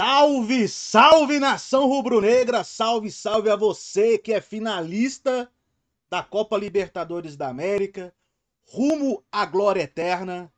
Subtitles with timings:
[0.00, 2.62] Salve, salve nação rubro-negra!
[2.62, 5.52] Salve, salve a você que é finalista
[6.08, 8.14] da Copa Libertadores da América,
[8.62, 10.54] rumo à glória eterna.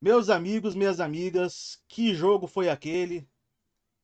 [0.00, 3.28] Meus amigos, minhas amigas, que jogo foi aquele?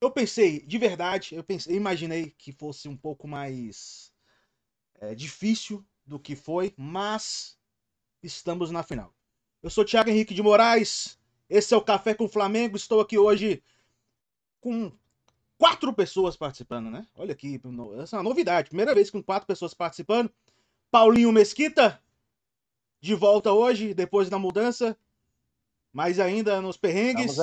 [0.01, 4.13] Eu pensei, de verdade, eu pensei, imaginei que fosse um pouco mais
[4.97, 7.57] é, difícil do que foi, mas
[8.21, 9.15] estamos na final.
[9.63, 11.17] Eu sou Thiago Henrique de Moraes,
[11.49, 13.63] esse é o Café com Flamengo, estou aqui hoje
[14.63, 14.91] com
[15.59, 17.07] quatro pessoas participando, né?
[17.15, 17.61] Olha aqui,
[18.01, 18.69] essa é uma novidade.
[18.69, 20.33] Primeira vez com quatro pessoas participando.
[20.91, 22.01] Paulinho Mesquita,
[23.01, 24.97] de volta hoje, depois da mudança.
[25.93, 27.37] Mas ainda nos perrengues.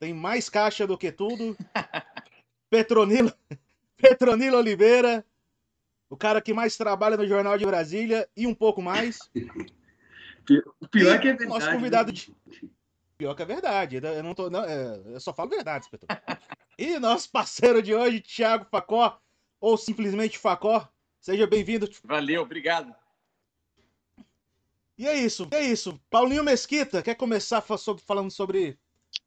[0.00, 1.56] Tem mais caixa do que tudo.
[2.70, 3.32] Petronilo,
[3.96, 5.24] Petronilo Oliveira,
[6.10, 9.18] o cara que mais trabalha no Jornal de Brasília e um pouco mais.
[10.78, 11.48] O pior e é que é verdade.
[11.48, 12.18] Nosso convidado né?
[12.18, 12.36] de...
[13.24, 13.96] Pior que é verdade.
[13.96, 14.50] Eu não tô.
[14.50, 16.06] Não, é, eu só falo verdade, inspetor.
[16.76, 19.18] e nosso parceiro de hoje, Thiago Facó,
[19.58, 20.86] ou simplesmente Facó.
[21.22, 21.88] Seja bem-vindo.
[22.04, 22.94] Valeu, obrigado.
[24.98, 25.98] E é isso, é isso.
[26.10, 28.78] Paulinho Mesquita, quer começar falando sobre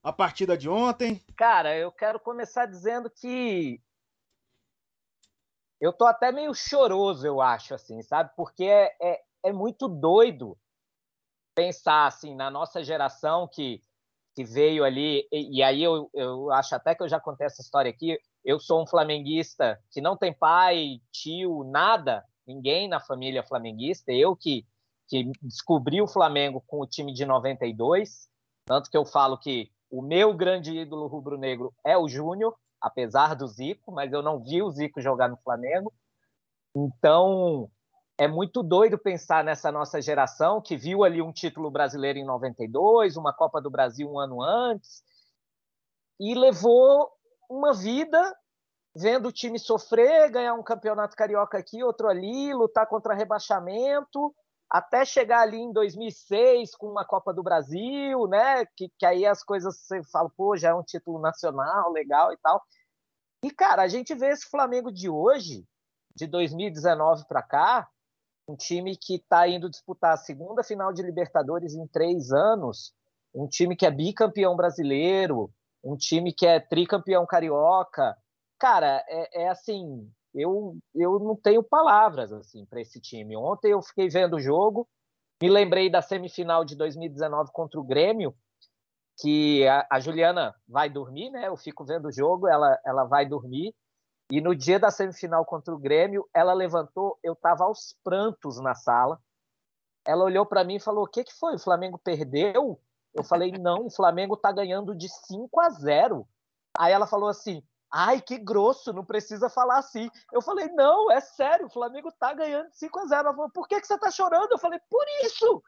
[0.04, 1.20] a partida de ontem?
[1.36, 3.82] Cara, eu quero começar dizendo que
[5.82, 8.30] eu tô até meio choroso, eu acho, assim, sabe?
[8.38, 10.56] Porque é, é, é muito doido
[11.58, 13.82] pensar assim na nossa geração que,
[14.38, 17.60] que veio ali e, e, aí eu, eu acho até que eu já contei essa
[17.60, 23.42] história aqui eu sou um flamenguista que não tem pai tio nada ninguém na família
[23.42, 24.64] flamenguista eu que
[25.10, 28.30] que descobri o Flamengo com o time de 92
[28.68, 33.48] tanto que eu falo que o meu grande ídolo rubro-negro é o Júnior apesar do
[33.48, 35.92] Zico mas eu não vi o Zico jogar no Flamengo.
[36.76, 37.72] Então
[38.18, 43.16] é muito doido pensar nessa nossa geração que viu ali um título brasileiro em 92,
[43.16, 45.04] uma Copa do Brasil um ano antes,
[46.20, 47.12] e levou
[47.48, 48.36] uma vida
[48.96, 54.34] vendo o time sofrer, ganhar um campeonato carioca aqui, outro ali, lutar contra rebaixamento,
[54.68, 58.66] até chegar ali em 2006 com uma Copa do Brasil, né?
[58.76, 62.38] Que, que aí as coisas você fala, pô, já é um título nacional, legal e
[62.38, 62.62] tal.
[63.44, 65.64] E cara, a gente vê esse Flamengo de hoje,
[66.16, 67.88] de 2019 para cá,
[68.48, 72.94] um time que está indo disputar a segunda final de Libertadores em três anos,
[73.34, 75.52] um time que é bicampeão brasileiro,
[75.84, 78.16] um time que é tricampeão carioca.
[78.58, 83.36] Cara, é, é assim, eu, eu não tenho palavras assim para esse time.
[83.36, 84.88] Ontem eu fiquei vendo o jogo,
[85.42, 88.34] me lembrei da semifinal de 2019 contra o Grêmio,
[89.20, 91.48] que a, a Juliana vai dormir, né?
[91.48, 93.74] Eu fico vendo o jogo, ela, ela vai dormir.
[94.30, 98.76] E no dia da semifinal contra o Grêmio, ela levantou, eu estava aos prantos na
[98.76, 99.20] sala.
[100.06, 101.56] Ela olhou para mim e falou: O que, que foi?
[101.56, 102.80] O Flamengo perdeu?
[103.14, 106.28] Eu falei: Não, o Flamengo está ganhando de 5 a 0.
[106.78, 110.10] Aí ela falou assim: Ai, que grosso, não precisa falar assim.
[110.34, 113.28] Eu falei: Não, é sério, o Flamengo está ganhando de 5 a 0.
[113.28, 114.52] Ela falou: Por que, que você está chorando?
[114.52, 115.64] Eu falei: Por isso!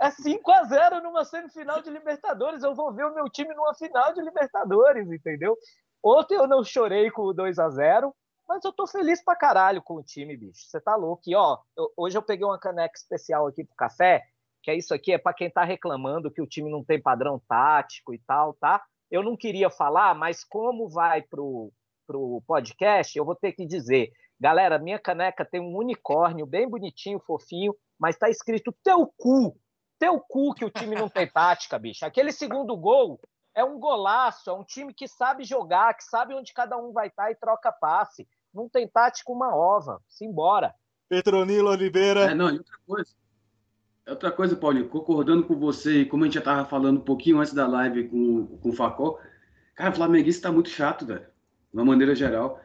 [0.00, 2.62] É 5 a 0 numa semifinal de Libertadores.
[2.62, 5.56] Eu vou ver o meu time numa final de Libertadores, entendeu?
[6.04, 8.14] Ontem eu não chorei com o 2 a 0
[8.46, 10.66] mas eu tô feliz pra caralho com o time, bicho.
[10.66, 11.22] Você tá louco.
[11.26, 14.22] E, ó, eu, hoje eu peguei uma caneca especial aqui pro café,
[14.62, 17.40] que é isso aqui, é para quem tá reclamando que o time não tem padrão
[17.48, 18.82] tático e tal, tá?
[19.10, 21.72] Eu não queria falar, mas como vai pro,
[22.06, 24.12] pro podcast, eu vou ter que dizer.
[24.38, 29.56] Galera, minha caneca tem um unicórnio bem bonitinho, fofinho, mas tá escrito teu cu.
[29.98, 32.04] Teu cu que o time não tem tática, bicho.
[32.04, 33.18] Aquele segundo gol
[33.54, 37.06] é um golaço, é um time que sabe jogar, que sabe onde cada um vai
[37.06, 38.28] estar e troca passe.
[38.52, 40.02] Não tem tático uma ova.
[40.08, 40.74] Simbora.
[41.08, 42.30] Petronilo Oliveira.
[42.30, 43.14] É, não, e outra coisa.
[44.06, 47.54] Outra coisa, Paulinho, concordando com você, como a gente já estava falando um pouquinho antes
[47.54, 49.18] da live com, com o Facó,
[49.74, 51.22] cara, o flamenguista tá muito chato, velho.
[51.72, 52.60] De uma maneira geral.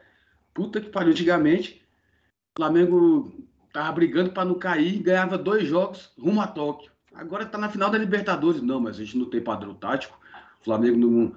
[0.52, 1.82] Puta que pariu, antigamente,
[2.54, 3.32] o Flamengo
[3.72, 6.92] tava brigando para não cair, ganhava dois jogos rumo a Tóquio.
[7.14, 8.60] Agora tá na final da Libertadores.
[8.60, 10.19] Não, mas a gente não tem padrão tático.
[10.60, 11.34] O Flamengo não.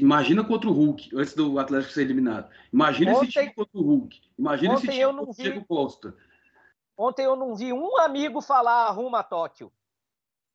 [0.00, 2.48] Imagina contra o Hulk, antes do Atlético ser eliminado.
[2.72, 4.20] Imagina ontem, esse time contra o Hulk.
[4.38, 6.14] Imagina esse time contra o Diego Costa.
[6.96, 9.72] Ontem eu não vi um amigo falar arruma Tóquio.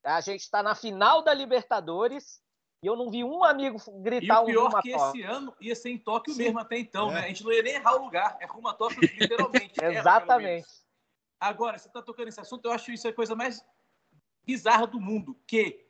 [0.03, 2.41] A gente está na final da Libertadores
[2.81, 5.53] e eu não vi um amigo gritar um E o pior um que esse ano
[5.61, 6.43] ia ser em Tóquio Sim.
[6.43, 7.13] mesmo até então, é.
[7.13, 7.19] né?
[7.21, 8.37] A gente não ia nem errar o lugar.
[8.41, 9.81] É rumo a Tóquio, literalmente.
[9.81, 10.67] Exatamente.
[11.39, 13.65] Agora, você está tocando nesse assunto, eu acho isso a coisa mais
[14.45, 15.37] bizarra do mundo.
[15.47, 15.82] Que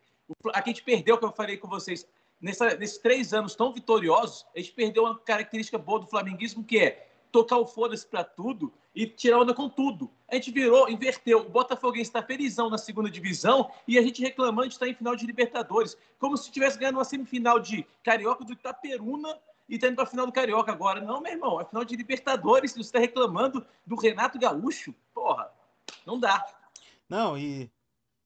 [0.54, 2.08] a gente perdeu, como eu falei com vocês,
[2.42, 6.78] nessa, nesses três anos tão vitoriosos, a gente perdeu uma característica boa do flamenguismo, que
[6.78, 10.10] é tocar o foda-se para tudo e tirar onda com tudo.
[10.30, 11.40] A gente virou, inverteu.
[11.40, 15.16] O Botafoguense está felizão na segunda divisão e a gente reclamando de estar em final
[15.16, 15.98] de Libertadores.
[16.20, 19.36] Como se estivesse ganhando uma semifinal de Carioca do Itaperuna
[19.68, 21.02] e tá indo pra final do Carioca agora.
[21.02, 24.94] Não, meu irmão, é final de Libertadores, você tá reclamando do Renato Gaúcho.
[25.12, 25.52] Porra,
[26.06, 26.46] não dá.
[27.10, 27.72] Não, e,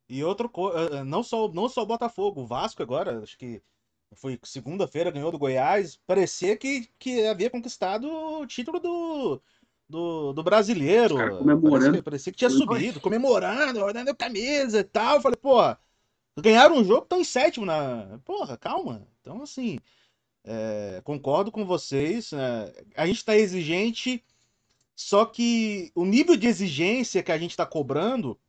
[0.10, 3.62] e outro eh, eh, não só não só o Botafogo, o Vasco agora, acho que
[4.16, 9.42] foi segunda-feira, ganhou do Goiás, parecia que, que havia conquistado o título do,
[9.88, 11.16] do, do brasileiro.
[11.16, 11.80] Os caras comemorando.
[11.80, 15.22] Parecia, parecia que tinha subido, comemorando, olhando a camisa e tal.
[15.22, 15.58] Falei, pô,
[16.40, 18.20] ganharam um jogo, estão em sétimo na.
[18.24, 19.06] Porra, calma.
[19.20, 19.80] Então, assim,
[20.46, 22.32] é, concordo com vocês.
[22.34, 24.24] é, a gente está exigente,
[24.96, 28.40] só que o nível de exigência que a gente está cobrando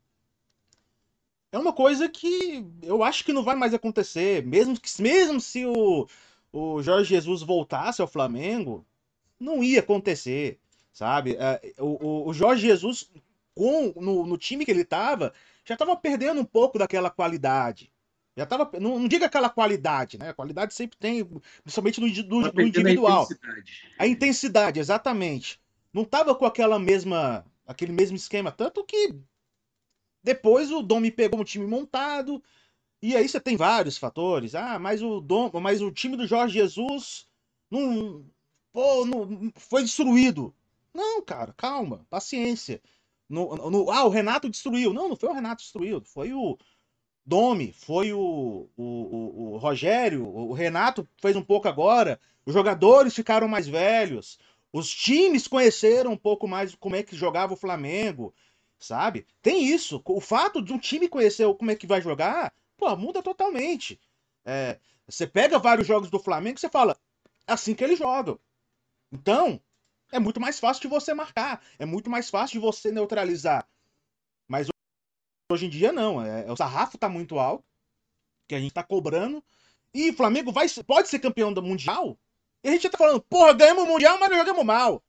[1.53, 4.45] é uma coisa que eu acho que não vai mais acontecer.
[4.47, 6.07] Mesmo, que, mesmo se o,
[6.53, 8.87] o Jorge Jesus voltasse ao Flamengo,
[9.41, 10.59] não ia acontecer,
[10.93, 11.37] sabe?
[11.39, 13.11] É, O, o- Jorge Jesus,
[13.55, 15.33] com, no, no time que ele estava,
[15.65, 17.93] já estava perdendo um pouco daquela qualidade.
[18.37, 20.29] Já tava, não, não diga aquela qualidade, né?
[20.31, 21.25] A qualidade sempre tem,
[21.65, 23.23] principalmente no, do- no perdendo a individual.
[23.25, 23.73] intensidade.
[23.99, 25.61] A intensidade, exatamente.
[25.93, 29.15] Não tava com aquela mesma, aquele mesmo esquema, tanto que
[30.29, 32.43] depois o Dom me pegou um time montado,
[33.03, 34.55] e aí você tem vários fatores.
[34.55, 37.27] Ah, mas o Dom, mas o time do Jorge Jesus
[37.71, 38.25] não,
[38.73, 40.55] pô, não foi destruído.
[40.95, 42.83] Não, cara, calma, paciência.
[43.29, 44.93] No, no- ah, o Renato destruiu.
[44.93, 46.59] Não, não foi o Renato destruiu, foi o
[47.27, 52.21] Domi, foi o, o, o, o Rogério, o Renato fez um pouco agora.
[52.47, 54.39] Os jogadores ficaram mais velhos.
[54.73, 58.35] Os times conheceram um pouco mais como é que jogava o Flamengo,
[58.79, 59.27] sabe?
[59.43, 60.03] Tem isso.
[60.05, 64.01] O fato de um time conhecer como é que vai jogar, pô, muda totalmente.
[64.45, 66.97] É, você pega vários jogos do Flamengo e você fala,
[67.47, 68.39] é assim que eles jogam.
[69.11, 69.61] Então,
[70.13, 73.67] é muito mais fácil de você marcar, é muito mais fácil de você neutralizar.
[74.47, 74.69] Mas
[75.51, 77.65] hoje em dia não, é, o sarrafo tá muito alto,
[78.47, 79.43] que a gente tá cobrando,
[79.93, 82.19] e o Flamengo vai, pode ser campeão do Mundial,
[82.63, 85.03] e a gente tá falando, porra, ganhamos o Mundial, mas não jogamos mal.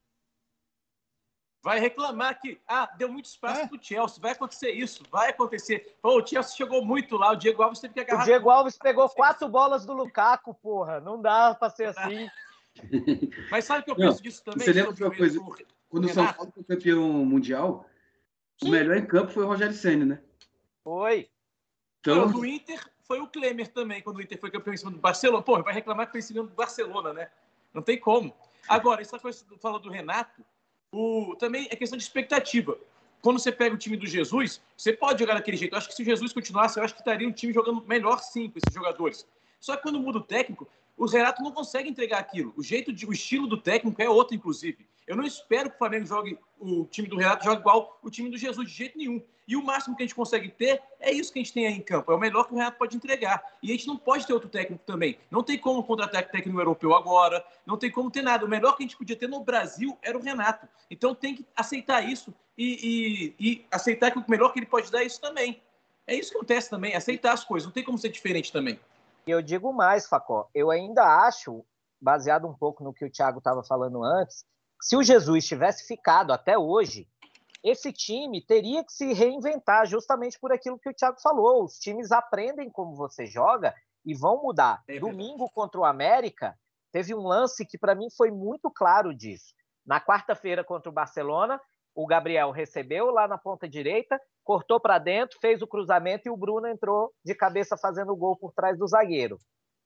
[1.62, 3.68] Vai reclamar que ah, deu muito espaço É.
[3.68, 4.22] pro Chelsea.
[4.22, 5.98] Vai acontecer isso, vai acontecer.
[6.02, 8.24] Pô, o Chelsea chegou muito lá, o Diego Alves teve que O agarrar.
[8.24, 11.02] Diego Alves pegou quatro bolas do Lukaku, porra.
[11.02, 12.30] Não dá pra ser assim.
[13.52, 14.66] Mas sabe o que eu Não, penso disso também?
[14.66, 15.40] você lembra de uma coisa?
[15.40, 15.56] o-
[15.90, 16.34] Quando o o São?
[16.34, 17.86] Paulo foi campeão mundial,
[18.62, 18.72] o Sim.
[18.72, 20.22] melhor em campo foi o Rogério Senna, né?
[20.84, 21.30] Foi.
[22.00, 24.92] Então, Não, do Inter foi o Klemer também, quando o Inter foi campeão em cima
[24.92, 25.44] do Barcelona.
[25.44, 27.30] Pô, vai reclamar que foi em cima do Barcelona, né?
[27.74, 28.34] Não tem como.
[28.68, 30.42] Agora, essa coisa que você fala do Renato,
[30.92, 32.78] o, também é questão de expectativa.
[33.22, 35.74] Quando você pega o time do Jesus, você pode jogar daquele jeito.
[35.74, 38.20] Eu acho que se o Jesus continuasse, eu acho que estaria um time jogando melhor
[38.20, 39.28] sim com esses jogadores.
[39.60, 42.54] Só que quando muda o técnico, o Renato não consegue entregar aquilo.
[42.56, 44.86] O jeito de, o estilo do técnico é outro, inclusive.
[45.06, 48.30] Eu não espero que o Flamengo jogue, o time do Renato jogue igual o time
[48.30, 49.22] do Jesus, de jeito nenhum.
[49.50, 51.74] E o máximo que a gente consegue ter é isso que a gente tem aí
[51.74, 52.12] em campo.
[52.12, 53.44] É o melhor que o Renato pode entregar.
[53.64, 55.18] E a gente não pode ter outro técnico também.
[55.32, 57.44] Não tem como contratar técnico europeu agora.
[57.66, 58.46] Não tem como ter nada.
[58.46, 60.68] O melhor que a gente podia ter no Brasil era o Renato.
[60.92, 64.92] Então tem que aceitar isso e, e- e aceitar que o melhor que ele pode
[64.92, 65.60] dar é isso também.
[66.06, 66.96] É isso que acontece também.
[66.96, 67.66] Aceitar as coisas.
[67.66, 68.80] Não tem como ser diferente também.
[69.26, 70.48] Eu digo mais, Facó.
[70.54, 71.66] Eu ainda acho,
[72.00, 74.46] baseado um pouco no que o Thiago estava falando antes,
[74.80, 77.08] se o Jesus tivesse ficado até hoje,
[77.64, 81.66] esse time teria que se reinventar justamente por aquilo que o Thiago falou.
[81.66, 83.74] Os times aprendem como você joga
[84.06, 84.82] e vão mudar.
[84.88, 85.00] É.
[85.00, 86.58] Domingo contra o América,
[86.92, 89.54] teve um lance que para mim foi muito claro disso.
[89.86, 91.60] Na quarta-feira contra o Barcelona,
[91.94, 96.38] o Gabriel recebeu lá na ponta direita, cortou para dentro, fez o cruzamento e o
[96.38, 99.38] Bruno entrou de cabeça fazendo o gol por trás do zagueiro.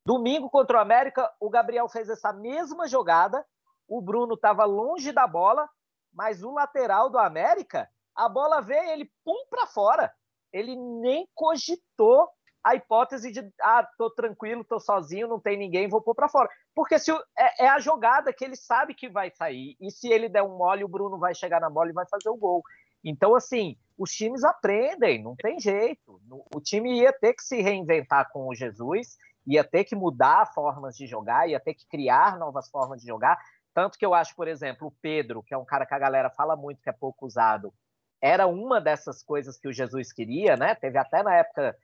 [0.05, 3.43] Domingo contra o América, o Gabriel fez essa mesma jogada,
[3.87, 5.67] o Bruno estava longe da bola,
[6.13, 10.13] mas o lateral do América, a bola veio, ele pum para fora.
[10.51, 12.29] Ele nem cogitou
[12.63, 16.49] a hipótese de ah, tô tranquilo, tô sozinho, não tem ninguém, vou pôr para fora.
[16.73, 19.75] Porque se é, é a jogada que ele sabe que vai sair.
[19.81, 22.29] E se ele der um mole, o Bruno vai chegar na bola e vai fazer
[22.29, 22.63] o gol.
[23.03, 26.21] Então, assim, os times aprendem, não tem jeito.
[26.55, 30.95] O time ia ter que se reinventar com o Jesus, ia ter que mudar formas
[30.95, 33.37] de jogar, ia ter que criar novas formas de jogar.
[33.73, 36.29] Tanto que eu acho, por exemplo, o Pedro, que é um cara que a galera
[36.29, 37.73] fala muito que é pouco usado,
[38.21, 40.75] era uma dessas coisas que o Jesus queria, né?
[40.75, 41.75] Teve até na época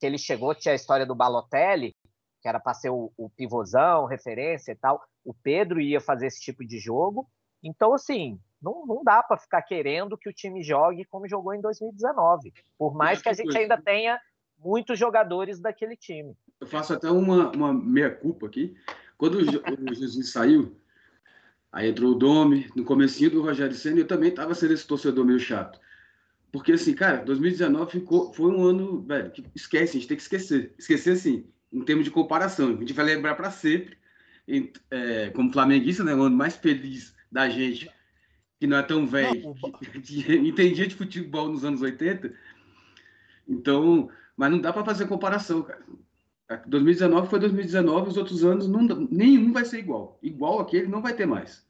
[0.00, 1.94] que ele chegou, tinha a história do Balotelli,
[2.40, 5.02] que era para ser o, o pivôzão, referência e tal.
[5.24, 7.28] O Pedro ia fazer esse tipo de jogo.
[7.62, 11.60] Então, assim, não, não dá para ficar querendo que o time jogue como jogou em
[11.60, 12.52] 2019.
[12.78, 14.18] Por mais que a gente ainda tenha
[14.58, 16.36] muitos jogadores daquele time.
[16.60, 18.74] eu faço até uma, uma meia-culpa aqui.
[19.16, 20.76] Quando o, o Jesus saiu,
[21.72, 25.24] aí entrou o Domi, no comecinho do Rogério Senna, eu também tava sendo esse torcedor
[25.24, 25.80] meio chato.
[26.52, 30.22] Porque, assim, cara, 2019 ficou, foi um ano, velho, que esquece, a gente tem que
[30.22, 30.74] esquecer.
[30.78, 32.76] Esquecer, assim, em termos de comparação.
[32.76, 33.96] A gente vai lembrar para sempre
[34.90, 37.90] é, como flamenguista, né, o ano mais feliz da gente,
[38.60, 39.72] que não é tão velho, não,
[40.46, 42.34] entendia de futebol nos anos 80.
[43.48, 45.82] Então, mas não dá para fazer comparação, cara.
[46.66, 50.18] 2019 foi 2019, os outros anos não, nenhum vai ser igual.
[50.22, 51.64] Igual aquele não vai ter mais.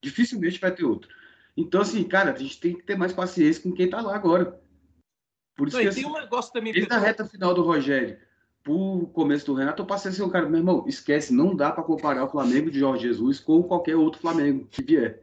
[0.00, 1.10] Dificilmente vai ter outro.
[1.56, 4.60] Então, assim, cara, a gente tem que ter mais paciência com quem tá lá agora.
[5.56, 6.72] Por isso não, que, assim, tem um negócio também.
[6.72, 8.16] Desde a reta final do Rogério
[8.62, 11.72] pro começo do Renato, eu passei a ser um cara, meu irmão, esquece, não dá
[11.72, 15.22] para comparar o Flamengo de Jorge Jesus com qualquer outro Flamengo que vier.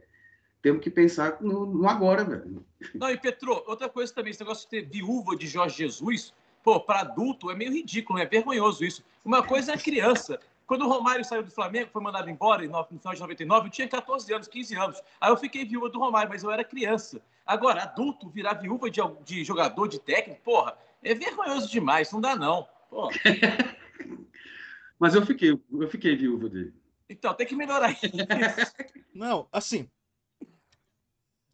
[0.60, 2.66] Temos que pensar no, no agora, velho.
[2.94, 6.34] Não, e Petro, outra coisa também, esse negócio de ter viúva de Jorge Jesus,
[6.66, 9.04] pô, para adulto é meio ridículo, é vergonhoso isso.
[9.24, 10.40] Uma coisa é criança.
[10.66, 13.88] Quando o Romário saiu do Flamengo, foi mandado embora no final de 99, eu tinha
[13.88, 15.02] 14 anos, 15 anos.
[15.20, 17.22] Aí eu fiquei viúva do Romário, mas eu era criança.
[17.46, 22.34] Agora, adulto, virar viúva de, de jogador, de técnico, porra, é vergonhoso demais, não dá
[22.34, 22.66] não.
[24.98, 26.74] mas eu fiquei, eu fiquei viúva dele.
[27.08, 28.02] Então, tem que melhorar isso.
[29.14, 29.88] Não, assim.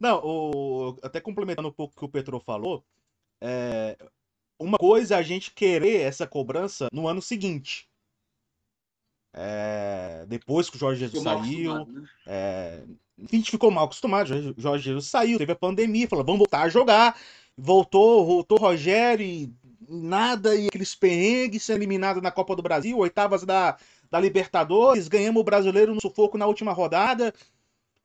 [0.00, 2.82] Não, o, até complementando um pouco o que o Petro falou,
[3.38, 3.98] é,
[4.62, 7.88] uma coisa é a gente querer essa cobrança no ano seguinte.
[9.34, 11.86] É, depois que o Jorge Jesus saiu.
[11.86, 12.04] Né?
[12.26, 12.82] É,
[13.18, 14.54] a gente ficou mal acostumado.
[14.56, 17.18] Jorge Jesus saiu, teve a pandemia, falou: vamos voltar a jogar.
[17.56, 19.52] Voltou, voltou Rogério e
[19.88, 23.76] nada, e aqueles perrengues sendo eliminado na Copa do Brasil, oitavas da,
[24.10, 27.32] da Libertadores, ganhamos o brasileiro no sufoco na última rodada.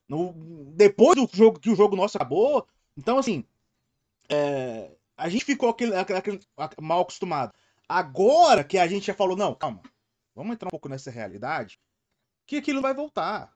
[0.08, 0.34] No,
[0.76, 2.66] depois do jogo que o jogo nosso acabou.
[2.98, 3.44] Então, assim,
[4.30, 6.40] é, a gente ficou aquele, aquele,
[6.80, 7.52] mal acostumado.
[7.90, 9.82] Agora que a gente já falou, não, calma,
[10.36, 11.80] vamos entrar um pouco nessa realidade,
[12.46, 13.52] que aquilo vai voltar,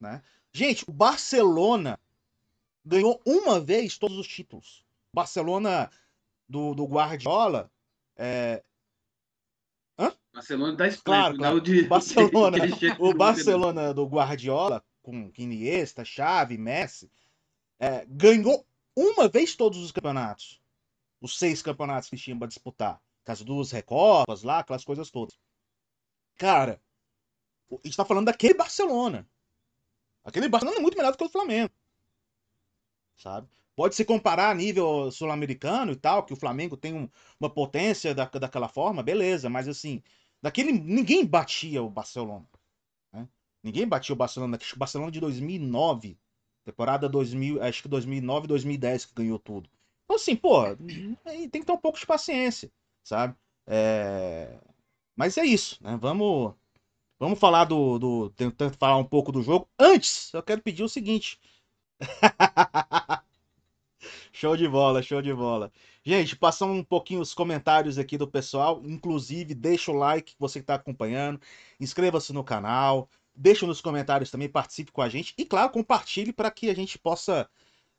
[0.00, 0.22] né?
[0.52, 1.98] Gente, o Barcelona
[2.84, 4.84] ganhou uma vez todos os títulos.
[5.14, 5.90] Barcelona
[6.48, 7.70] do, do Guardiola
[8.16, 8.62] é...
[9.98, 10.12] Hã?
[10.32, 11.60] Barcelona da Espanha, claro, claro.
[11.60, 11.82] De...
[11.84, 12.58] Barcelona,
[12.98, 17.10] o Barcelona do Guardiola com Iniesta, Xavi, Messi,
[17.78, 18.64] é, ganhou
[18.94, 20.61] uma vez todos os campeonatos
[21.22, 23.00] os seis campeonatos que tinham para disputar.
[23.24, 25.38] As duas Recopas lá, aquelas coisas todas.
[26.36, 26.82] Cara,
[27.70, 29.26] a gente tá falando daquele Barcelona.
[30.24, 31.72] Aquele Barcelona é muito melhor do que o Flamengo.
[33.16, 33.48] Sabe?
[33.76, 38.14] Pode se comparar a nível sul-americano e tal, que o Flamengo tem um, uma potência
[38.14, 40.02] da, daquela forma, beleza, mas assim,
[40.42, 42.46] daquele ninguém batia o Barcelona.
[43.12, 43.26] Né?
[43.62, 46.18] Ninguém batia o Barcelona, o Barcelona de 2009,
[46.64, 49.70] temporada 2000, acho que 2009, 2010 que ganhou tudo.
[50.04, 52.70] Então, assim, pô, tem que ter um pouco de paciência,
[53.02, 53.34] sabe?
[53.66, 54.58] É...
[55.16, 55.96] Mas é isso, né?
[56.00, 56.54] Vamos,
[57.18, 58.30] vamos falar do, do.
[58.30, 59.68] Tentando falar um pouco do jogo.
[59.78, 61.38] Antes, eu quero pedir o seguinte.
[64.32, 65.72] show de bola, show de bola.
[66.04, 68.82] Gente, passando um pouquinho os comentários aqui do pessoal.
[68.84, 71.40] Inclusive, deixa o like, você que está acompanhando.
[71.78, 73.08] Inscreva-se no canal.
[73.34, 75.32] Deixa nos comentários também, participe com a gente.
[75.38, 77.48] E, claro, compartilhe para que a gente possa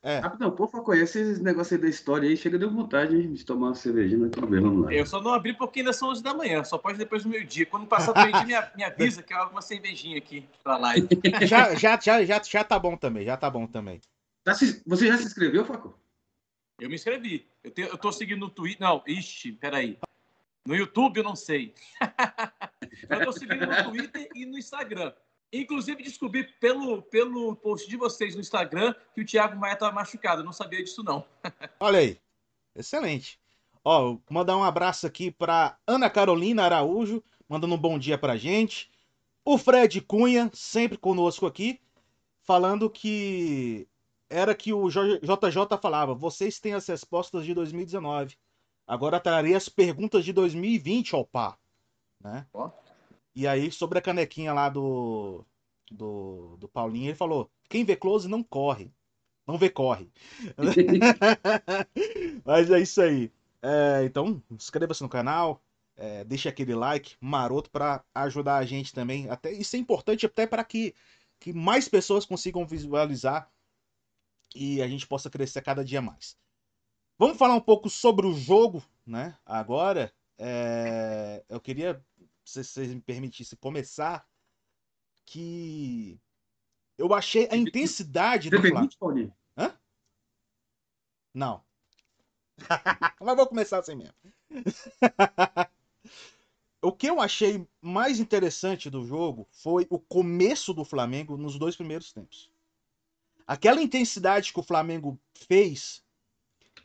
[0.03, 0.19] é.
[0.19, 3.67] Rapidão, por favor, conhece esse negócio aí da história aí, chega de vontade de tomar
[3.67, 4.93] uma cervejinha, mas tudo bem, vamos lá.
[4.93, 7.65] Eu só não abri porque ainda são 11 da manhã, só pode depois do meio-dia.
[7.65, 11.07] Quando passar do meio-dia, me, me avisa que eu hago uma cervejinha aqui pra live.
[11.48, 14.01] já, já, já, já, já tá bom também, já tá bom também.
[14.45, 15.98] Você já se inscreveu, Faco?
[16.81, 17.48] Eu me inscrevi.
[17.63, 18.81] Eu, te, eu tô seguindo no Twitter.
[18.81, 19.98] Não, ixi, peraí.
[20.65, 21.74] No YouTube eu não sei.
[23.10, 25.13] eu tô seguindo no Twitter e no Instagram.
[25.53, 30.41] Inclusive, descobri pelo, pelo post de vocês no Instagram que o Thiago Maia estava machucado.
[30.41, 31.24] Eu não sabia disso, não.
[31.79, 32.19] Olha aí.
[32.75, 33.39] Excelente.
[33.86, 38.89] Ó, mandar um abraço aqui para Ana Carolina Araújo, mandando um bom dia pra gente.
[39.45, 41.79] O Fred Cunha, sempre conosco aqui,
[42.41, 43.88] falando que
[44.29, 48.38] era que o JJ falava: vocês têm as respostas de 2019.
[48.88, 51.60] Agora trarei as perguntas de 2020 ao par.
[52.19, 52.48] Né?
[52.53, 52.72] Oh.
[53.35, 55.45] E aí, sobre a canequinha lá do,
[55.91, 58.91] do, do Paulinho, ele falou: quem vê close não corre.
[59.47, 60.09] Não vê corre.
[62.45, 63.31] Mas é isso aí.
[63.61, 65.61] É, então, inscreva-se no canal,
[65.95, 69.29] é, deixe aquele like maroto para ajudar a gente também.
[69.29, 70.93] Até, isso é importante até para que,
[71.39, 73.49] que mais pessoas consigam visualizar
[74.55, 76.37] e a gente possa crescer cada dia mais.
[77.17, 79.37] Vamos falar um pouco sobre o jogo, né?
[79.45, 82.03] Agora, é, eu queria
[82.43, 84.27] se vocês me permitissem começar,
[85.25, 86.19] que
[86.97, 89.33] eu achei a intensidade do Flamengo.
[89.57, 89.77] Hã?
[91.33, 91.63] Não.
[93.19, 94.13] Mas vou começar assim mesmo.
[96.81, 101.75] o que eu achei mais interessante do jogo foi o começo do Flamengo nos dois
[101.75, 102.51] primeiros tempos.
[103.47, 106.03] Aquela intensidade que o Flamengo fez,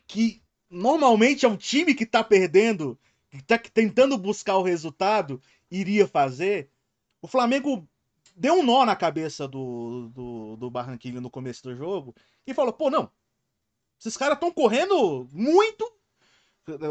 [0.07, 2.99] que normalmente é um time que tá perdendo
[3.73, 6.71] tentando buscar o resultado, iria fazer.
[7.21, 7.87] O Flamengo
[8.35, 12.89] deu um nó na cabeça do, do, do no começo do jogo e falou: pô,
[12.89, 13.11] não,
[13.99, 15.91] esses caras estão correndo muito.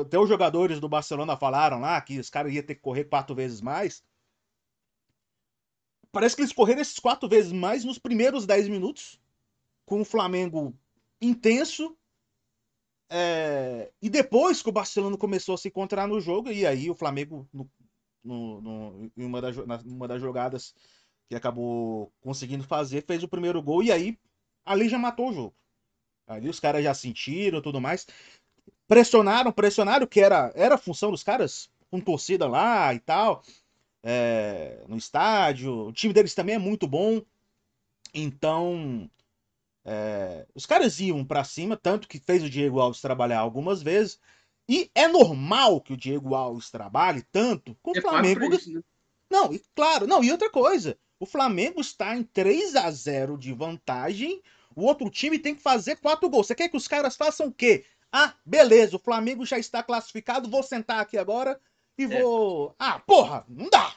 [0.01, 3.35] Até os jogadores do Barcelona falaram lá que os caras iam ter que correr quatro
[3.35, 4.05] vezes mais.
[6.11, 9.21] Parece que eles correram esses quatro vezes mais nos primeiros dez minutos,
[9.87, 10.77] com o Flamengo
[11.21, 11.97] intenso.
[13.11, 13.91] É...
[14.03, 17.49] E depois que o Barcelona começou a se encontrar no jogo, e aí o Flamengo,
[17.53, 17.71] no,
[18.23, 19.41] no, no, em uma,
[19.85, 20.75] uma das jogadas
[21.29, 24.19] que acabou conseguindo fazer, fez o primeiro gol, e aí
[24.65, 25.55] ali já matou o jogo.
[26.27, 28.07] Ali os caras já sentiram tudo mais.
[28.87, 33.43] Pressionaram, pressionaram, que era, era a função dos caras, com torcida lá e tal,
[34.03, 35.89] é, no estádio.
[35.89, 37.23] O time deles também é muito bom.
[38.13, 39.11] Então,
[39.89, 44.19] é, os caras iam para cima, tanto que fez o Diego Alves trabalhar algumas vezes.
[44.69, 48.55] E é normal que o Diego Alves trabalhe tanto com o é Flamengo.
[48.55, 48.83] Isso, né?
[49.31, 50.99] Não, e claro, não, e outra coisa.
[51.19, 54.43] O Flamengo está em 3 a 0 de vantagem
[54.79, 56.47] o outro time tem que fazer quatro gols.
[56.47, 57.85] Você quer que os caras façam o quê?
[58.13, 61.61] Ah, beleza, o Flamengo já está classificado, vou sentar aqui agora
[61.99, 62.07] e é.
[62.07, 62.77] vou.
[62.79, 63.95] Ah, porra, não dá.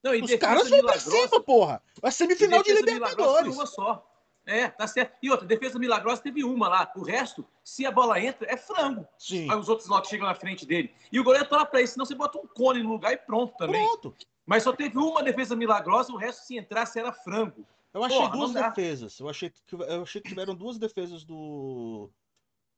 [0.00, 1.82] Não, os caras vão pra cima, porra.
[2.00, 3.52] A semifinal de Libertadores.
[3.52, 4.08] Uma só.
[4.44, 5.16] É, tá certo.
[5.22, 6.92] E outra, defesa milagrosa teve uma lá.
[6.96, 9.06] O resto, se a bola entra, é frango.
[9.16, 9.48] Sim.
[9.50, 10.92] Aí os outros lotes chegam na frente dele.
[11.12, 13.56] E o goleiro tola pra isso, senão você bota um cone no lugar e pronto
[13.56, 13.84] também.
[13.84, 14.14] Pronto.
[14.44, 17.64] Mas só teve uma defesa milagrosa, o resto, se entrasse, era frango.
[17.94, 19.18] Eu achei Porra, duas defesas.
[19.18, 22.10] Eu achei, que, eu achei que tiveram duas defesas do,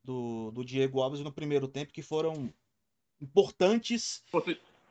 [0.03, 2.53] do, do Diego Alves no primeiro tempo que foram
[3.19, 4.23] importantes.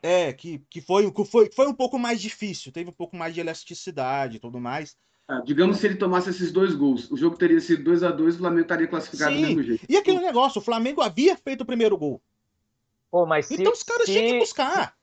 [0.01, 3.33] É, que, que, foi, que foi, foi um pouco mais difícil, teve um pouco mais
[3.33, 4.97] de elasticidade e tudo mais.
[5.27, 8.35] Ah, digamos se ele tomasse esses dois gols, o jogo teria sido 2 a 2
[8.35, 9.41] o Flamengo estaria classificado Sim.
[9.41, 9.85] do mesmo jeito.
[9.89, 12.21] E aquele negócio, o Flamengo havia feito o primeiro gol.
[13.09, 14.95] Pô, mas então os caras se, tinham que buscar.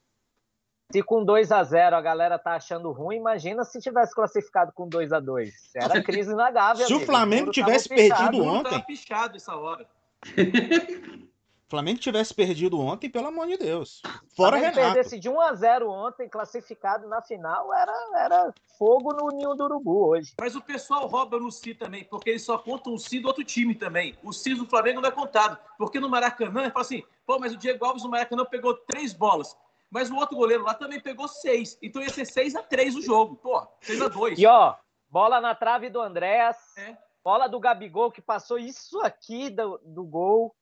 [0.92, 4.88] Se com 2 a 0 a galera tá achando ruim, imagina se tivesse classificado com
[4.88, 6.86] 2 a 2 Era crise na Gávea.
[6.86, 7.02] Se amigo.
[7.02, 8.80] o Flamengo o tivesse perdido ontem.
[8.82, 9.86] Pichado essa hora.
[11.72, 14.02] Flamengo tivesse perdido ontem, pelo amor de Deus.
[14.36, 19.28] Fora Se perdesse de 1 a 0 ontem, classificado na final, era, era fogo no
[19.34, 20.34] ninho do urubu hoje.
[20.38, 23.42] Mas o pessoal rouba no Si também, porque eles só contam o Si do outro
[23.42, 24.14] time também.
[24.22, 25.56] O Si do Flamengo não é contado.
[25.78, 29.56] Porque no Maracanã, fala assim, pô, mas o Diego Alves no Maracanã pegou três bolas
[29.90, 31.78] mas o outro goleiro lá também pegou seis.
[31.82, 33.36] Então ia ser 6 a 3 o jogo.
[33.36, 34.74] Pô, 6 a 2 E ó,
[35.10, 36.56] bola na trave do Andréas.
[36.78, 36.96] É.
[37.22, 40.56] Bola do Gabigol que passou isso aqui do, do gol.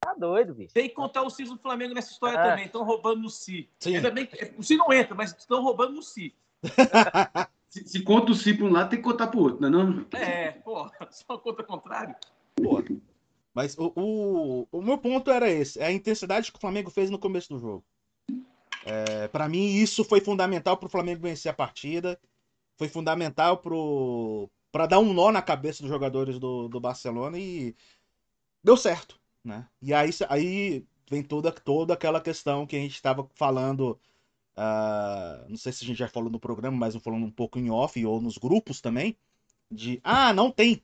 [0.00, 0.72] Tá doido, bicho.
[0.72, 2.50] Tem que contar o Cis do Flamengo nessa história é.
[2.50, 2.66] também.
[2.66, 3.68] Estão roubando no Si.
[4.14, 6.34] Bem que, o Si não entra, mas estão roubando no Si.
[7.68, 9.68] se, se, conta o Si para um lado, tem que contar para o outro, não
[9.68, 10.06] é não?
[10.12, 12.16] É, pô, só conta contrário.
[12.56, 12.82] Pô.
[13.52, 15.78] Mas o, o, o meu ponto era esse.
[15.78, 17.84] É a intensidade que o Flamengo fez no começo do jogo.
[18.84, 22.18] É, para mim, isso foi fundamental para o Flamengo vencer a partida.
[22.78, 23.58] Foi fundamental
[24.72, 27.76] para dar um nó na cabeça dos jogadores do, do Barcelona e
[28.64, 29.19] deu certo.
[29.44, 29.66] Né?
[29.80, 33.98] E aí, aí vem toda, toda aquela questão que a gente estava falando.
[34.56, 37.58] Uh, não sei se a gente já falou no programa, mas eu falando um pouco
[37.58, 39.16] em off ou nos grupos também.
[39.70, 40.82] De ah, não tem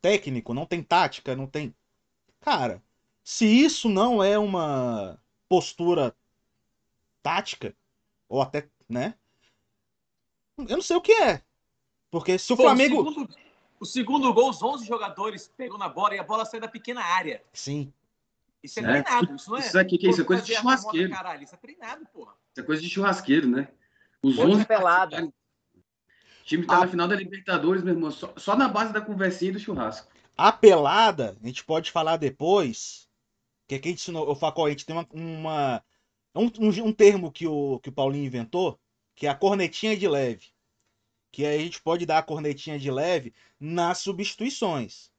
[0.00, 1.74] técnico, não tem tática, não tem.
[2.40, 2.82] Cara,
[3.24, 6.14] se isso não é uma postura
[7.22, 7.74] tática,
[8.28, 9.14] ou até, né?
[10.56, 11.42] Eu não sei o que é.
[12.10, 12.96] Porque se o Pô, Flamengo.
[12.96, 13.34] Segundo,
[13.80, 17.02] o segundo, gol, os 11 jogadores pegam na bola e a bola sai da pequena
[17.02, 17.42] área.
[17.52, 17.92] Sim.
[18.62, 19.02] Isso é, é.
[19.02, 19.60] treinado, isso não é.
[19.60, 21.10] Isso, aqui, que é isso é coisa de churrasqueiro.
[21.10, 22.34] Caralho, isso é treinado, porra.
[22.50, 23.68] Isso é coisa de churrasqueiro, né?
[24.22, 25.16] Os 11 pelado.
[25.26, 25.32] O
[26.44, 26.80] time tá ah.
[26.80, 30.08] na final da Libertadores, meu irmão, só, só na base da conversinha e do churrasco.
[30.36, 33.08] A pelada, a gente pode falar depois,
[33.66, 35.84] que a gente ensinou, o Facol, a gente tem uma, uma
[36.34, 38.78] é um, um, um, termo que o, que o Paulinho inventou,
[39.14, 40.46] que é a cornetinha de leve.
[41.30, 45.10] Que aí a gente pode dar a cornetinha de leve nas substituições.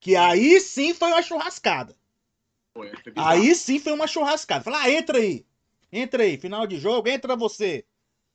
[0.00, 1.96] Que aí sim foi uma churrascada.
[2.72, 4.64] Foi, aí sim foi uma churrascada.
[4.64, 5.44] Falar, ah, entra aí.
[5.92, 7.84] Entra aí, final de jogo, entra você.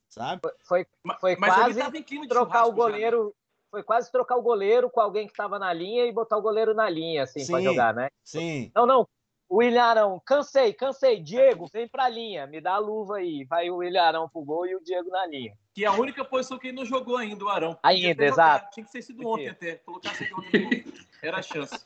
[0.09, 0.41] Sabe?
[0.61, 0.85] Foi,
[1.19, 3.27] foi mas, quase trocar o goleiro.
[3.27, 3.43] Já.
[3.71, 6.75] Foi quase trocar o goleiro com alguém que estava na linha e botar o goleiro
[6.75, 8.09] na linha, assim, para jogar, né?
[8.23, 8.71] Sim.
[8.75, 9.07] Não, não,
[9.53, 11.21] o Ilharão, cansei, cansei.
[11.21, 13.43] Diego, vem pra linha, me dá a luva aí.
[13.43, 15.55] Vai o Ilharão pro gol e o Diego na linha.
[15.75, 17.77] Que é a única posição que ele não jogou ainda, o Arão.
[17.83, 18.71] Ainda, exato.
[18.71, 19.75] Tinha que ter sido ontem até.
[19.75, 20.83] Colocasse ontem
[21.21, 21.85] Era a chance.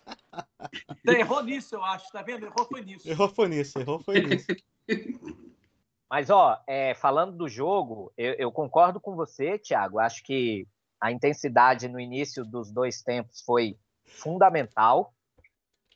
[1.01, 2.09] Então, errou nisso, eu acho.
[2.09, 2.45] Tá vendo?
[2.45, 3.09] Errou foi nisso.
[3.09, 4.47] Errou foi nisso, errou foi nisso.
[6.09, 9.99] Mas, ó, é, falando do jogo, eu, eu concordo com você, Thiago.
[9.99, 10.65] Acho que
[11.01, 15.13] a intensidade no início dos dois tempos foi fundamental.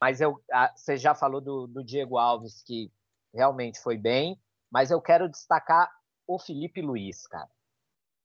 [0.01, 0.41] Mas eu,
[0.75, 2.91] você já falou do, do Diego Alves, que
[3.33, 5.89] realmente foi bem, mas eu quero destacar
[6.27, 7.49] o Felipe Luiz, cara.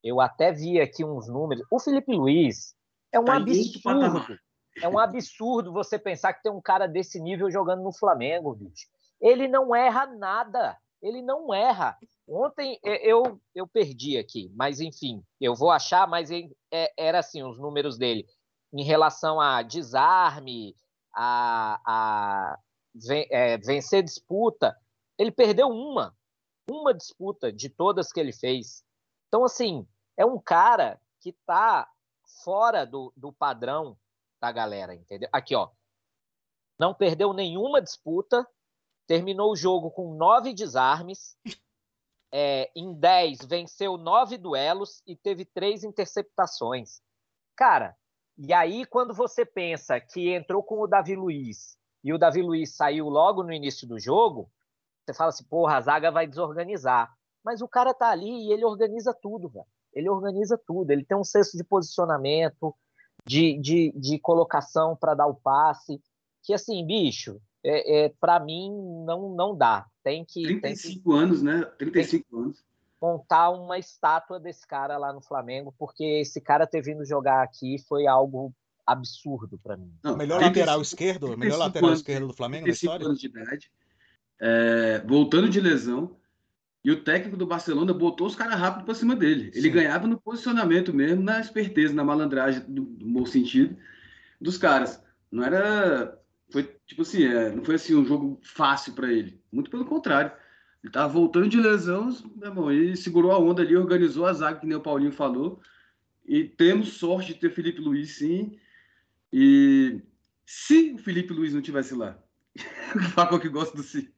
[0.02, 1.66] eu até vi aqui uns números.
[1.70, 2.74] O Felipe Luiz
[3.12, 4.38] é um Tá absurdo.
[4.82, 8.86] É um absurdo você pensar que tem um cara desse nível jogando no Flamengo, bicho.
[9.20, 10.76] Ele não erra nada.
[11.02, 11.96] Ele não erra.
[12.28, 17.58] Ontem eu, eu perdi aqui, mas enfim, eu vou achar, mas é- era assim os
[17.58, 18.26] números dele
[18.72, 20.74] em relação a desarme,
[21.16, 22.58] a, a
[23.30, 24.78] é, vencer disputa.
[25.18, 26.14] Ele perdeu uma,
[26.68, 28.84] uma disputa de todas que ele fez.
[29.28, 31.90] Então, assim, é um cara que está
[32.44, 33.98] fora do, do padrão
[34.40, 35.28] da galera, entendeu?
[35.32, 35.70] Aqui, ó.
[36.78, 38.46] Não perdeu nenhuma disputa,
[39.06, 41.38] terminou o jogo com nove desarmes,
[42.30, 47.00] é, em dez venceu nove duelos e teve três interceptações.
[47.56, 47.96] Cara,
[48.38, 52.76] e aí quando você pensa que entrou com o Davi Luiz e o Davi Luiz
[52.76, 54.50] saiu logo no início do jogo,
[55.04, 57.12] você fala assim, porra, a zaga vai desorganizar.
[57.44, 59.66] Mas o cara tá ali e ele organiza tudo, velho.
[59.94, 60.90] Ele organiza tudo.
[60.90, 62.74] Ele tem um senso de posicionamento,
[63.24, 66.00] de, de, de colocação para dar o passe.
[66.42, 68.70] Que assim, bicho, é, é, para mim
[69.06, 69.86] não, não dá.
[70.02, 71.64] Tem que, tem que 35 anos, né?
[71.78, 72.64] 35 anos.
[73.06, 77.78] Montar uma estátua desse cara lá no Flamengo, porque esse cara ter vindo jogar aqui
[77.88, 78.52] foi algo
[78.84, 79.92] absurdo para mim.
[80.02, 83.06] Não, Melhor 35 lateral esquerdo, melhor 35 lateral anos, esquerdo do Flamengo na 35 história.
[83.06, 83.70] anos de idade,
[84.40, 86.16] é, voltando de lesão,
[86.84, 89.50] e o técnico do Barcelona botou os caras rápido para cima dele.
[89.54, 89.72] Ele Sim.
[89.72, 93.76] ganhava no posicionamento mesmo, na esperteza, na malandragem, do, do bom sentido,
[94.40, 95.02] dos caras.
[95.30, 96.16] Não era.
[96.48, 99.42] Foi tipo assim, é, não foi assim um jogo fácil para ele.
[99.50, 100.30] Muito pelo contrário.
[100.86, 104.60] Ele tava voltando de lesão, meu irmão, ele segurou a onda ali, organizou a zaga,
[104.60, 105.60] que nem o Paulinho falou.
[106.24, 108.56] E temos sorte de ter Felipe Luiz, sim.
[109.32, 110.00] E
[110.46, 112.16] se o Felipe Luiz não tivesse lá,
[112.94, 114.14] o Faco que gosta do si.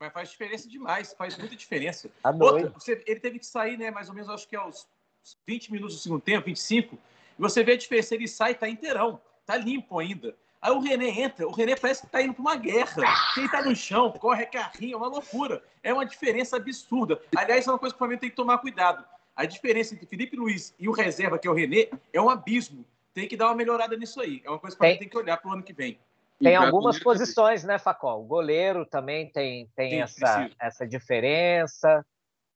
[0.00, 2.10] Mas faz diferença demais, faz muita diferença.
[2.20, 3.92] Tá Outra, você- ele teve que sair, né?
[3.92, 4.88] Mais ou menos, acho que aos
[5.46, 6.96] 20 minutos do segundo tempo, 25.
[7.38, 10.34] E você vê a diferença, ele sai, tá inteirão, tá limpo ainda.
[10.62, 13.02] Aí o René entra, o René parece que tá indo pra uma guerra.
[13.34, 15.60] Quem tá no chão, corre carrinho, é uma loucura.
[15.82, 17.20] É uma diferença absurda.
[17.36, 19.04] Aliás, é uma coisa que o Flamengo tem que tomar cuidado.
[19.34, 22.86] A diferença entre Felipe Luiz e o reserva, que é o René, é um abismo.
[23.12, 24.40] Tem que dar uma melhorada nisso aí.
[24.44, 25.98] É uma coisa que o Flamengo tem que olhar pro ano que vem.
[26.40, 27.04] Tem algumas também.
[27.04, 28.22] posições, né, Facol?
[28.22, 30.56] O goleiro também tem, tem Sim, essa, precisa.
[30.60, 32.06] essa diferença.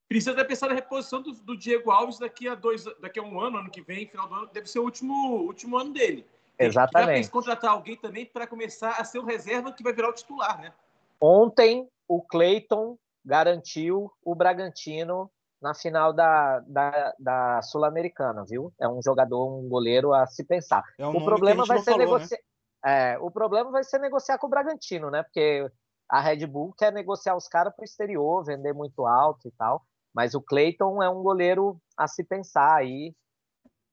[0.08, 3.58] Precisa pensar na reposição do, do Diego Alves daqui a dois, daqui a um ano,
[3.58, 6.24] ano que vem, final do ano, deve ser o último, último ano dele.
[6.58, 7.16] Já Exatamente.
[7.16, 10.14] pensa em contratar alguém também para começar a ser o reserva que vai virar o
[10.14, 10.72] titular, né?
[11.20, 18.72] Ontem, o Cleiton garantiu o Bragantino na final da, da, da Sul-Americana, viu?
[18.80, 20.82] É um jogador, um goleiro a se pensar.
[20.98, 22.04] É um o problema vai ser falou, né?
[22.04, 22.38] negociar.
[22.84, 25.22] É, o problema vai ser negociar com o Bragantino, né?
[25.22, 25.68] Porque
[26.08, 29.82] a Red Bull quer negociar os caras para o exterior, vender muito alto e tal.
[30.14, 33.12] Mas o Cleiton é um goleiro a se pensar aí.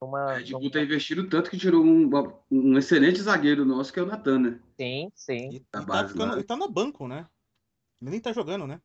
[0.03, 3.91] Uma, A Red Bull tá investindo tanto que tirou um, uma- um excelente zagueiro nosso,
[3.91, 4.59] que é o Natan, né?
[4.79, 5.49] Sim, sim.
[5.51, 7.27] E, e Da tá, ficando, e tá no banco, né?
[8.01, 8.81] Ele nem tá jogando, né?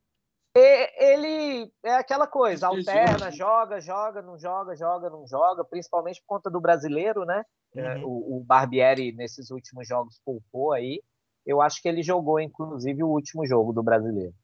[0.56, 3.30] E- Ele é aquela coisa, alterna, joga.
[3.30, 7.44] joga, joga, não joga, joga, não joga, principalmente por conta do brasileiro, né?
[7.74, 8.04] É, Uhum.
[8.04, 11.02] O, o Barbieri, nesses últimos jogos, poupou aí.
[11.46, 14.34] Eu acho que ele jogou, inclusive, o último jogo do brasileiro.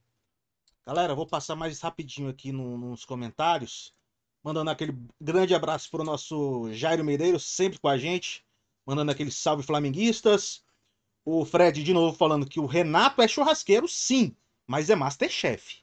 [0.86, 3.94] Galera, eu vou passar mais rapidinho aqui no- nos comentários.
[4.44, 8.44] Mandando aquele grande abraço pro nosso Jairo Medeiros, sempre com a gente.
[8.86, 10.62] Mandando aquele salve flamenguistas.
[11.24, 15.82] O Fred de novo falando que o Renato é churrasqueiro, sim, mas é Masterchef.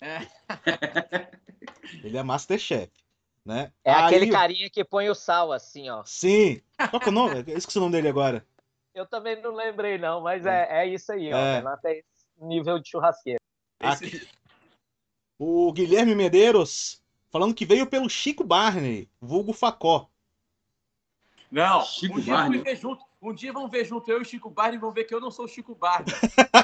[0.00, 0.26] É.
[2.02, 2.90] Ele é Masterchef,
[3.44, 3.72] né?
[3.84, 6.02] É Aí- aquele carinha que põe o sal assim, ó.
[6.04, 6.60] Sim.
[6.90, 7.44] Qual que é o nome?
[7.46, 8.44] Eu esqueci o nome dele agora.
[8.92, 11.36] Eu também não lembrei, não, mas é, é isso aí, ó.
[11.36, 11.52] É.
[11.52, 12.04] O Renato é esse
[12.40, 13.38] nível de churrasqueiro.
[13.80, 14.28] Esse- Aqui.
[15.38, 17.00] O Guilherme Medeiros
[17.34, 20.08] falando que veio pelo Chico Barney, vulgo Facó.
[21.50, 22.58] Não, Chico um dia Barney.
[22.60, 23.04] vamos ver junto.
[23.20, 25.20] Um dia vamos ver junto eu e o Chico Barney e vão ver que eu
[25.20, 26.14] não sou o Chico Barney.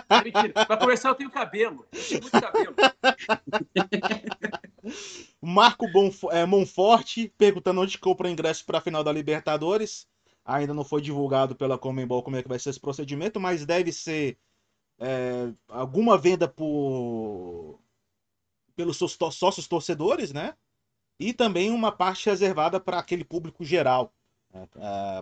[0.08, 0.64] É mentira.
[0.66, 1.84] Pra começar, eu tenho cabelo.
[1.92, 2.74] Eu tenho muito cabelo.
[5.42, 10.06] Marco Bonf- é, Monforte perguntando onde compra o ingresso para a final da Libertadores.
[10.44, 13.90] Ainda não foi divulgado pela Comembol como é que vai ser esse procedimento, mas deve
[13.92, 14.38] ser
[15.00, 17.80] é, alguma venda por
[18.76, 20.54] pelos seus sócios torcedores, né?
[21.18, 24.14] E também uma parte reservada para aquele público geral,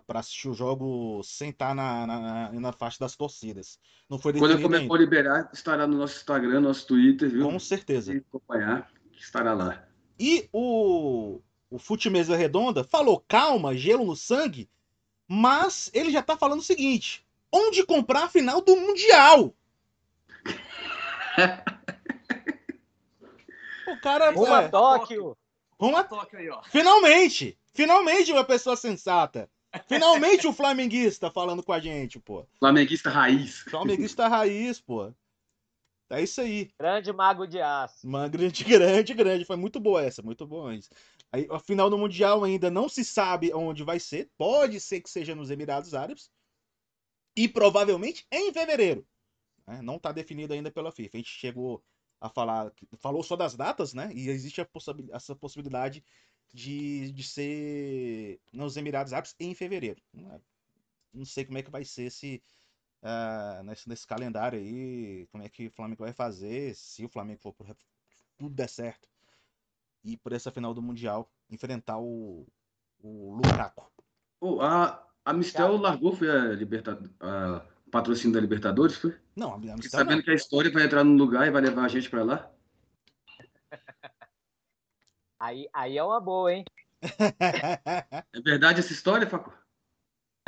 [0.06, 3.78] para assistir o jogo sem estar na, na, na faixa das torcidas.
[4.08, 5.04] Não foi Quando a Comembol ainda.
[5.04, 7.48] liberar, estará no nosso Instagram, nosso Twitter, viu?
[7.48, 8.12] Com certeza.
[8.12, 9.84] Se acompanhar, estará lá.
[10.18, 14.68] E o, o Fute Mesa Redonda falou calma, gelo no sangue,
[15.26, 19.54] mas ele já tá falando o seguinte: onde comprar a final do Mundial?
[23.92, 24.30] o cara.
[24.30, 25.36] Uma é, Tóquio!
[25.76, 26.04] Com uma...
[26.04, 26.62] Tóquio aí, ó.
[26.64, 27.58] Finalmente!
[27.72, 29.48] Finalmente uma pessoa sensata.
[29.86, 32.46] Finalmente o flamenguista falando com a gente, pô.
[32.58, 33.58] Flamenguista raiz.
[33.60, 35.12] Flamenguista raiz, pô.
[36.10, 36.70] É isso aí.
[36.78, 38.06] Grande mago de aço.
[38.06, 39.44] Uma grande, grande, grande.
[39.44, 40.88] Foi muito boa essa, muito boa isso.
[41.30, 44.30] Aí, a final do Mundial ainda não se sabe onde vai ser.
[44.38, 46.30] Pode ser que seja nos Emirados Árabes.
[47.36, 49.06] E provavelmente em fevereiro.
[49.66, 49.80] né?
[49.82, 51.10] Não está definido ainda pela FIFA.
[51.16, 51.84] A gente chegou
[52.20, 54.10] a falar, falou só das datas, né?
[54.12, 54.60] E existe
[55.12, 56.04] essa possibilidade
[56.52, 60.02] de, de ser nos Emirados Árabes em fevereiro.
[61.12, 62.42] Não sei como é que vai ser esse,
[63.02, 67.40] ah, nesse, nesse calendário aí, como é que o Flamengo vai fazer, se o Flamengo
[67.40, 67.66] for por
[68.36, 69.08] tudo der certo.
[70.04, 72.46] E por essa final do Mundial, enfrentar o,
[73.00, 73.90] o Lukaku.
[74.40, 79.14] Ô, a, a Mistel largou, foi a, liberta, a patrocínio da Libertadores, foi?
[79.34, 81.88] Não, a Amsterdã sabendo que a história vai entrar num lugar e vai levar a
[81.88, 82.50] gente pra lá.
[85.40, 86.64] Aí, aí é uma boa, hein?
[88.34, 89.56] É verdade essa história, Faco?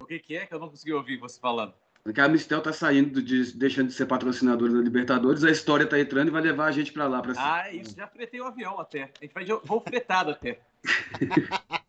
[0.00, 1.72] O que, que é que eu não consegui ouvir você falando?
[2.02, 6.00] Porque a Mistel tá saindo, de, deixando de ser patrocinadora da Libertadores, a história tá
[6.00, 7.20] entrando e vai levar a gente pra lá.
[7.20, 7.94] Pra Ah, é isso.
[7.94, 9.12] Já fretei o avião até.
[9.20, 10.60] A gente vai de voo fretado até.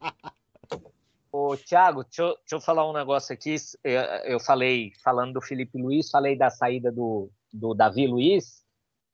[1.31, 3.55] Ô, Thiago, deixa eu, deixa eu falar um negócio aqui.
[3.83, 8.61] Eu, eu falei, falando do Felipe Luiz, falei da saída do, do Davi Luiz,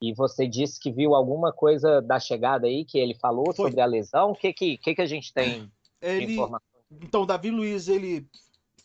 [0.02, 3.70] e você disse que viu alguma coisa da chegada aí, que ele falou Foi.
[3.70, 4.32] sobre a lesão.
[4.32, 6.80] O que, que, que, que a gente tem de Ele, informação?
[7.00, 8.26] então, o Davi Luiz, ele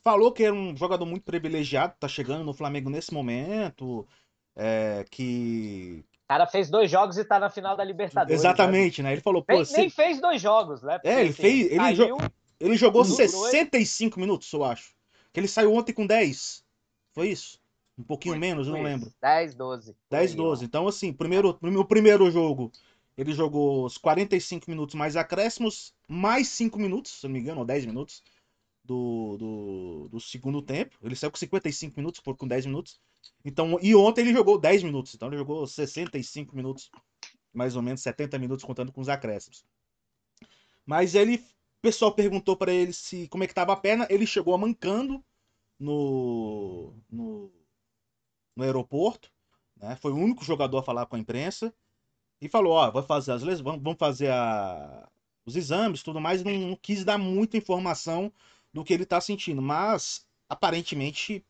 [0.03, 4.07] falou que era um jogador muito privilegiado, tá chegando no Flamengo nesse momento,
[4.55, 6.05] é, que...
[6.25, 8.39] O cara fez dois jogos e tá na final da Libertadores.
[8.39, 9.11] Exatamente, né?
[9.11, 9.55] Ele falou, né?
[9.55, 10.93] pô, Nem, fez dois jogos, né?
[10.97, 12.31] Porque, É, ele assim, fez- ele saiu, jo-
[12.63, 14.95] ele jogou Lucrou, 65 minutos, eu acho.
[15.34, 16.63] Que ele saiu ontem com 10.
[17.12, 17.60] Foi isso?
[17.97, 19.13] Um pouquinho Foi, menos, eu não lembro.
[19.21, 19.93] 10, 12.
[19.93, 20.65] por 10, aí, 12.
[20.65, 22.71] Então, assim, primeiro, no primeiro jogo,
[23.17, 27.65] ele jogou os 45 minutos mais acréscimos, mais 5 minutos, se não me engano, ou
[27.65, 28.23] 10 minutos
[28.84, 30.97] do, do, do segundo tempo.
[31.04, 32.99] Ele saiu com 55 minutos, foi com 10 minutos.
[33.45, 35.13] Então, e ontem ele jogou 10 minutos.
[35.13, 36.89] Então, ele jogou 65 minutos,
[37.54, 39.65] mais ou menos 70 minutos, contando com os acréscimos.
[40.86, 41.43] Mas ele,
[41.83, 44.07] pessoal perguntou pra ele se como é que tava a perna.
[44.11, 45.23] Ele chegou mancando
[45.79, 47.51] no, no,
[48.55, 49.31] no aeroporto
[49.77, 49.95] né?
[49.97, 51.73] Foi o único jogador a falar com a imprensa
[52.41, 53.61] e falou, ó, vai fazer as les...
[53.61, 55.09] vamos fazer a-
[55.45, 58.31] os exames, tudo mais, não, não quis dar muita informação
[58.73, 61.45] do que ele tá sentindo, mas aparentemente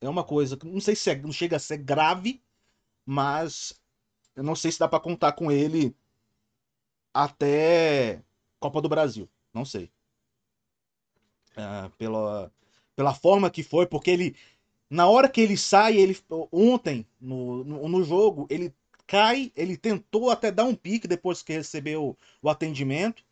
[0.00, 2.42] é uma coisa não sei se é- não chega a ser grave,
[3.06, 3.74] mas
[4.36, 5.96] eu não sei se dá pra contar com ele
[7.12, 8.22] até
[8.58, 9.90] Copa do Brasil, não sei.
[11.56, 12.52] Ah, pela,
[12.96, 14.36] pela forma que foi, porque ele
[14.90, 16.16] na hora que ele sai, ele
[16.52, 18.74] ontem no, no, no jogo, ele
[19.06, 23.24] cai, ele tentou até dar um pique depois que recebeu o atendimento,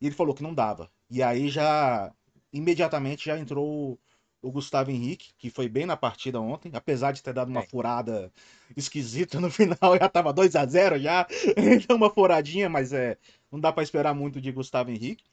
[0.00, 0.90] e ele falou que não dava.
[1.10, 2.12] E aí já
[2.52, 3.98] imediatamente já entrou
[4.42, 7.66] o, Gustavo Henrique, que foi bem na partida ontem, apesar de ter dado uma É.
[7.66, 8.32] furada
[8.76, 11.26] esquisita no final, já tava 2 a 0 já,
[11.86, 13.18] deu uma furadinha, mas é,
[13.52, 15.24] não dá pra esperar muito de Gustavo Henrique.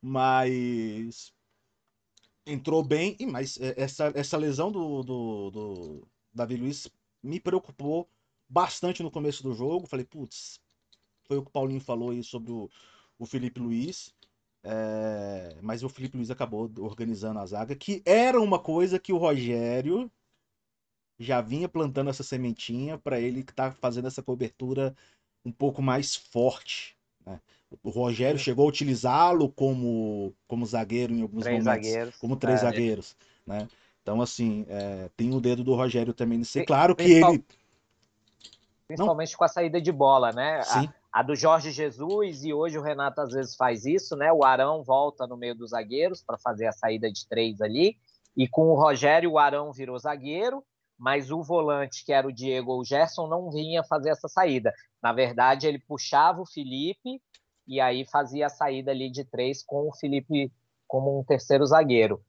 [0.00, 1.32] Mas
[2.46, 6.88] entrou bem, e mas é, essa, essa lesão do, do, do Davi Luiz
[7.22, 8.08] me preocupou
[8.48, 9.86] bastante no começo do jogo.
[9.86, 10.60] Falei, putz,
[11.26, 12.70] foi o que o Paulinho falou aí sobre o,
[13.18, 14.14] o Felipe Luiz.
[14.64, 19.18] É, mas o Felipe Luiz acabou organizando a zaga, que era uma coisa que o
[19.18, 20.10] Rogério
[21.18, 24.96] já vinha plantando essa sementinha para ele que tá fazendo essa cobertura
[25.44, 26.96] um pouco mais forte.
[27.24, 27.40] né?
[27.82, 32.16] O Rogério chegou a utilizá-lo como, como zagueiro em alguns Três momentos zagueiros.
[32.16, 32.62] como três É.
[32.62, 33.68] zagueiros, né?
[34.02, 36.58] Então, assim, é, tem o dedo do Rogério também nisso.
[36.64, 37.44] Claro que principal- ele.
[38.86, 40.60] Principalmente com a saída de bola, né?
[40.60, 44.32] A- Sim, a do Jorge Jesus, e hoje o Renato às vezes faz isso, né?
[44.32, 47.98] O Arão volta no meio dos zagueiros para fazer a saída de três ali,
[48.34, 50.64] e com o Rogério, o Arão virou zagueiro,
[50.96, 54.72] mas o volante, que era o Diego ou o Gerson, não vinha fazer essa saída.
[55.02, 57.20] Na verdade, ele puxava o Felipe
[57.68, 60.50] e aí fazia a saída ali de três com o Felipe
[60.86, 62.20] como um terceiro zagueiro.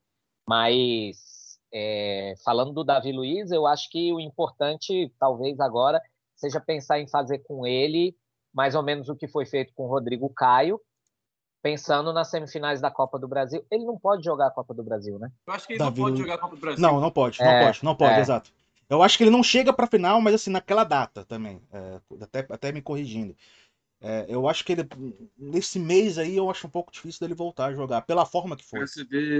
[0.47, 6.01] Mas é, falando do Davi Luiz, eu acho que o importante, talvez agora,
[6.35, 8.15] seja pensar em fazer com ele
[8.53, 10.81] mais ou menos o que foi feito com o Rodrigo Caio,
[11.61, 13.63] pensando nas semifinais da Copa do Brasil.
[13.69, 15.29] Ele não pode jogar a Copa do Brasil, né?
[15.45, 16.81] Eu acho que ele Davi não pode Luiz- jogar a Copa do Brasil.
[16.81, 18.21] não, não pode, não É, pode, não pode, é.
[18.21, 18.51] exato.
[18.89, 21.61] Eu acho que ele não chega pra final, mas assim, naquela data também.
[21.71, 23.35] é, até, até me corrigindo.
[24.01, 24.87] É, eu acho que ele,
[25.37, 28.63] nesse mês aí, eu acho um pouco difícil dele voltar a jogar, pela forma que
[28.63, 28.79] foi.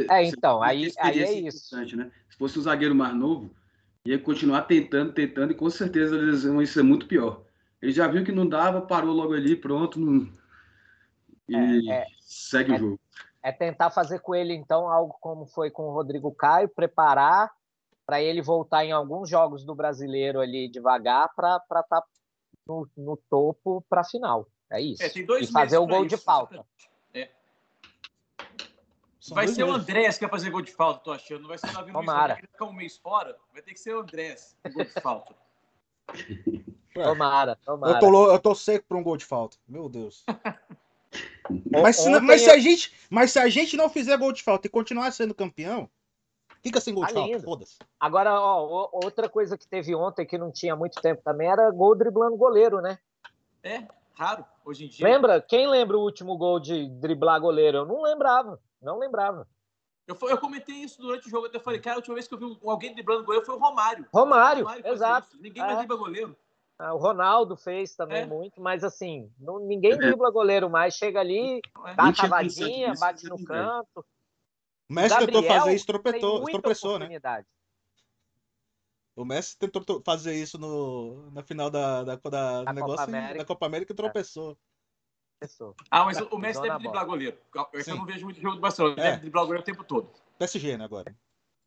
[0.09, 1.67] É, então, vê que aí- a experiência aí é isso.
[1.67, 2.11] importante, né?
[2.29, 3.49] Se fosse um zagueiro mais novo,
[4.03, 7.43] ia continuar tentando, tentando, e com certeza eles iam ser muito pior.
[7.81, 9.97] Ele já viu que não dava, parou logo ali, pronto.
[9.97, 10.29] Não...
[11.47, 12.99] e é, é, segue é, o jogo.
[13.41, 17.49] É tentar fazer com ele, então, algo como foi com o Rodrigo Caio, preparar
[18.05, 22.03] para ele voltar em alguns jogos do brasileiro ali devagar para estar tá
[22.69, 24.47] no, no, topo para a final.
[24.69, 25.01] É isso.
[25.01, 26.15] É, e fazer o gol isso.
[26.15, 26.63] de falta.
[27.13, 27.29] É.
[29.31, 29.73] Vai ser meses.
[29.73, 31.41] o Andrés que vai fazer gol de falta, tô achando.
[31.41, 33.35] Não vai ser o Davi Luiz, vai ficar um mês fora.
[33.51, 35.35] Vai ter que ser o Andrés gol de falta.
[36.93, 37.93] Tomara, tomara.
[37.93, 39.57] Eu tô, eu tô seco pra um gol de falta.
[39.67, 40.25] Meu Deus.
[41.71, 44.67] mas, se, mas, se a gente, mas se a gente não fizer gol de falta
[44.67, 45.89] e continuar sendo campeão,
[46.61, 47.39] fica sem gol de falta.
[47.39, 47.77] Foda-se.
[47.99, 51.95] Agora, ó, outra coisa que teve ontem que não tinha muito tempo também era gol
[51.95, 52.99] driblando goleiro, né?
[53.63, 55.05] É, raro hoje em dia.
[55.05, 55.41] Lembra?
[55.41, 57.79] Quem lembra o último gol de driblar goleiro?
[57.79, 58.59] Eu não lembrava.
[58.81, 59.47] Não lembrava.
[60.07, 61.47] Eu, eu comentei isso durante o jogo.
[61.53, 64.07] Eu falei, cara, a última vez que eu vi alguém driblando goleiro foi o Romário.
[64.11, 65.37] Romário, Romário exato.
[65.39, 65.77] Ninguém mais é.
[65.77, 66.35] dribla goleiro.
[66.79, 68.25] Ah, o Ronaldo fez também é.
[68.25, 69.97] muito, mas assim, não, ninguém é.
[69.97, 70.95] dribla goleiro mais.
[70.95, 71.93] Chega ali, é.
[71.93, 74.05] dá a cavadinha, bate no canto.
[74.89, 77.21] O Messi tentou fazer isso, tropeçou, tropeçou, né?
[79.15, 83.45] O Messi tentou fazer isso no, na final da, da, da, da negócio Copa da
[83.45, 84.57] Copa América e tropeçou.
[85.91, 87.37] Ah, mas o Messi deve driblar goleiro.
[87.71, 87.91] Eu Sim.
[87.91, 88.95] não vejo muito jogo do Barcelona.
[88.95, 89.11] Ele é.
[89.11, 90.11] deve driblar goleiro o tempo todo.
[90.37, 91.15] PSG, né, agora?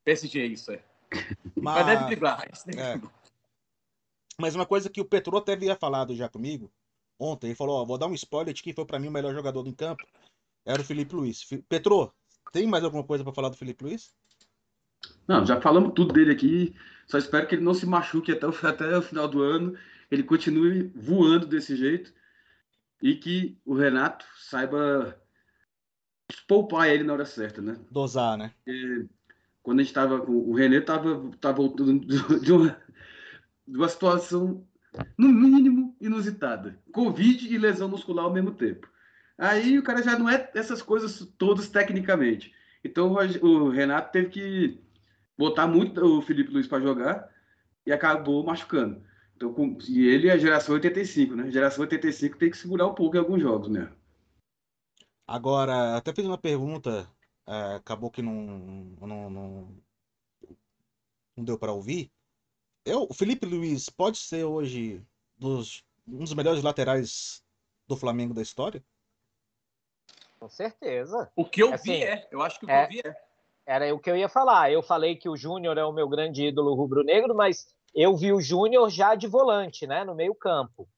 [0.05, 0.85] PSG, isso é.
[1.57, 2.43] Mas, mas deve driblar.
[2.43, 3.01] É.
[4.41, 6.73] Mas uma coisa que o Petro até havia falado já comigo
[7.19, 9.35] ontem, ele falou: ó, vou dar um spoiler de quem foi para mim o melhor
[9.35, 10.05] jogador do campo.
[10.65, 11.45] Era o Felipe Luiz.
[11.69, 12.13] Petro,
[12.53, 14.15] tem mais alguma coisa para falar do Felipe Luiz?
[15.27, 16.77] Não, já falamos tudo dele aqui.
[17.07, 19.77] Só espero que ele não se machuque até o, até o final do ano.
[20.11, 22.13] Ele continue voando desse jeito.
[23.01, 25.21] E que o Renato saiba
[26.47, 27.77] poupar ele na hora certa, né?
[27.91, 28.53] Dosar, né?
[28.65, 29.09] Porque
[29.63, 30.33] quando a gente tava com.
[30.33, 32.05] O René tava, tava voltando
[32.41, 32.77] de uma,
[33.67, 34.67] de uma situação,
[35.17, 36.79] no mínimo, inusitada.
[36.93, 38.89] Covid e lesão muscular ao mesmo tempo.
[39.43, 42.55] Aí o cara já não é essas coisas todas tecnicamente.
[42.85, 44.81] Então o Renato teve que
[45.37, 47.29] botar muito o Felipe Luiz para jogar
[47.85, 49.03] e acabou machucando.
[49.35, 51.51] Então, com, e ele é a geração 85, né?
[51.51, 53.93] Geração 85 tem que segurar um pouco em alguns jogos, né?
[55.27, 57.11] Agora, até fiz uma pergunta,
[57.45, 59.83] é, acabou que não, não, não,
[61.37, 62.13] não deu para ouvir.
[62.85, 65.05] Eu, o Felipe Luiz pode ser hoje
[65.37, 67.43] dos, um dos melhores laterais
[67.89, 68.85] do Flamengo da história?
[70.43, 71.31] Com certeza.
[71.37, 72.27] O que eu assim, vi é.
[72.29, 73.17] Eu acho que o que é, eu vi é.
[73.65, 74.73] Era o que eu ia falar.
[74.73, 78.41] Eu falei que o Júnior é o meu grande ídolo rubro-negro, mas eu vi o
[78.41, 80.89] Júnior já de volante, né, no meio-campo.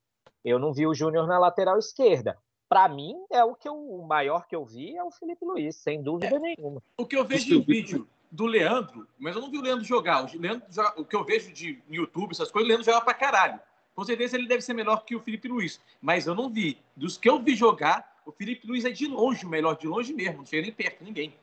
[0.42, 2.38] Eu não vi o Júnior na lateral esquerda.
[2.70, 5.76] Para mim, é o que eu, o maior que eu vi é o Felipe Luiz,
[5.76, 6.38] sem dúvida é.
[6.38, 6.82] nenhuma.
[6.96, 10.24] O que eu vejo em vídeo do Leandro, mas eu não vi o Leandro jogar.
[10.24, 13.12] O, Leandro joga, o que eu vejo de YouTube, essas coisas, o Leandro joga pra
[13.12, 13.60] caralho.
[13.94, 16.78] Com certeza ele deve ser melhor que o Felipe Luiz, mas eu não vi.
[16.96, 20.12] Dos que eu vi jogar, o Felipe Luiz é de longe o melhor, de longe
[20.12, 21.34] mesmo, não chega nem perto de ninguém.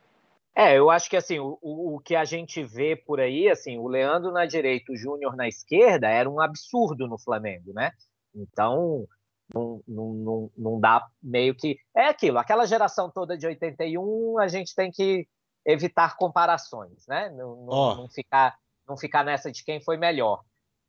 [0.54, 3.88] É, eu acho que assim, o, o, que a gente vê por aí, assim, o
[3.88, 7.92] Leandro na direita, o Júnior na esquerda, era um absurdo no Flamengo, né?
[8.34, 9.06] Então,
[9.54, 11.78] não, não, não, não dá meio que.
[11.96, 15.26] É aquilo, aquela geração toda de 81, a gente tem que
[15.64, 17.30] evitar comparações, né?
[17.30, 17.94] Não, não, oh.
[17.94, 20.42] não, ficar, não ficar nessa de quem foi melhor.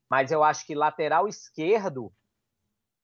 [0.10, 2.12] Mas eu acho que lateral esquerdo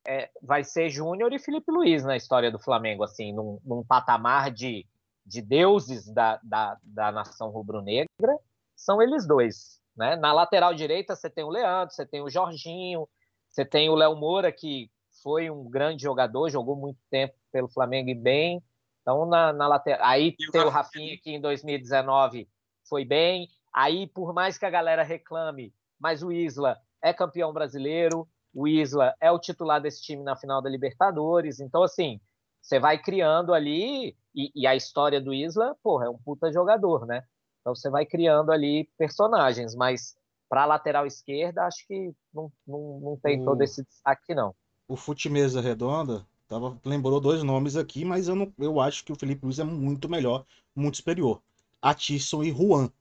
[0.07, 4.51] é, vai ser Júnior e Felipe Luiz na história do Flamengo, assim, num, num patamar
[4.51, 4.85] de,
[5.25, 8.37] de deuses da, da, da nação rubro-negra,
[8.75, 9.79] são eles dois.
[9.95, 10.15] Né?
[10.15, 13.07] Na lateral direita você tem o Leandro, você tem o Jorginho,
[13.49, 14.89] você tem o Léo Moura, que
[15.21, 18.63] foi um grande jogador, jogou muito tempo pelo Flamengo e bem.
[19.01, 20.05] Então, na, na lateral.
[20.07, 22.47] Aí tem o Rafinha, que em 2019
[22.87, 23.49] foi bem.
[23.73, 29.13] Aí, por mais que a galera reclame, mas o Isla é campeão brasileiro, o Isla
[29.19, 31.59] é o titular desse time na final da Libertadores.
[31.59, 32.19] Então, assim,
[32.61, 34.15] você vai criando ali.
[34.35, 37.23] E, e a história do Isla, porra, é um puta jogador, né?
[37.61, 40.15] Então, você vai criando ali personagens, mas
[40.47, 44.55] para a lateral esquerda, acho que não, não, não tem o, todo esse destaque, não.
[44.87, 49.11] O Fute Mesa Redonda Tava, lembrou dois nomes aqui, mas eu, não, eu acho que
[49.11, 50.43] o Felipe Luiz é muito melhor,
[50.75, 51.39] muito superior.
[51.79, 52.91] Atisson e Juan.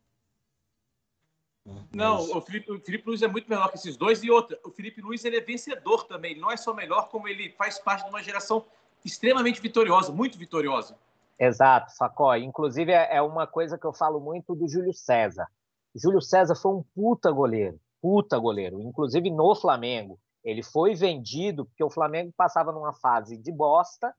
[1.92, 2.30] Não, mas...
[2.30, 4.22] o, Felipe, o Felipe Luiz é muito melhor que esses dois.
[4.22, 6.32] E outra, o Felipe Luiz ele é vencedor também.
[6.32, 8.64] Ele não é só melhor, como ele faz parte de uma geração
[9.04, 10.96] extremamente vitoriosa, muito vitoriosa.
[11.38, 12.34] Exato, Facó.
[12.36, 15.46] Inclusive, é, é uma coisa que eu falo muito do Júlio César.
[15.94, 20.18] Júlio César foi um puta goleiro, puta goleiro, inclusive no Flamengo.
[20.44, 24.14] Ele foi vendido porque o Flamengo passava numa fase de bosta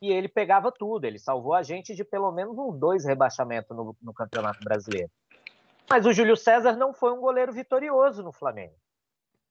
[0.00, 1.04] e ele pegava tudo.
[1.04, 5.10] Ele salvou a gente de pelo menos uns dois rebaixamentos no, no Campeonato Brasileiro.
[5.92, 8.72] Mas o Júlio César não foi um goleiro vitorioso no Flamengo.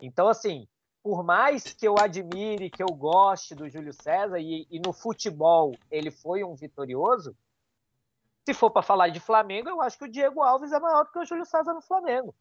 [0.01, 0.67] Então, assim,
[1.03, 5.75] por mais que eu admire, que eu goste do Júlio César, e, e no futebol
[5.91, 7.37] ele foi um vitorioso,
[8.43, 11.11] se for para falar de Flamengo, eu acho que o Diego Alves é maior do
[11.11, 12.33] que o Júlio César no Flamengo.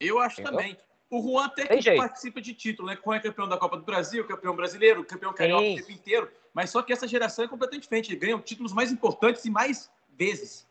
[0.00, 0.58] Eu acho Entendeu?
[0.58, 0.76] também.
[1.08, 1.98] O Juan até Tem que jeito.
[1.98, 2.98] participa de título, né?
[3.00, 5.74] O Juan é campeão da Copa do Brasil, campeão brasileiro, campeão carioca Sim.
[5.74, 6.32] o tempo inteiro.
[6.52, 8.10] Mas só que essa geração é completamente diferente.
[8.10, 10.66] Ele ganha títulos mais importantes e mais vezes.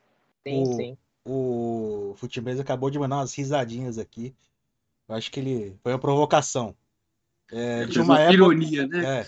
[0.45, 0.97] Sim, O- sim.
[1.25, 4.35] O Futimês acabou de mandar umas risadinhas aqui.
[5.07, 5.77] Eu acho que ele.
[5.81, 6.75] Foi uma provocação.
[7.51, 8.33] É, de Fez uma época.
[8.33, 9.21] ironia, né?
[9.21, 9.25] É.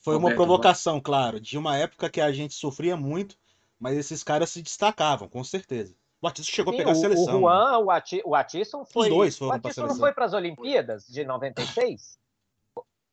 [0.00, 1.40] Foi uma provocação, claro.
[1.40, 3.36] De uma época que a gente sofria muito,
[3.80, 5.94] mas esses caras se destacavam, com certeza.
[6.20, 7.24] O Batista chegou Sim, a pegar a o, seleção.
[7.24, 7.40] o né?
[7.40, 9.08] Juan, o, Ati, o Atisson foi.
[9.08, 12.18] dois foram o pra Atisson não foi para as Olimpíadas de 96?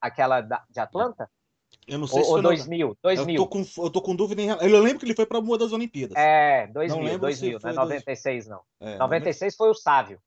[0.02, 1.30] Aquela da- de Atlanta?
[1.88, 2.88] Eu não sei Ou, se ou foi no- 2000?
[2.90, 3.36] Eu 2000.
[3.38, 4.68] tô, com, eu tô com dúvida em relação.
[4.68, 6.16] Eu lembro que ele foi pra uma das Olimpíadas.
[6.18, 8.62] É, Não 2000, lembro se 2000, não é foi dois- 96 não.
[8.80, 10.20] É, 96 foi o Sávio.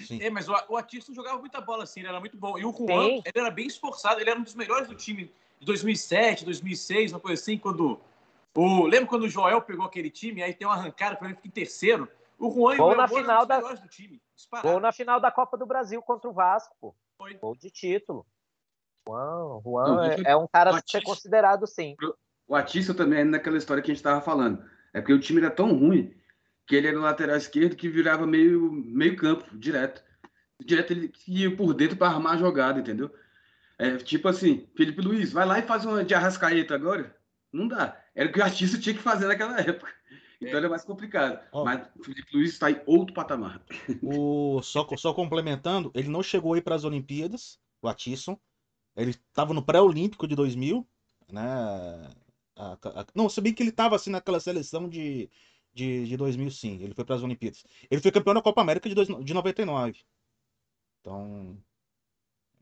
[0.00, 0.20] Sim.
[0.20, 2.58] É, mas o, o Atisson jogava muita bola assim, ele era muito bom.
[2.58, 3.22] E o Juan, Sim.
[3.24, 7.20] ele era bem esforçado, ele era um dos melhores do time de 2007, 2006, uma
[7.20, 8.00] coisa assim, quando...
[8.56, 11.48] O, lembra quando o Joel pegou aquele time, aí tem uma arrancada para ele ficar
[11.48, 12.08] em terceiro?
[12.38, 14.20] O Juan e Gol o na final os da- melhores do time.
[14.34, 14.68] disparado.
[14.68, 16.94] Gol na final da Copa do Brasil contra o Vasco, pô.
[17.16, 17.34] Foi.
[17.34, 18.26] Gol de título.
[19.06, 21.96] Juan, Juan Não, é, é um cara a ser considerado sim.
[22.46, 24.62] O Atista também é naquela história que a gente estava falando.
[24.92, 26.14] É porque o time era tão ruim
[26.66, 30.02] que ele era o lateral esquerdo que virava meio, meio campo, direto.
[30.64, 33.12] Direto ele ia por dentro para armar a jogada, entendeu?
[33.78, 37.14] É, tipo assim, Felipe Luiz, vai lá e faz uma de arrascaeta agora.
[37.52, 38.00] Não dá.
[38.14, 39.92] Era o que o artista tinha que fazer naquela época.
[40.40, 41.40] Então era mais complicado.
[41.52, 41.64] Ó.
[41.64, 43.62] Mas o Felipe Luiz está em outro patamar.
[44.02, 48.38] O, só, só complementando, ele não chegou aí para as Olimpíadas, o Atisson.
[48.96, 50.86] Ele estava no pré-olímpico de 2000,
[51.30, 51.42] né?
[52.56, 55.28] A- a- não, se bem que ele estava assim naquela seleção de,
[55.72, 56.80] de, de 2000, sim.
[56.82, 57.64] Ele foi para as Olimpíadas.
[57.90, 60.04] Ele foi campeão da Copa América de, dois, de 99.
[61.00, 61.58] Então.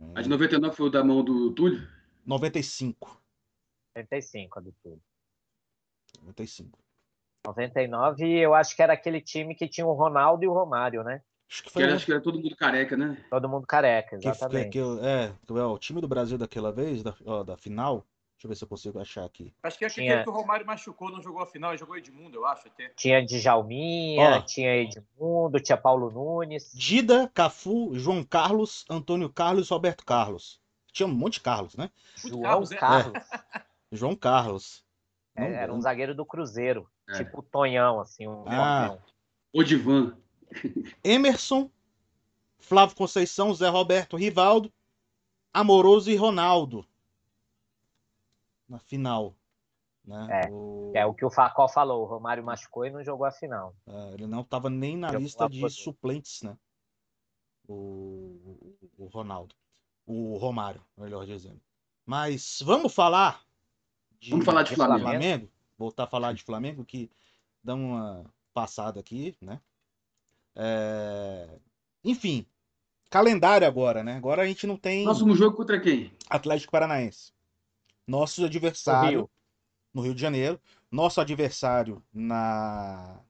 [0.00, 1.86] é, A de 99 foi o da mão do Túlio.
[2.24, 3.20] 95.
[3.94, 5.02] 95 a do tudo.
[6.22, 6.78] 95.
[7.44, 11.22] 99, eu acho que era aquele time que tinha o Ronaldo e o Romário, né?
[11.52, 11.82] Acho que Que foi.
[11.82, 13.22] era, o- acho que era todo mundo careca, né?
[13.28, 14.70] Todo mundo careca, que, que, exatamente.
[14.70, 18.06] que, é, que é o time do Brasil daquela vez, da, ó, da final.
[18.36, 19.54] Deixa eu ver se eu consigo achar aqui.
[19.62, 22.38] Acho que é Tinha- que o Romário machucou, não jogou a final, ele jogou Edmundo,
[22.38, 22.88] eu acho até.
[22.96, 24.40] Tinha Djalminha, Ó.
[24.40, 26.72] tinha Edmundo, tinha Paulo Nunes.
[26.74, 30.58] Dida, Cafu, João Carlos, Antônio Carlos e Roberto Carlos.
[30.92, 31.90] Tinha um monte de Carlos, né?
[32.16, 32.76] João Carlos, é.
[32.76, 33.22] Carlos.
[33.92, 34.82] João Carlos.
[35.36, 37.12] É, Era um zagueiro do Cruzeiro, É.
[37.18, 38.98] tipo o Tonhão, assim, um Ah.
[39.54, 40.16] Odivan.
[41.02, 41.70] Emerson,
[42.58, 44.72] Flávio Conceição, Zé Roberto, Rivaldo,
[45.52, 46.86] Amoroso e Ronaldo.
[48.68, 49.34] Na final.
[50.04, 50.42] Né?
[50.46, 53.30] É, O- É o que o Facó falou, o Romário machucou e não jogou a
[53.30, 53.74] final.
[53.86, 56.56] é, ele não estava nem na Jogou lista de por- suplentes, né?
[57.68, 59.54] O, o Ronaldo.
[60.06, 61.60] O Romário, melhor dizendo.
[62.04, 63.42] Mas vamos falar
[64.18, 65.02] de, Vamos falar de de Flamengo.
[65.08, 65.48] Flamengo.
[65.78, 67.10] Voltar a falar de Flamengo, que
[67.62, 69.60] dá uma passada aqui, né?
[70.54, 71.48] É,
[72.04, 72.46] Enfim,
[73.10, 74.16] calendário agora, né?
[74.16, 76.12] Agora a gente não tem Próximo jogo contra quem?
[76.28, 77.32] Atlético Paranaense.
[78.06, 79.30] Nosso adversário
[79.94, 80.60] no Rio de Janeiro.
[80.90, 83.20] Nosso adversário na,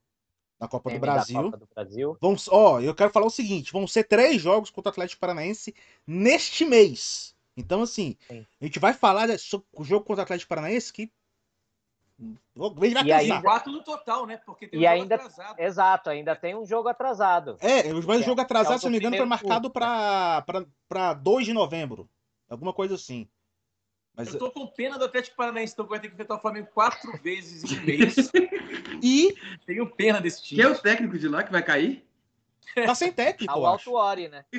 [0.59, 1.43] na Copa do Brasil.
[1.43, 2.17] Copa do Brasil.
[2.21, 5.75] Vão, ó, eu quero falar o seguinte: vão ser três jogos contra o Atlético Paranaense
[6.07, 7.35] neste mês.
[7.57, 8.47] Então, assim, Sim.
[8.61, 11.11] a gente vai falar sobre o jogo contra o Atlético Paranaense que.
[12.23, 13.15] Ele vai E casar.
[13.17, 14.37] ainda- Quatro no total, né?
[14.45, 15.61] Porque tem E um jogo ainda- atrasado.
[15.61, 17.57] Exato, ainda tem um jogo atrasado.
[17.61, 19.69] É, mas o Que é- jogo atrasado, é o se não me engano, foi marcado
[19.69, 20.67] né?
[20.89, 22.09] para 2 de novembro.
[22.49, 23.29] Alguma coisa assim.
[24.15, 26.69] Mas, Eu tô com pena do Atlético Paranaense, então vai ter que enfrentar o Flamengo
[26.75, 28.15] quatro vezes em um mês.
[29.03, 29.35] e
[29.67, 30.61] Tenho pena desse time.
[30.63, 32.07] Quem é o técnico de lá que vai cair?
[32.75, 33.67] tá sem técnico, Ah, eu o.
[33.67, 34.45] Alto Ori, né?
[34.53, 34.59] O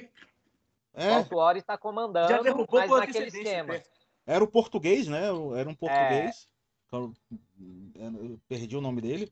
[0.95, 3.74] É, Alto Ori tá comandando, Já derrubou mas naquele esquema.
[3.74, 3.84] né?
[4.26, 5.26] era o português, né?
[5.55, 5.72] Era É.
[5.72, 6.47] um português.
[6.47, 6.53] Eu,
[6.98, 9.32] eu perdi o nome dele.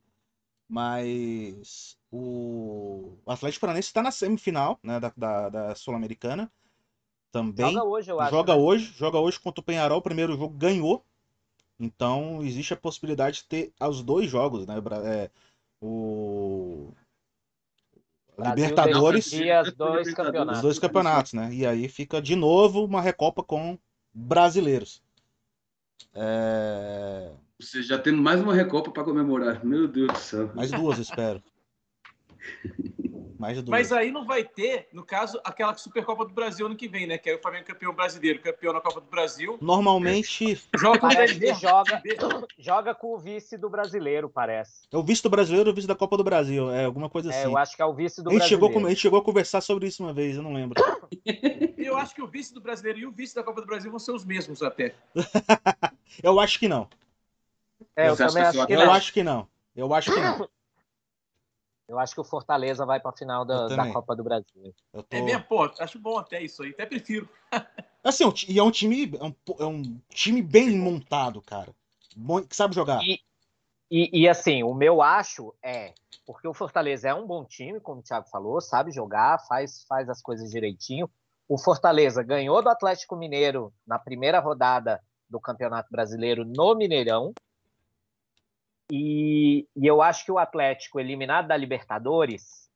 [0.68, 6.50] Mas o Atlético Paranaense está na semifinal né, da, da, da Sul-Americana.
[7.30, 7.72] Também.
[7.72, 8.30] Joga hoje, eu acho.
[8.30, 8.60] joga né?
[8.60, 11.04] hoje, joga hoje contra o Penharol, o primeiro jogo ganhou.
[11.78, 14.76] Então existe a possibilidade de ter os dois jogos, né?
[15.04, 15.30] É,
[15.80, 16.92] o
[18.36, 19.30] Brasil Libertadores,
[19.76, 21.52] dois os dois campeonatos, né?
[21.52, 23.78] E aí fica de novo uma recopa com
[24.12, 25.02] brasileiros.
[26.14, 27.32] É,
[27.62, 29.64] seja, já temos mais uma recopa para comemorar.
[29.64, 30.50] Meu Deus do céu.
[30.54, 31.42] Mais duas, espero.
[33.38, 33.70] Mais de duas.
[33.70, 37.18] Mas aí não vai ter, no caso, aquela Supercopa do Brasil ano que vem, né?
[37.18, 39.58] Que é o Flamengo campeão brasileiro, campeão na Copa do Brasil.
[39.60, 40.58] Normalmente.
[40.78, 41.10] Joga com
[41.60, 42.02] joga,
[42.58, 44.82] joga com o vice do brasileiro, parece.
[44.92, 46.70] É o vice do brasileiro ou o vice da Copa do Brasil.
[46.70, 47.50] É alguma coisa É, assim.
[47.50, 48.80] eu acho que é o vice do a, gente chegou, brasileiro.
[48.80, 50.80] com- a gente chegou a conversar sobre isso uma vez, eu não lembro.
[51.82, 53.98] Eu acho que o vice do brasileiro e o vice da Copa do Brasil vão
[53.98, 54.94] ser os mesmos até.
[56.22, 56.88] Eu acho que não.
[57.96, 58.92] É, eu também acho que Eu não.
[58.92, 59.48] acho que não.
[59.74, 60.48] Eu acho que não.
[61.88, 63.92] Eu acho que o Fortaleza vai para a final da, da.
[63.92, 64.74] Copa do Brasil.
[64.94, 65.16] Eu tô...
[65.16, 67.28] É mesmo, pô, acho bom até isso aí, até prefiro.
[68.02, 69.12] Assim, ti- e é um time.
[69.20, 71.74] É um, é um time bem montado, cara.
[72.16, 73.02] Bom, que sabe jogar.
[73.02, 73.20] E-
[73.90, 75.92] E, e, assim, o meu acho é
[76.24, 80.08] porque o Fortaleza é um bom time, como o Thiago falou, sabe jogar, faz, faz
[80.08, 81.10] as coisas direitinho.
[81.46, 87.34] O Fortaleza ganhou do Atlético Mineiro na primeira rodada do Campeonato Brasileiro no Mineirão.
[88.90, 92.70] E, e eu acho que o Atlético, eliminado da Libertadores,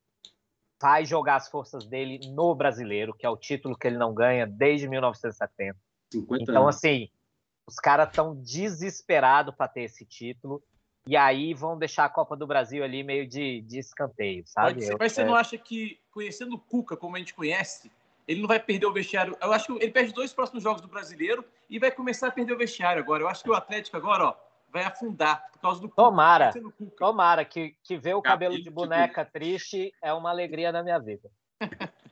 [0.81, 4.47] vai jogar as forças dele no Brasileiro, que é o título que ele não ganha
[4.47, 5.79] desde 1970.
[6.13, 6.77] 50 Então, anos.
[6.77, 7.09] assim,
[7.67, 10.63] os caras estão desesperados para ter esse título.
[11.09, 14.75] E aí vão deixar a Copa do Brasil ali meio de, de escanteio, sabe?
[14.75, 17.33] Pode ser, Eu- mas você é, não acha que, conhecendo o Cuca como a gente
[17.33, 17.91] conhece,
[18.27, 19.37] ele não vai perder o vestiário?
[19.41, 22.53] Eu acho que ele perde dois próximos jogos do brasileiro e vai começar a perder
[22.55, 23.23] o vestiário agora.
[23.23, 24.35] Eu acho que o Atlético agora, ó,
[24.73, 25.89] vai afundar por causa do.
[25.89, 26.53] Tomara.
[26.99, 30.99] Tomara que, que ver o cabelo de Capítulo boneca triste é uma alegria na minha
[30.99, 31.31] vida.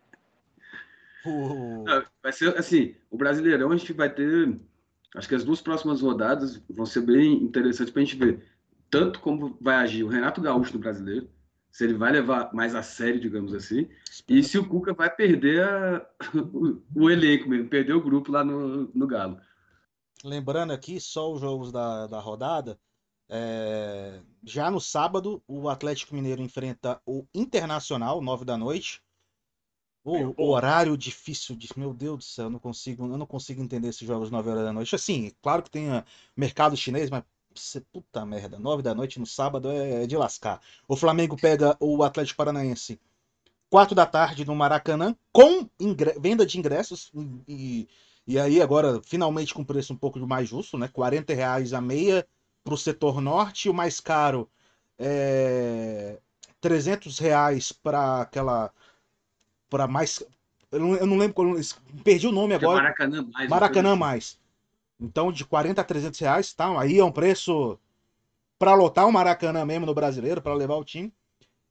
[1.26, 4.60] Não, Vai ser assim, o Brasileirão a gente vai ter.
[5.16, 8.44] Acho que as duas próximas rodadas vão ser bem interessantes para a gente ver
[8.90, 11.28] tanto como vai agir o Renato Gaúcho no brasileiro,
[11.68, 13.88] se ele vai levar mais a sério, digamos assim,
[14.28, 18.44] e se o Cuca vai perder a- o, o elenco mesmo, perder o grupo lá
[18.44, 19.40] no, no Galo.
[20.24, 22.76] Lembrando aqui, só os jogos da, da rodada.
[23.28, 29.00] é, Já no sábado, o Atlético Mineiro enfrenta o Internacional, 9 da noite.
[30.04, 31.68] O, o horário difícil de.
[31.78, 34.64] Meu Deus do céu, eu não consigo, eu não consigo entender esses jogos 9 horas
[34.64, 34.94] da noite.
[34.94, 36.04] Assim, claro que tem ah,
[36.36, 40.60] mercado chinês, mas você, puta merda, 9 da noite no sábado é, é de lascar.
[40.86, 43.00] O Flamengo pega o Atlético Paranaense
[43.70, 47.10] 4 da tarde no Maracanã, com ingre- venda de ingressos.
[47.14, 47.88] E, e
[48.38, 50.88] aí, agora, finalmente com preço um pouco mais justo, né?
[50.88, 52.26] 40 reais a meia
[52.64, 54.50] para o setor norte, o mais caro
[54.98, 56.20] é
[56.60, 58.72] 300 reais para aquela.
[59.68, 60.22] para mais.
[60.70, 61.56] Eu não, eu não lembro, qual-
[62.02, 62.78] perdi o nome é agora.
[62.82, 63.50] Maracanã mais.
[63.50, 64.38] Maracanã coisa mais.
[65.00, 66.80] Então, de 40 a 300 reais, tá?
[66.80, 67.78] Aí é um preço
[68.58, 71.12] para lotar o Maracanã mesmo no brasileiro, para levar o time.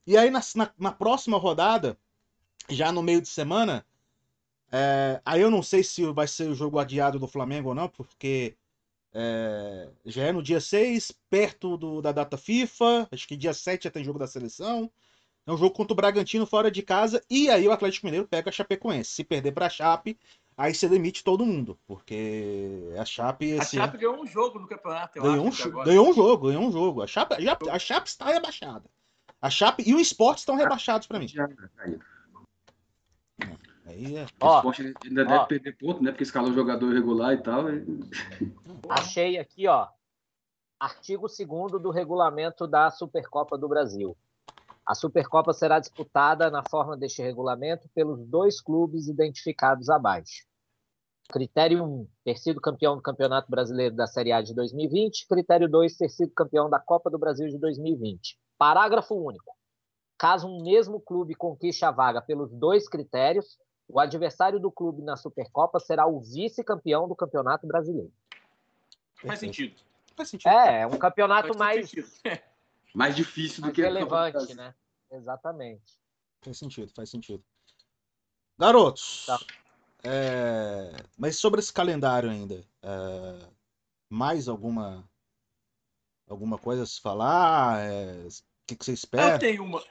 [0.06, 1.98] E aí, na, na, na próxima rodada,
[2.70, 3.86] já no meio de semana,
[4.76, 7.88] é, aí eu não sei se vai ser o jogo adiado do Flamengo ou não,
[7.88, 8.56] porque
[9.12, 13.06] é, já é no dia 6, perto do- da data FIFA.
[13.12, 14.90] Acho que dia 7 já tem jogo da seleção.
[15.46, 17.22] É um jogo contra o Bragantino fora de casa.
[17.30, 19.10] E aí o Atlético Mineiro pega a Chapecoense.
[19.10, 20.18] Se perder pra Chape,
[20.56, 21.78] aí você demite todo mundo.
[21.86, 25.68] Porque a Chape A Chape ganhou um jogo no campeonato, eu ganhou, um, acho.
[25.68, 25.84] agora.
[25.86, 27.02] ganhou um jogo, ganhou um jogo.
[27.02, 28.90] A Chape, a, a Chape está rebaixada.
[29.40, 31.26] A Chape e o Sport estão rebaixados pra mim.
[33.86, 34.16] Aí.
[34.16, 34.24] É.
[34.24, 35.26] O Ó, esporte ainda ó.
[35.26, 36.10] deve perder ponto, né?
[36.10, 37.70] Porque escalou jogador irregular e tal.
[37.70, 37.84] e-
[38.88, 39.88] Achei aqui, ó,
[40.78, 44.16] artigo 2 do regulamento da Supercopa do Brasil.
[44.86, 50.44] A Supercopa será disputada na forma deste regulamento pelos dois clubes identificados abaixo.
[51.32, 55.26] Critério 1, ter sido campeão do Campeonato Brasileiro da Série A de 2020.
[55.26, 58.38] Critério 2, ter sido campeão da Copa do Brasil de 2020.
[58.58, 59.54] Parágrafo único.
[60.18, 63.58] Caso um mesmo clube conquiste a vaga pelos dois critérios,
[63.88, 68.12] o adversário do clube na Supercopa será o vice-campeão do Campeonato Brasileiro.
[69.26, 69.74] Faz sentido.
[70.16, 70.50] Faz sentido.
[70.50, 71.92] É, é um campeonato mais.
[72.94, 74.72] Mais difícil do mais que relevante, né?
[75.10, 75.98] Exatamente.
[76.42, 77.42] Faz sentido, faz sentido.
[78.56, 79.36] Garotos, Tá.
[80.04, 83.48] é, mas sobre esse calendário ainda, é,
[84.08, 85.02] mais alguma
[86.28, 87.80] alguma coisa a se falar?
[87.80, 89.38] É, O que, que você Eu espera?
[89.40, 89.82] tenho uma.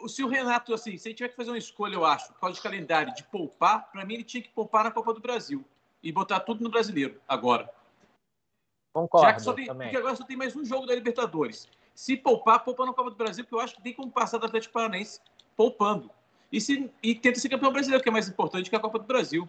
[0.00, 2.40] O- Se o Renato, assim, se ele tiver que fazer uma escolha, eu acho, por
[2.40, 5.64] causa de calendário, de poupar, para mim ele tinha que poupar na Copa do Brasil
[6.02, 7.64] e botar tudo no brasileiro agora.
[7.64, 7.72] Já
[8.92, 9.88] Concordo que só tem, também.
[9.88, 11.68] porque agora só tem mais um jogo da Libertadores.
[11.94, 14.46] Se poupar, poupa na Copa do Brasil, porque eu acho que tem como passar do
[14.46, 15.20] Atlético Paranaense
[15.56, 16.10] poupando.
[16.50, 19.04] E, se, e tenta ser campeão brasileiro, que é mais importante que a Copa do
[19.04, 19.48] Brasil.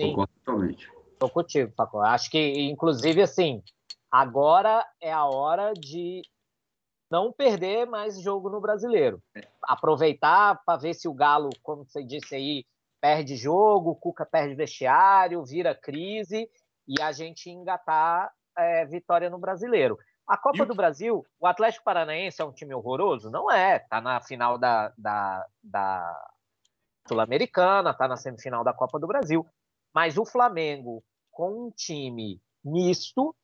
[0.00, 0.08] Sim.
[0.08, 0.90] Concordo totalmente.
[1.18, 2.00] Tô contigo, Paco.
[2.00, 3.62] Acho que, inclusive, assim,
[4.10, 6.22] agora é a hora de
[7.16, 9.22] não perder mais jogo no brasileiro.
[9.62, 12.66] Aproveitar para ver se o Galo, como você disse aí,
[13.00, 16.46] perde jogo, o Cuca perde vestiário, vira crise
[16.86, 19.98] e a gente engatar é, vitória no brasileiro.
[20.28, 23.30] A Copa E do Brasil, o Atlético Paranaense é um time horroroso?
[23.30, 23.78] Não é.
[23.78, 26.28] Tá na final da, da, da
[27.08, 29.46] Sul-Americana, tá na semifinal da Copa do Brasil.
[29.94, 33.34] Mas o Flamengo, com um time misto,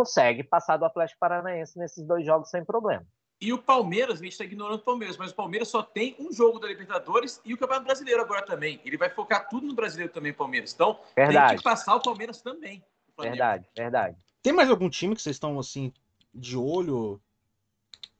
[0.00, 3.04] consegue passar do Atlético Paranaense nesses dois jogos sem problema.
[3.42, 6.30] E o Palmeiras, a gente está ignorando o Palmeiras, mas o Palmeiras só tem um
[6.32, 8.80] jogo da Libertadores e o Campeonato Brasileiro agora também.
[8.84, 10.72] Ele vai focar tudo no Brasileiro também, Palmeiras.
[10.74, 12.84] Então, tem Verdade, que passar o Palmeiras também.
[13.16, 14.16] o verdade, verdade.
[14.42, 15.92] Tem mais algum time que vocês estão assim
[16.34, 17.20] de olho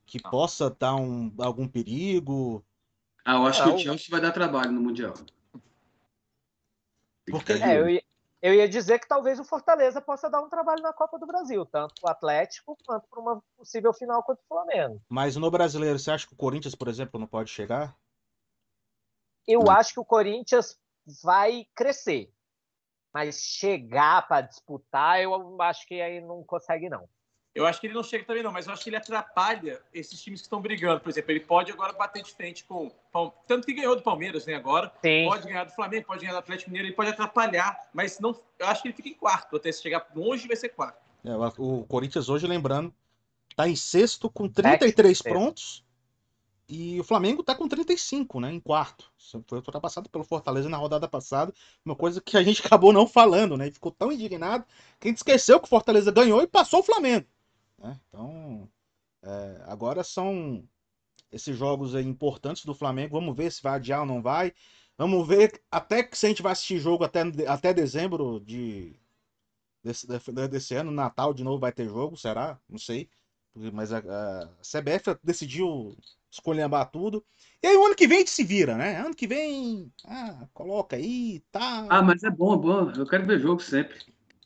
[0.06, 0.30] que Não.
[0.30, 2.64] possa dar um, algum perigo?
[3.24, 3.68] Ah, eu acho Não.
[3.70, 5.12] que o Chelsea vai dar trabalho no Mundial.
[5.12, 5.22] Tem
[7.26, 8.02] que Porque- É, eu, ia,
[8.43, 11.66] eu ia dizer que talvez o Fortaleza possa dar um trabalho na Copa do Brasil,
[11.66, 15.01] tanto o Atlético quanto para uma possível final contra o Flamengo.
[15.09, 17.95] Mas no brasileiro, você acha que o Corinthians, por exemplo, não pode chegar?
[19.47, 19.70] Eu Hum.
[19.70, 20.78] acho que o Corinthians
[21.22, 22.32] vai crescer,
[23.12, 27.09] mas chegar para disputar, eu acho que aí não consegue, não.
[27.53, 30.22] Eu acho que ele não chega também, não, mas eu acho que ele atrapalha esses
[30.22, 31.01] times que estão brigando.
[31.01, 32.92] Por exemplo, ele pode agora bater de frente com.
[33.46, 34.55] Tanto que ganhou do Palmeiras, né?
[34.55, 34.92] Agora.
[35.03, 38.38] Sim, Pode ganhar do Flamengo, pode ganhar do Atlético Mineiro, ele pode atrapalhar, mas não,
[38.59, 39.57] eu acho que ele fica em quarto.
[39.57, 40.98] Até se chegar longe, vai ser quarto.
[41.24, 42.94] É, o Corinthians hoje, lembrando,
[43.57, 45.34] tá em sexto com 33 sexto.
[45.34, 45.84] pontos.
[46.68, 48.53] E o Flamengo tá com 35, né?
[48.53, 49.11] Em quarto.
[49.48, 51.53] Foi ultrapassado pelo Fortaleza na rodada passada.
[51.84, 53.66] Uma coisa que a gente acabou não falando, né?
[53.66, 54.64] E ficou tão indignado
[55.01, 57.26] que a gente esqueceu que o Fortaleza ganhou e passou o Flamengo.
[57.80, 57.98] Né?
[58.08, 58.68] Então,
[59.22, 60.68] é, agora são
[61.32, 63.18] esses jogos importantes do Flamengo.
[63.18, 64.52] Vamos ver se vai adiar ou não vai.
[64.98, 68.94] Vamos ver até que se a gente vai assistir jogo até, até dezembro de,
[69.82, 70.06] desse,
[70.48, 70.90] desse ano.
[70.90, 72.60] Natal de novo vai ter jogo, será?
[72.68, 73.08] Não sei.
[73.72, 75.96] Mas a, a CBF decidiu
[76.30, 77.24] escolhambar tudo.
[77.62, 78.96] E aí o ano que vem a gente se vira, né?
[78.96, 81.86] Ano que vem, ah, coloca aí, tá.
[81.88, 82.90] Ah, mas é bom, é bom.
[82.92, 83.98] Eu quero ver jogo sempre.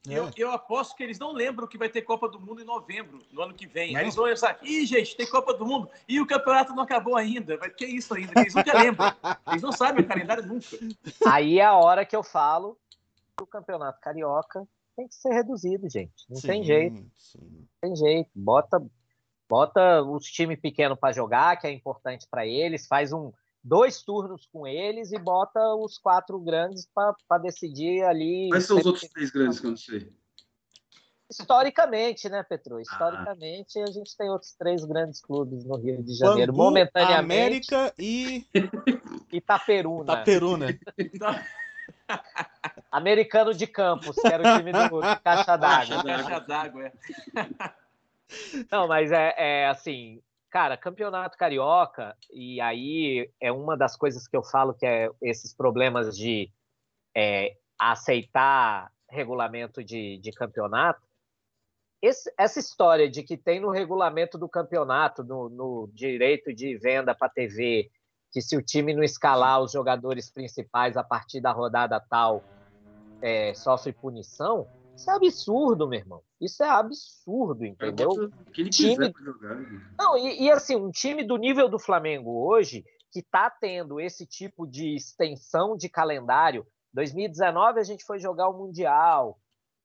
[0.08, 0.18] É.
[0.18, 3.22] Eu, eu aposto que eles não lembram que vai ter Copa do Mundo em novembro,
[3.32, 3.94] no ano que vem.
[3.94, 4.00] Não.
[4.00, 7.56] Eles vão pensar, ih, gente, tem Copa do Mundo e o campeonato não acabou ainda.
[7.56, 8.32] Vai ter isso ainda.
[8.38, 9.12] Eles nunca lembram.
[9.48, 10.66] Eles não sabem o calendário nunca.
[11.26, 12.78] aí é a hora que eu falo
[13.36, 16.24] que o Campeonato Carioca tem que ser reduzido, gente.
[16.28, 17.04] Não tem Sim, jeito.
[17.16, 17.38] sim.
[17.40, 18.30] Não tem jeito.
[18.34, 18.84] Bota,
[19.48, 23.32] bota os times pequenos para jogar, que é importante para eles, faz um
[23.64, 28.48] dois turnos com eles e bota os quatro grandes para decidir ali.
[28.50, 30.12] Quais são os outros três grandes que eu não sei?
[31.30, 32.76] Historicamente, né, Petro?
[32.76, 32.82] Ah.
[32.82, 36.52] Historicamente, a gente tem outros três grandes clubes no Rio de Janeiro.
[36.52, 38.46] Bangu, Momentaneamente, América e
[39.32, 40.12] Itaperuna.
[40.12, 40.80] Itaperuna.
[42.92, 46.04] Americano de Campos, que era o time do, do Caixa d'Água.
[46.04, 46.92] caixa d'água, é.
[48.70, 50.20] Não, mas é, é assim,
[50.54, 55.52] cara, campeonato carioca, e aí é uma das coisas que eu falo que é esses
[55.52, 56.48] problemas de
[57.12, 61.02] é, aceitar regulamento de, de campeonato.
[62.00, 67.16] Esse- essa história de que tem no regulamento do campeonato, no, no direito de venda
[67.16, 67.90] para TV,
[68.30, 72.44] que se o time não escalar os jogadores principais a partir da rodada tal,
[73.20, 76.22] é, sofre punição, isso é absurdo, meu irmão.
[76.40, 78.08] Isso é absurdo, entendeu?
[78.10, 79.56] O que ele Time- jogar.
[79.98, 84.26] Não, e, e, assim, um time do nível do Flamengo hoje, que está tendo esse
[84.26, 86.66] tipo de extensão de calendário.
[86.92, 89.38] 2019 a gente foi jogar o Mundial.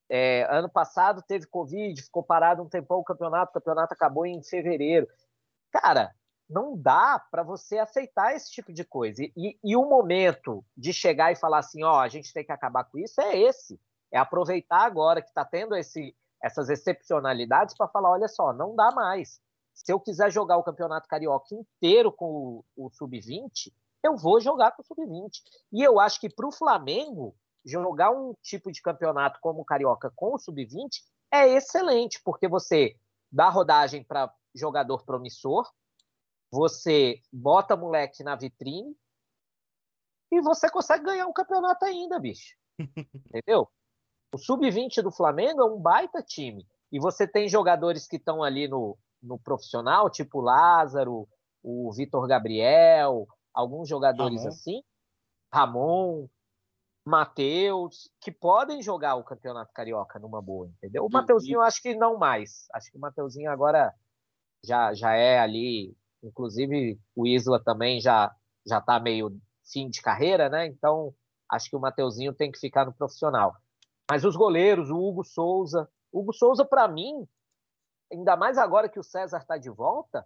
[0.10, 4.42] É, ano passado teve Covid, ficou parado um tempão o campeonato, o campeonato acabou em
[4.44, 5.08] fevereiro.
[5.72, 6.12] Cara,
[6.50, 9.22] não dá para você aceitar esse tipo de coisa.
[9.24, 12.52] E, e- e o momento de chegar e falar assim, ó, a gente tem que
[12.52, 13.80] acabar com isso é esse.
[14.12, 18.92] É aproveitar agora que está tendo esse, essas excepcionalidades para falar, olha só, não dá
[18.92, 19.40] mais.
[19.74, 23.72] Se eu quiser jogar o Campeonato Carioca inteiro com o, o Sub-20,
[24.04, 25.30] eu vou jogar com o Sub-20.
[25.72, 27.36] E eu acho que para o Flamengo,
[27.66, 30.90] jogar um tipo de campeonato como o Carioca com o Sub-20
[31.32, 32.96] é excelente, porque você
[33.32, 35.70] dá rodagem para jogador promissor,
[36.52, 38.96] você bota moleque na vitrine
[40.32, 42.56] e você consegue ganhar um campeonato ainda, bicho.
[43.14, 43.70] Entendeu?
[44.32, 46.66] O sub-20 do Flamengo é um baita time.
[46.92, 51.28] E você tem jogadores que estão ali no, no profissional, tipo Lázaro,
[51.64, 54.50] o Vitor Gabriel, alguns jogadores Ramon.
[54.50, 54.84] assim,
[55.54, 56.28] Ramon,
[57.06, 61.04] Matheus, que podem jogar o Campeonato Carioca numa boa, entendeu?
[61.04, 62.68] O E- Mateuzinho eu acho que não mais.
[62.74, 63.94] Acho que o Mateuzinho agora
[64.64, 68.34] já, já é ali, inclusive o Isla também já
[68.68, 69.36] já tá meio
[69.72, 70.68] fim de carreira, né?
[70.68, 71.14] Então,
[71.50, 73.56] acho que o Mateuzinho tem que ficar no profissional.
[74.10, 77.28] Mas os goleiros, o Hugo Souza, Hugo Souza para mim,
[78.12, 80.26] ainda mais agora que o César tá de volta,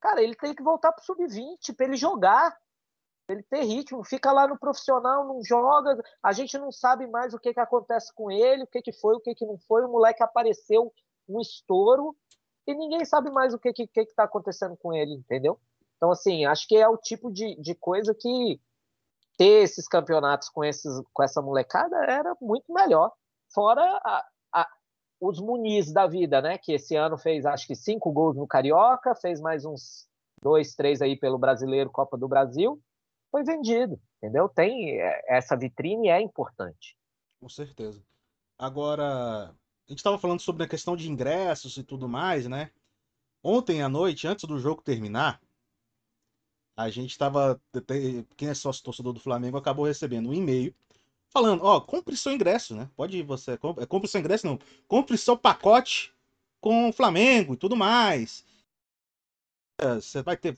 [0.00, 2.58] cara, ele tem que voltar pro sub-20 para ele jogar,
[3.28, 7.38] ele ter ritmo, fica lá no profissional, não joga, a gente não sabe mais o
[7.38, 9.88] que que acontece com ele, o que que foi, o que que não foi, o
[9.88, 10.92] moleque apareceu
[11.28, 12.16] um estouro
[12.66, 15.60] e ninguém sabe mais o que que que está acontecendo com ele, entendeu?
[15.96, 18.60] Então assim, acho que é o tipo de, de coisa que
[19.38, 23.12] ter esses campeonatos com esses com essa molecada era muito melhor.
[23.54, 24.68] Fora a, a,
[25.20, 26.58] os Muniz da vida, né?
[26.58, 30.06] Que esse ano fez acho que cinco gols no Carioca, fez mais uns
[30.42, 32.80] dois, três aí pelo Brasileiro, Copa do Brasil,
[33.30, 34.48] foi vendido, entendeu?
[34.48, 36.96] Tem é, essa vitrine é importante.
[37.40, 38.02] Com certeza.
[38.58, 42.72] Agora, a gente estava falando sobre a questão de ingressos e tudo mais, né?
[43.42, 45.40] Ontem à noite, antes do jogo terminar,
[46.78, 47.60] a gente estava.
[48.36, 50.72] Quem é sócio torcedor do Flamengo acabou recebendo um e-mail
[51.28, 52.88] falando: Ó, compre seu ingresso, né?
[52.96, 53.58] Pode você.
[53.58, 54.60] Compre, compre seu ingresso, não.
[54.86, 56.14] Compre seu pacote
[56.60, 58.44] com o Flamengo e tudo mais.
[59.80, 60.56] É, você vai ter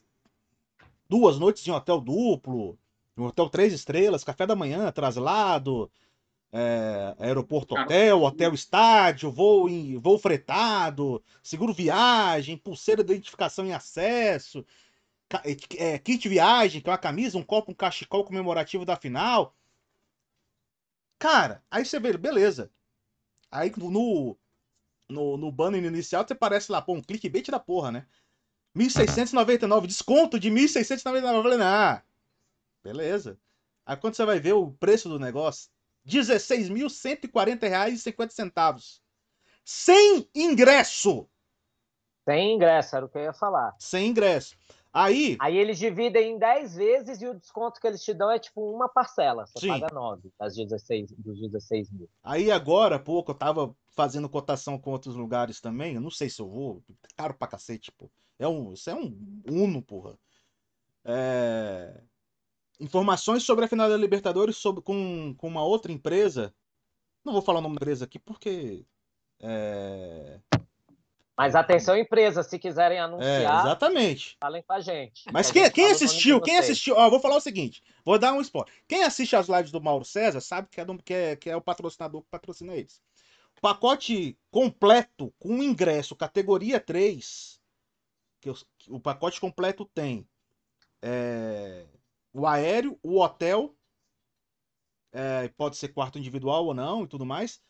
[1.08, 2.78] duas noites em hotel duplo,
[3.16, 5.90] um hotel três estrelas, café da manhã, traslado,
[6.52, 13.72] é, aeroporto hotel, hotel estádio, voo, em, voo fretado, seguro viagem, pulseira de identificação em
[13.72, 14.66] acesso,
[15.78, 19.54] é, kit viagem, que é uma camisa, um copo, um cachecol comemorativo da final.
[21.18, 22.72] Cara, aí você vê, beleza.
[23.50, 24.38] Aí no,
[25.08, 28.06] no, no banner inicial você parece lá, pô, um clickbait da porra, né?
[28.76, 31.34] 1.699, desconto de 1.699.
[31.34, 32.02] Eu falei, ah,
[32.82, 33.38] beleza.
[33.84, 35.70] Aí quando você vai ver o preço do negócio,
[36.04, 39.00] R$16.140,50.
[39.64, 41.28] Sem ingresso!
[42.24, 43.76] Sem ingresso, era o que eu ia falar.
[43.78, 44.56] Sem ingresso.
[44.92, 45.36] Aí.
[45.40, 48.60] Aí eles dividem em 10 vezes e o desconto que eles te dão é tipo
[48.74, 49.46] uma parcela.
[49.46, 49.68] Você Sim.
[49.68, 52.08] paga 9 das 16, dos 16 mil.
[52.22, 55.94] Aí agora, pouco, eu tava fazendo cotação com outros lugares também.
[55.94, 56.82] Eu não sei se eu vou.
[57.16, 58.10] Caro pra cacete, pô.
[58.38, 60.18] É um, isso é um Uno, porra.
[61.04, 62.02] É...
[62.80, 66.52] Informações sobre a final da Libertadores sobre, com, com uma outra empresa.
[67.24, 68.84] Não vou falar o nome da empresa aqui porque.
[69.38, 70.40] É...
[71.40, 73.30] Mas atenção, empresa, se quiserem anunciar.
[73.30, 74.36] É, exatamente.
[74.38, 75.24] Falem com a gente.
[75.32, 78.70] Mas quem, quem assistiu, quem assistiu, ó, vou falar o seguinte: vou dar um spoiler.
[78.86, 81.56] Quem assiste as lives do Mauro César sabe que é, do, que é, que é
[81.56, 83.00] o patrocinador que patrocina eles.
[83.58, 87.58] Pacote completo, com ingresso, categoria 3,
[88.42, 88.52] que
[88.88, 90.28] o pacote completo tem
[91.00, 91.86] é,
[92.34, 93.74] o aéreo, o hotel,
[95.10, 97.62] é, pode ser quarto individual ou não e tudo mais,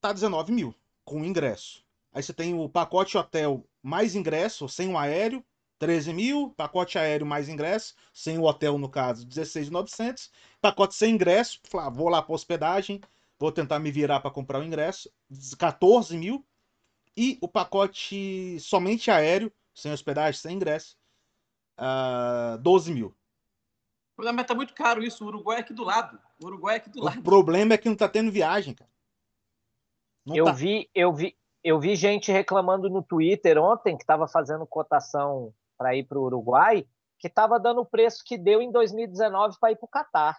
[0.00, 1.85] tá 19 mil com ingresso.
[2.12, 5.44] Aí você tem o pacote hotel mais ingresso, sem o aéreo,
[5.78, 10.30] 13 mil, pacote aéreo mais ingresso, sem o hotel no caso, 16.900,
[10.60, 11.60] pacote sem ingresso,
[11.92, 13.00] vou lá para hospedagem,
[13.38, 15.10] vou tentar me virar para comprar o ingresso,
[15.58, 16.44] 14 mil,
[17.16, 20.96] e o pacote somente aéreo, sem hospedagem, sem ingresso,
[21.78, 23.14] uh, ah, 12 mil.
[24.16, 25.24] Mas tá muito caro isso.
[25.24, 26.18] O Uruguai é aqui do lado.
[26.42, 27.20] O Uruguai é aqui do o lado.
[27.20, 28.90] O problema é que não tá tendo viagem, cara.
[30.24, 30.52] Não eu tá.
[30.52, 31.36] vi, eu vi,
[31.66, 36.22] eu vi gente reclamando no Twitter ontem que estava fazendo cotação para ir para o
[36.22, 36.86] Uruguai,
[37.18, 40.38] que estava dando o preço que deu em 2019 para ir para o Catar.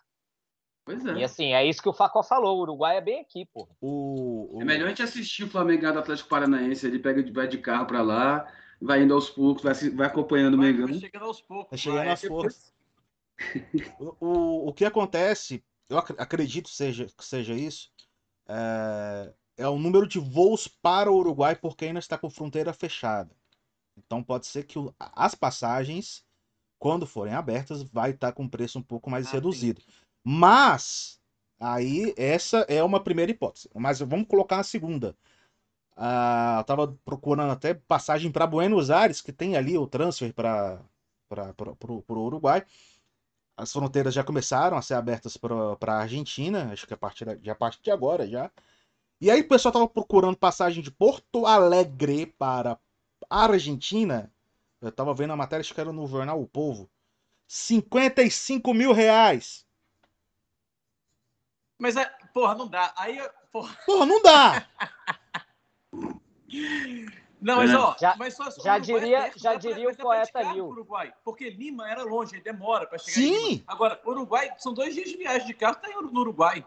[0.85, 1.15] Pois é.
[1.15, 2.57] E assim, é isso que o Facó falou.
[2.57, 3.67] O Uruguai é bem aqui, pô.
[3.81, 4.61] O, o...
[4.61, 6.87] É melhor a gente assistir o Flamengo do Atlético Paranaense.
[6.87, 8.49] Ele pega, vai de carro para lá,
[8.81, 10.87] vai indo aos poucos, vai, vai acompanhando o Mengão.
[10.87, 11.69] Vai chegando aos poucos.
[11.71, 12.73] Vai chegando aos poucos.
[13.99, 17.91] o, o, o que acontece, eu acredito seja, que seja isso,
[18.47, 23.35] é, é o número de voos para o Uruguai, porque ainda está com fronteira fechada.
[23.97, 26.23] Então pode ser que as passagens,
[26.79, 29.81] quando forem abertas, vai estar com preço um pouco mais ah, reduzido.
[29.81, 29.87] Sim.
[30.23, 31.19] Mas
[31.59, 33.69] aí essa é uma primeira hipótese.
[33.73, 35.15] Mas vamos colocar a segunda.
[35.97, 40.79] Uh, eu tava procurando até passagem para Buenos Aires, que tem ali o transfer para
[41.89, 42.63] o Uruguai.
[43.57, 47.49] As fronteiras já começaram a ser abertas para a Argentina, acho que a partir, de,
[47.49, 48.51] a partir de agora já.
[49.19, 52.79] E aí o pessoal tava procurando passagem de Porto Alegre para
[53.29, 54.31] a Argentina.
[54.79, 56.89] Eu tava vendo a matéria, acho que era no jornal O Povo.
[57.47, 59.65] 55 mil reais.
[61.79, 62.93] Mas é, porra, não dá.
[62.97, 63.17] Aí,
[63.51, 64.67] porra, porra não dá.
[67.39, 70.69] Não, mas ó, já, mas só, já diria, perto, já diria o poeta Lil.
[70.69, 73.13] Uruguai, porque Lima era longe, demora para chegar.
[73.13, 73.63] Sim.
[73.67, 76.65] Agora, Uruguai são dois dias de viagem de carro, tá no Uruguai.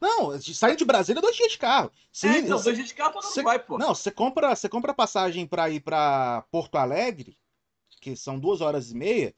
[0.00, 1.90] Não, saindo de Brasília, dois dias de carro.
[2.12, 3.78] Sim, é, então, dois dias de carro no Uruguai, pô.
[3.78, 7.38] Não, você compra, você compra passagem para ir para Porto Alegre,
[8.00, 9.34] que são duas horas e meia.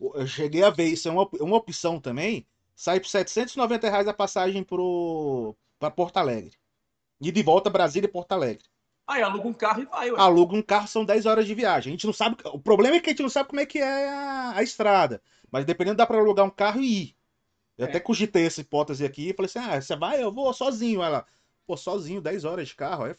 [0.00, 2.46] Eu cheguei a ver isso, é uma, uma opção também
[2.78, 6.52] sai por 790 reais a passagem para Porto Alegre.
[7.20, 8.64] E de volta Brasília e Porto Alegre.
[9.04, 10.12] Aí aluga um carro e vai.
[10.12, 10.20] Ué.
[10.20, 11.90] Aluga um carro, são 10 horas de viagem.
[11.90, 12.36] A gente não sabe.
[12.44, 15.20] O problema é que a gente não sabe como é que é a, a estrada.
[15.50, 17.16] Mas dependendo, dá para alugar um carro e ir.
[17.78, 17.88] Eu é.
[17.88, 20.22] até cogitei essa hipótese aqui e falei assim: ah, você vai?
[20.22, 21.00] Eu vou sozinho.
[21.00, 21.24] Ela,
[21.64, 23.06] pô, sozinho, 10 horas de carro.
[23.06, 23.14] É,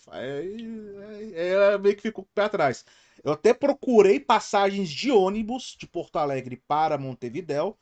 [1.34, 2.86] é, é meio que ficou com o pé atrás.
[3.24, 7.78] Eu até procurei passagens de ônibus de Porto Alegre para Montevidéu,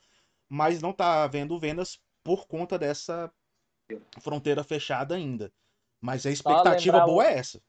[0.48, 3.32] mas não tá havendo vendas por conta dessa
[4.20, 5.52] fronteira fechada ainda.
[6.00, 7.60] Mas a expectativa boa é essa.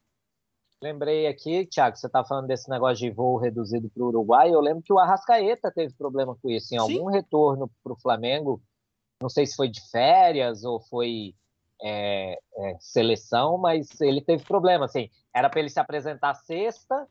[0.81, 4.51] Lembrei aqui, Thiago, você tá falando desse negócio de voo reduzido para o Uruguai.
[4.55, 6.73] Eu lembro que o Arrascaeta teve problema com isso.
[6.73, 7.17] Em algum Sim.
[7.17, 8.63] retorno para o Flamengo,
[9.21, 11.35] não sei se foi de férias ou foi
[11.83, 14.85] é, é, seleção, mas ele teve problema.
[14.85, 17.07] Assim, era para ele se apresentar sexta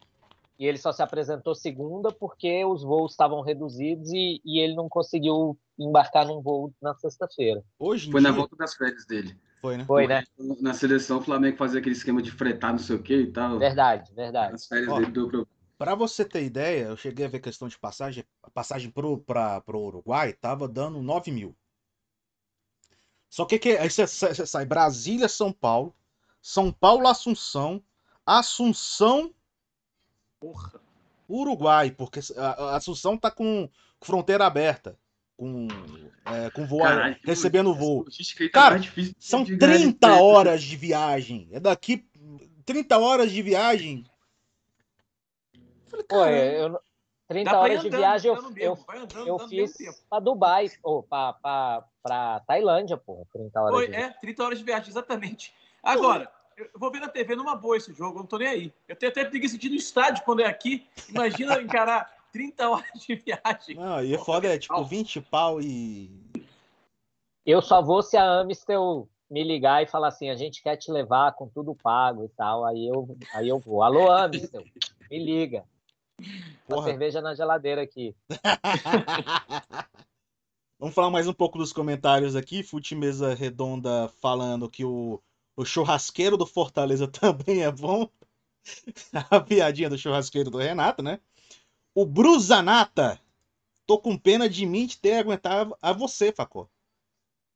[0.58, 4.90] e ele só se apresentou segunda porque os voos estavam reduzidos e, e ele não
[4.90, 7.64] conseguiu embarcar num voo na sexta-feira.
[7.78, 8.32] Hoje foi dia...
[8.32, 9.38] na volta das férias dele.
[9.62, 9.86] Foi, né?
[9.86, 10.24] Foi, né?
[10.62, 13.60] Na seleção, o Flamengo fazia aquele esquema de fretar, não sei o que e tal.
[13.60, 14.56] Verdade, verdade.
[14.56, 15.48] As férias Ó, dele deu pro...
[15.78, 18.24] Pra você ter ideia, eu cheguei a ver questão de passagem.
[18.42, 21.56] A passagem pro, pra, pro Uruguai tava dando 9 mil.
[23.30, 25.96] Só que, que aí você sai Brasília, São Paulo,
[26.42, 27.84] São Paulo, Assunção,
[28.26, 29.34] Assunção,
[30.40, 30.80] Porra.
[31.30, 33.70] Uruguai, porque a Assunção tá com
[34.00, 34.98] fronteira aberta
[35.38, 35.68] com,
[36.26, 38.04] é, com voo, Caralho, recebendo voo.
[38.04, 38.82] Tá Cara,
[39.20, 41.48] são 30 horas de viagem.
[41.52, 42.06] É daqui
[42.66, 44.04] 30 horas de viagem.
[45.88, 46.80] Falei, Pô, eu,
[47.28, 49.76] 30 horas andando, de viagem eu, eu, andando, eu fiz
[50.10, 53.28] para Dubai, ou para Tailândia, pô.
[53.34, 53.96] 30 horas Foi, de...
[53.96, 55.54] É, 30 horas de viagem, exatamente.
[55.84, 58.74] Agora, eu vou ver na TV numa boa esse jogo, eu não tô nem aí.
[58.88, 60.88] Eu tenho até preguiça de ir no estádio quando é aqui.
[61.10, 63.76] Imagina encarar 30 horas de viagem.
[63.76, 66.10] Não, e é foda é tipo 20 pau e.
[67.46, 70.92] Eu só vou se a Amistel me ligar e falar assim: a gente quer te
[70.92, 72.66] levar com tudo pago e tal.
[72.66, 73.84] Aí eu, aí eu vou.
[73.84, 74.64] Alô, Amistel,
[75.10, 75.66] me liga.
[76.68, 78.16] Uma cerveja na geladeira aqui.
[80.80, 82.62] Vamos falar mais um pouco dos comentários aqui.
[82.62, 85.22] Fute Mesa Redonda falando que o,
[85.56, 88.10] o churrasqueiro do Fortaleza também é bom.
[89.32, 91.20] A piadinha do churrasqueiro do Renato, né?
[91.96, 93.20] O Bruzanata.
[93.86, 96.70] Tô com pena de mim de ter aguentado a você, Facó.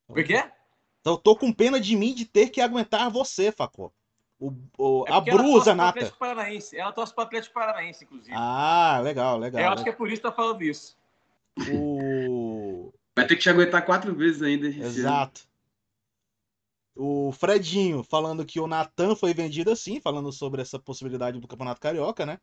[0.08, 0.52] O que é?
[1.02, 3.92] Então, tô com pena de mim de ter que aguentar você, Facó.
[4.42, 6.76] O, o, é a torce para Paranaense.
[6.76, 8.36] Ela torce para Atlético Paranaense, inclusive.
[8.36, 9.62] Ah, legal, legal.
[9.62, 10.98] Eu acho que é por isso que tá falando isso.
[11.72, 12.92] O...
[13.16, 14.66] Vai ter que te aguentar quatro vezes ainda.
[14.66, 15.48] Exato.
[16.96, 21.80] O Fredinho falando que o Natan foi vendido assim, falando sobre essa possibilidade do Campeonato
[21.80, 22.40] Carioca, né?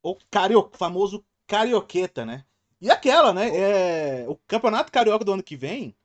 [0.00, 0.70] O cario...
[0.74, 2.44] famoso carioqueta, né?
[2.80, 3.48] E aquela, né?
[3.48, 4.28] É...
[4.28, 5.96] O Campeonato Carioca do ano que vem,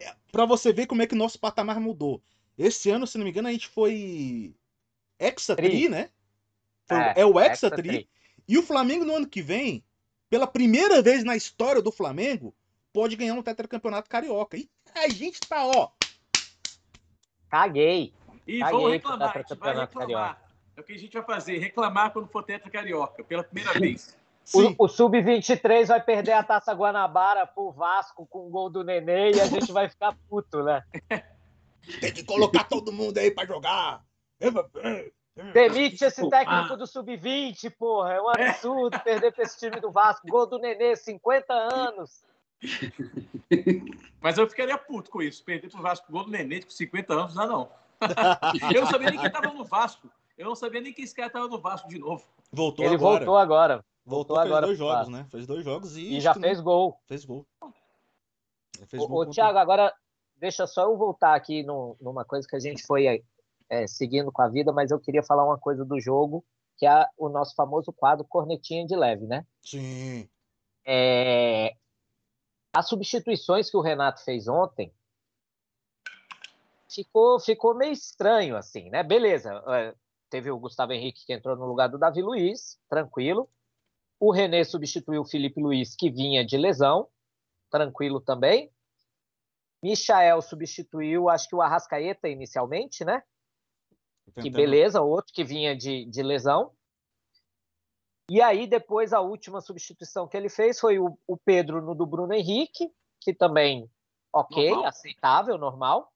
[0.00, 0.12] é...
[0.32, 2.20] para você ver como é que o nosso patamar mudou.
[2.56, 4.54] Esse ano, se não me engano, a gente foi
[5.18, 6.10] Hexa Tri, né?
[6.90, 8.08] É, é, o Hexa Tri.
[8.48, 9.84] E o Flamengo no ano que vem,
[10.28, 12.54] pela primeira vez na história do Flamengo,
[12.92, 14.56] pode ganhar um tetracampeonato carioca.
[14.56, 15.90] E a gente tá, ó.
[17.48, 18.12] Caguei.
[18.46, 19.88] E Caguei vamos reclamar, a gente vai reclamar.
[19.88, 20.50] Carioca.
[20.76, 24.16] É o que a gente vai fazer, reclamar quando for tetra carioca, pela primeira vez.
[24.52, 29.32] O, o Sub-23 vai perder a Taça Guanabara pro Vasco com o gol do Nenê
[29.32, 30.82] e a gente vai ficar puto, né?
[32.00, 34.04] Tem que colocar todo mundo aí pra jogar.
[35.52, 38.14] Demite esse técnico do Sub-20, porra.
[38.14, 40.26] É um absurdo perder pra esse time do Vasco.
[40.28, 42.22] Gol do Nenê, 50 anos.
[44.20, 45.42] Mas eu ficaria puto com isso.
[45.44, 47.68] Perder pro Vasco gol do Nenê com 50 anos, não, não.
[48.74, 50.10] Eu não sabia nem quem tava no Vasco.
[50.36, 52.24] Eu não sabia nem que esse cara tava no Vasco de novo.
[52.50, 53.18] Voltou Ele agora.
[53.18, 53.84] voltou agora.
[54.04, 55.26] Voltou, voltou fez agora dois jogos, né?
[55.30, 56.16] Fez dois jogos e.
[56.16, 56.98] E já fez gol.
[57.06, 57.46] Fez gol.
[58.86, 59.92] Fez gol ô, Thiago, agora
[60.40, 63.22] deixa só eu voltar aqui no, numa coisa que a gente foi
[63.68, 66.44] é, seguindo com a vida, mas eu queria falar uma coisa do jogo,
[66.76, 69.46] que é o nosso famoso quadro Cornetinha de Leve, né?
[69.62, 70.28] Sim.
[70.84, 71.76] É,
[72.72, 74.92] as substituições que o Renato fez ontem
[76.88, 79.02] ficou, ficou meio estranho, assim, né?
[79.02, 79.94] Beleza, é,
[80.30, 83.48] teve o Gustavo Henrique que entrou no lugar do Davi Luiz, tranquilo.
[84.18, 87.08] O René substituiu o Felipe Luiz, que vinha de lesão,
[87.70, 88.70] tranquilo também.
[89.82, 93.22] Michael substituiu, acho que o Arrascaeta inicialmente, né?
[94.40, 96.72] Que beleza, outro que vinha de, de lesão.
[98.30, 102.06] E aí, depois, a última substituição que ele fez foi o, o Pedro no do
[102.06, 102.88] Bruno Henrique,
[103.20, 103.90] que também,
[104.32, 104.86] ok, normal.
[104.86, 106.12] aceitável, normal.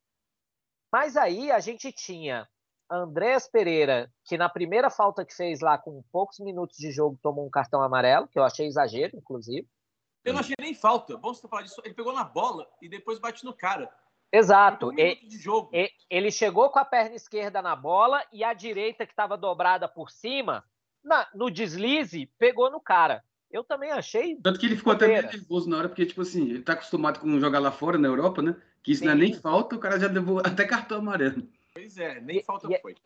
[0.92, 2.48] Mas aí a gente tinha
[2.88, 7.44] Andréas Pereira, que na primeira falta que fez lá, com poucos minutos de jogo, tomou
[7.44, 9.66] um cartão amarelo, que eu achei exagero, inclusive.
[10.24, 11.16] Eu não achei nem falta.
[11.16, 11.80] Bom você falar disso.
[11.84, 13.90] Ele pegou na bola e depois bate no cara.
[14.32, 14.88] Exato.
[14.88, 19.36] Um ele, ele chegou com a perna esquerda na bola e a direita, que estava
[19.36, 20.64] dobrada por cima,
[21.04, 23.22] na, no deslize, pegou no cara.
[23.50, 24.34] Eu também achei.
[24.36, 27.20] Tanto que ele ficou até meio nervoso na hora, porque, tipo assim, ele tá acostumado
[27.20, 28.56] com jogar lá fora, na Europa, né?
[28.82, 29.06] Que isso Sim.
[29.06, 31.46] não é nem falta, o cara já levou até cartão amarelo.
[31.72, 32.96] Pois é, nem falta e, foi.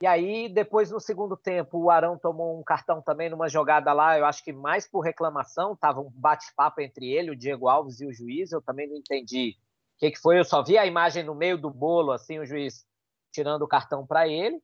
[0.00, 4.16] E aí, depois, no segundo tempo, o Arão tomou um cartão também numa jogada lá,
[4.16, 8.06] eu acho que mais por reclamação, tava um bate-papo entre ele, o Diego Alves e
[8.06, 9.56] o juiz, eu também não entendi
[9.96, 12.46] o que, que foi, eu só vi a imagem no meio do bolo, assim, o
[12.46, 12.86] juiz
[13.32, 14.62] tirando o cartão para ele.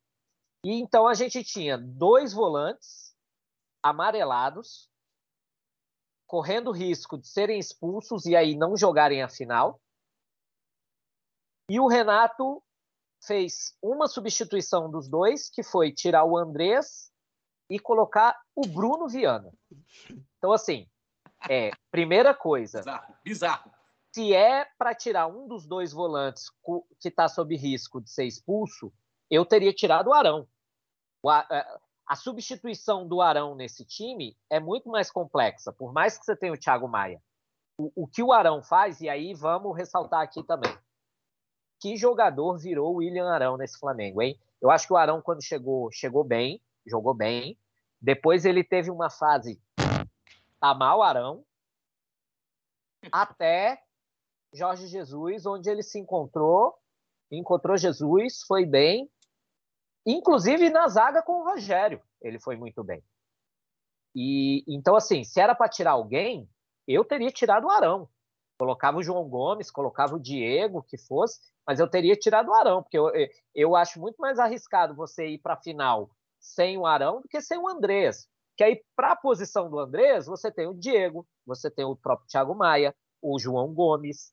[0.65, 3.13] E então a gente tinha dois volantes
[3.83, 4.89] amarelados,
[6.27, 9.81] correndo risco de serem expulsos e aí não jogarem a final.
[11.69, 12.63] E o Renato
[13.27, 17.11] fez uma substituição dos dois, que foi tirar o Andrés
[17.69, 19.53] e colocar o Bruno Viana.
[20.39, 20.87] Então, assim,
[21.49, 22.79] é, primeira coisa.
[22.79, 23.71] Bizarro, bizarro.
[24.15, 26.51] Se é para tirar um dos dois volantes
[27.01, 28.93] que está sob risco de ser expulso,
[29.31, 30.47] eu teria tirado o Arão.
[31.27, 36.37] A, a substituição do Arão nesse time é muito mais complexa, por mais que você
[36.37, 37.21] tenha o Thiago Maia.
[37.77, 40.73] O, o que o Arão faz, e aí vamos ressaltar aqui também
[41.81, 44.39] que jogador virou o William Arão nesse Flamengo, hein?
[44.61, 47.59] Eu acho que o Arão, quando chegou, chegou bem, jogou bem.
[48.01, 49.61] Depois ele teve uma fase
[50.65, 51.45] tá mal Arão,
[53.13, 53.83] até
[54.51, 56.75] Jorge Jesus, onde ele se encontrou,
[57.31, 59.11] encontrou Jesus, foi bem,
[60.07, 63.03] inclusive na zaga com o Rogério, ele foi muito bem.
[64.15, 66.49] E então assim, se era para tirar alguém,
[66.89, 68.09] eu teria tirado o Arão.
[68.59, 72.83] Colocava o João Gomes, colocava o Diego, que fosse, mas eu teria tirado o Arão,
[72.83, 73.11] porque eu,
[73.55, 77.41] eu acho muito mais arriscado você ir para a final sem o Arão do que
[77.41, 78.29] sem o Andrés.
[78.57, 82.29] Que aí, para a posição do Andrés, você tem o Diego, você tem o próprio
[82.29, 84.33] Thiago Maia, o João Gomes,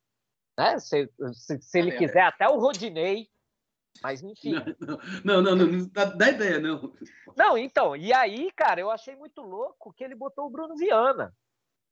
[0.58, 0.78] né?
[0.78, 3.28] Se, se, se ele quiser, até o Rodinei.
[4.04, 4.54] Mas enfim.
[5.24, 6.94] Não, não, não, não, dá ideia, não.
[7.36, 11.34] Não, então, e aí, cara, eu achei muito louco que ele botou o Bruno Viana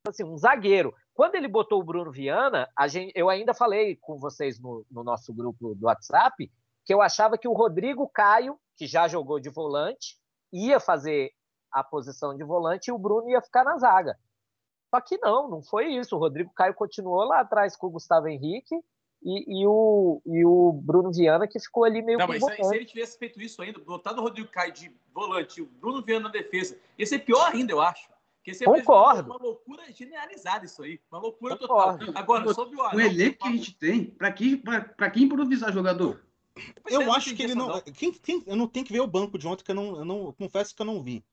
[0.07, 0.93] assim, um zagueiro.
[1.13, 5.03] Quando ele botou o Bruno Viana, a gente, eu ainda falei com vocês no, no
[5.03, 6.49] nosso grupo do WhatsApp
[6.85, 10.17] que eu achava que o Rodrigo Caio, que já jogou de volante,
[10.51, 11.31] ia fazer
[11.71, 14.17] a posição de volante e o Bruno ia ficar na zaga.
[14.89, 16.15] Só que não, não foi isso.
[16.15, 18.75] O Rodrigo Caio continuou lá atrás com o Gustavo Henrique
[19.21, 22.75] e, e, o, e o Bruno Viana que ficou ali meio Não, mas se, se
[22.75, 26.25] ele tivesse feito isso ainda, botado o Rodrigo Caio de volante e o Bruno Viana
[26.25, 28.09] na defesa, ia ser pior ainda, eu acho.
[28.57, 29.29] Porque Concordo.
[29.29, 30.99] Uma loucura generalizada isso aí.
[31.11, 32.05] Uma loucura Concordo.
[32.05, 32.21] total.
[32.21, 32.97] Agora, sobre o Arão.
[32.97, 36.23] O elenco que a gente tem, para que, pra, pra que improvisar jogador?
[36.89, 37.81] Eu é, acho que ele não.
[37.81, 40.05] Quem, quem, eu não tenho que ver o banco de ontem, que eu não, eu
[40.05, 41.23] não confesso que eu não vi.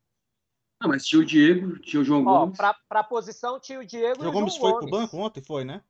[0.80, 2.56] Não, mas tinha o Diego, tinha o João Ó, Gomes.
[2.56, 4.20] Pra, pra posição tinha o Diego.
[4.20, 4.90] O João Gomes foi Gomes.
[4.90, 5.82] pro banco ontem, foi, né?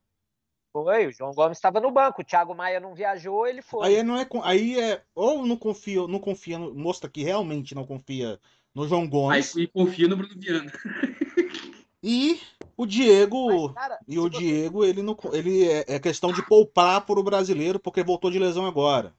[0.73, 2.21] Foi, o João Gomes estava no banco.
[2.21, 3.89] O Thiago Maia não viajou, ele foi.
[3.89, 8.39] Aí não é, aí é ou não confia, não confia, mostra que realmente não confia
[8.77, 9.57] no João Gomes.
[9.57, 10.71] Aí confia no Bruno Viana.
[12.09, 12.41] E
[12.77, 13.65] o Diego.
[13.65, 14.39] Mas, cara, e o você...
[14.39, 18.39] Diego, ele, não, ele é, é questão de poupar para o brasileiro, porque voltou de
[18.39, 19.13] lesão agora.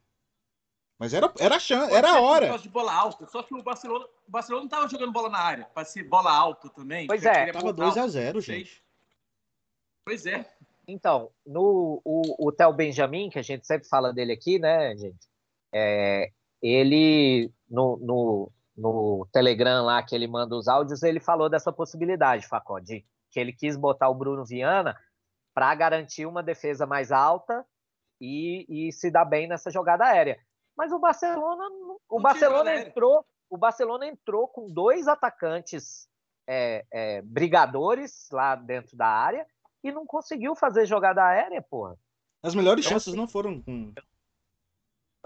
[0.98, 2.58] Mas era, era, chance, era a hora.
[2.58, 5.66] de bola alta, só que o Barcelona, o Barcelona não estava jogando bola na área,
[5.66, 7.08] para ser bola alta também.
[7.08, 8.82] Pois é, tava 2 a 0 gente.
[10.06, 10.50] Pois é.
[10.88, 15.28] Então, no, o, o Theo Benjamin, que a gente sempre fala dele aqui, né, gente?
[15.74, 16.32] É,
[16.62, 22.48] ele, no, no, no Telegram lá que ele manda os áudios, ele falou dessa possibilidade,
[22.48, 24.96] Facó, de que ele quis botar o Bruno Viana
[25.54, 27.66] para garantir uma defesa mais alta
[28.22, 30.40] e, e, se dar bem nessa jogada aérea.
[30.76, 31.64] Mas o Barcelona,
[32.08, 36.08] o Barcelona entrou, o Barcelona entrou com dois atacantes
[36.48, 39.48] é, é, brigadores lá dentro da área
[39.84, 41.98] e não conseguiu fazer jogada aérea, porra.
[42.44, 43.92] As melhores então, chances não foram com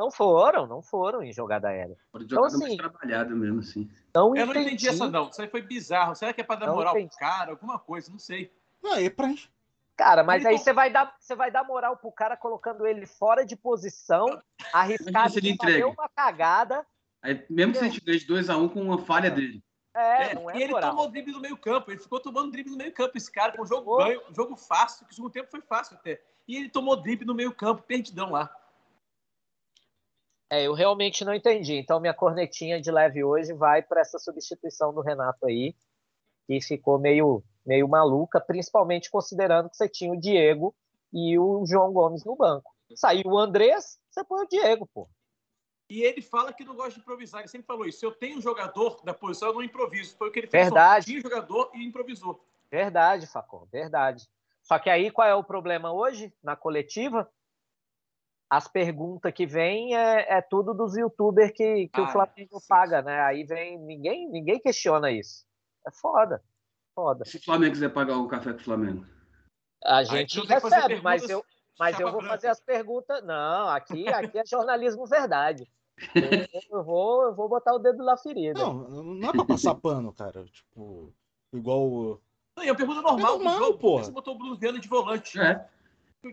[0.02, 1.96] não foram, não foram em jogada aérea.
[2.12, 3.88] Foram então, assim, mais trabalhado mesmo, assim.
[4.16, 5.30] Não eu não entendi essa, não.
[5.30, 6.16] Isso aí foi bizarro.
[6.16, 7.10] Será que é pra dar não moral entendi.
[7.10, 7.52] pro cara?
[7.52, 8.52] Alguma coisa, não sei.
[8.82, 9.32] Não, é pra.
[9.96, 13.46] Cara, mas aí você vai dar, você vai dar moral pro cara colocando ele fora
[13.46, 14.26] de posição,
[14.74, 16.84] arriscado de fazer uma cagada.
[17.22, 19.64] Aí, mesmo que você ganhe de 2x1 um com uma falha dele.
[19.94, 20.90] É, é, não é e ele moral.
[20.90, 21.92] tomou drible no meio campo.
[21.92, 23.16] Ele ficou tomando drible no meio campo.
[23.16, 25.96] Esse cara, com um jogo ganho, um jogo fácil, que o segundo tempo foi fácil
[25.96, 26.20] até.
[26.48, 28.50] E ele tomou drible no meio campo, perdidão lá.
[30.52, 31.76] É, eu realmente não entendi.
[31.76, 35.74] Então, minha cornetinha de leve hoje vai para essa substituição do Renato aí,
[36.46, 40.76] que ficou meio, meio maluca, principalmente considerando que você tinha o Diego
[41.14, 42.70] e o João Gomes no banco.
[42.94, 45.08] Saiu o Andrés, você põe o Diego, pô.
[45.90, 47.40] E ele fala que não gosta de improvisar.
[47.40, 48.00] Ele sempre falou isso.
[48.00, 50.18] Se eu tenho um jogador da posição, eu não improviso.
[50.18, 50.66] Foi o que ele fez.
[50.66, 51.06] Verdade.
[51.06, 52.46] Tinha jogador e improvisou.
[52.70, 53.66] Verdade, Facó.
[53.72, 54.28] Verdade.
[54.62, 57.30] Só que aí qual é o problema hoje na coletiva?
[58.52, 62.68] As perguntas que vêm é, é, tudo dos youtubers que, que ah, o Flamengo sim.
[62.68, 63.22] paga, né?
[63.22, 65.46] Aí vem, ninguém, ninguém questiona isso.
[65.88, 66.44] É foda.
[66.94, 67.24] Foda.
[67.24, 69.06] Se o Flamengo quiser pagar o café com o Flamengo.
[69.86, 71.46] A gente recebe, mas eu,
[71.80, 72.36] Mas eu vou branca.
[72.36, 73.24] fazer as perguntas.
[73.24, 75.66] Não, aqui, aqui é jornalismo verdade.
[76.14, 78.60] Eu, eu vou, eu vou botar o dedo na ferida.
[78.60, 80.44] Não, não é pra passar pano, cara.
[80.44, 81.14] Tipo,
[81.54, 82.20] igual.
[82.58, 84.90] Não, e é uma pergunta normal, É normal, que você botou o Bruno Viana de
[84.90, 85.40] volante?
[85.40, 85.66] É.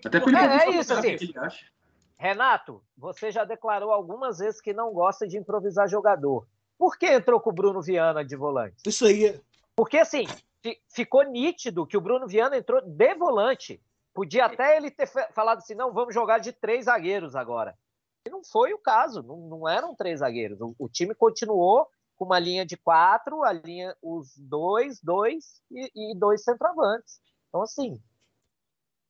[0.04, 1.10] Até Porra, pelo É, é que isso, assim.
[1.10, 1.77] ele acha.
[2.18, 6.46] Renato, você já declarou algumas vezes que não gosta de improvisar jogador.
[6.76, 8.76] Por que entrou com o Bruno Viana de volante?
[8.86, 9.40] Isso aí é.
[9.76, 10.26] Porque, assim,
[10.60, 13.80] fi- ficou nítido que o Bruno Viana entrou de volante.
[14.12, 17.78] Podia até ele ter falado assim: não, vamos jogar de três zagueiros agora.
[18.26, 20.60] E não foi o caso, não, não eram três zagueiros.
[20.60, 25.90] O, o time continuou com uma linha de quatro, a linha, os dois, dois e,
[25.94, 27.20] e dois centroavantes.
[27.48, 28.02] Então, assim,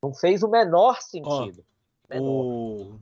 [0.02, 1.64] não fez o menor sentido.
[2.08, 2.24] Menor.
[2.24, 3.00] O,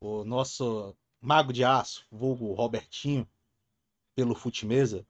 [0.00, 3.28] o nosso mago de aço, vulgo Robertinho,
[4.14, 5.06] pelo Futimesa,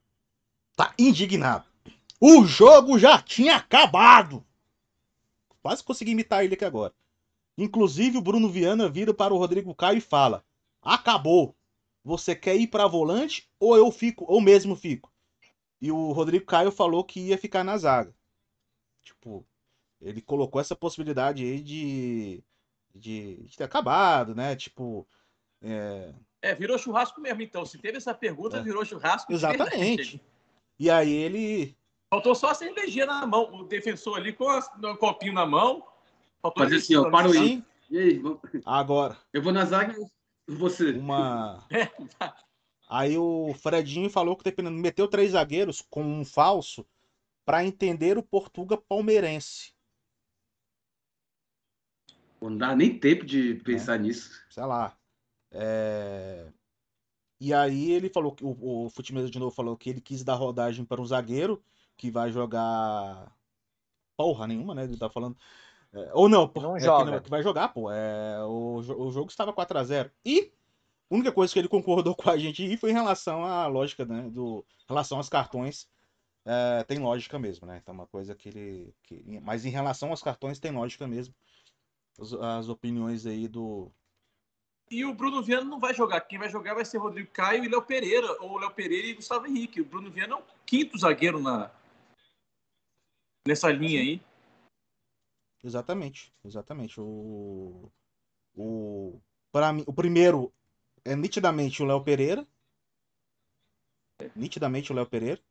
[0.75, 1.65] tá indignado.
[2.19, 4.45] O jogo já tinha acabado.
[5.61, 6.93] Quase consegui imitar ele aqui agora.
[7.57, 10.45] Inclusive, o Bruno Viana vira para o Rodrigo Caio e fala:
[10.81, 11.55] Acabou.
[12.03, 15.11] Você quer ir para volante ou eu fico, ou mesmo fico?
[15.81, 18.15] E o Rodrigo Caio falou que ia ficar na zaga.
[19.03, 19.45] Tipo,
[20.01, 22.43] ele colocou essa possibilidade aí de,
[22.99, 24.55] de, de ter acabado, né?
[24.55, 25.07] Tipo,
[25.61, 27.65] é, É, virou churrasco mesmo, então.
[27.65, 28.61] Se teve essa pergunta, É.
[28.61, 29.31] virou churrasco.
[29.33, 30.21] Exatamente.
[30.77, 31.75] E aí ele.
[32.09, 33.53] Faltou só a cervejinha na mão.
[33.53, 35.83] O defensor ali com a- um copinho na mão.
[36.41, 37.35] Faltou Fazer isso, assim, ó, para o.
[37.35, 39.95] E aí, vamos- Agora, eu vou na zaga
[40.47, 40.91] e você.
[40.91, 41.65] uma.
[41.71, 41.89] É.
[42.89, 46.83] Aí o Fredinho falou que dependendo, meteu três zagueiros com um falso
[47.45, 49.73] para entender o Portuga palmeirense.
[52.41, 54.41] Não dá nem tempo de pensar nisso.
[54.49, 54.97] Sei lá.
[55.51, 56.51] É,
[57.39, 60.35] E aí ele falou que o, o Futimesa de novo falou que ele quis dar
[60.35, 61.63] rodagem para um zagueiro
[61.97, 63.33] que vai jogar
[64.17, 64.85] porra nenhuma, né?
[64.85, 65.37] Ele tá falando.
[65.93, 67.21] É, Ou não, Não é que joga.
[67.21, 67.91] que vai jogar, pô.
[67.91, 70.51] É, o, o jogo estava 4 a 0 E
[71.11, 74.05] a única coisa que ele concordou com a gente aí foi em relação à lógica,
[74.05, 74.29] né?
[74.29, 75.89] Do, em relação aos cartões.
[76.45, 77.79] é, tem lógica mesmo, né?
[77.81, 78.95] Então, uma coisa que ele.
[79.03, 81.33] que- mas em relação aos cartões, tem lógica mesmo.
[82.19, 83.91] As, as opiniões aí do.
[84.91, 86.21] E o Bruno Viana não vai jogar.
[86.21, 89.45] Quem vai jogar vai ser Rodrigo Caio e Léo Pereira, ou Léo Pereira e Gustavo
[89.45, 89.81] Henrique.
[89.81, 91.71] O Bruno Viana é o quinto zagueiro na...
[93.47, 94.21] nessa linha aí.
[95.63, 96.99] Exatamente, exatamente.
[96.99, 97.91] O,
[98.55, 99.19] o,
[99.51, 100.51] para mim, o primeiro
[101.05, 102.47] é nitidamente o Léo Pereira.
[104.35, 105.41] Nitidamente o Léo Pereira.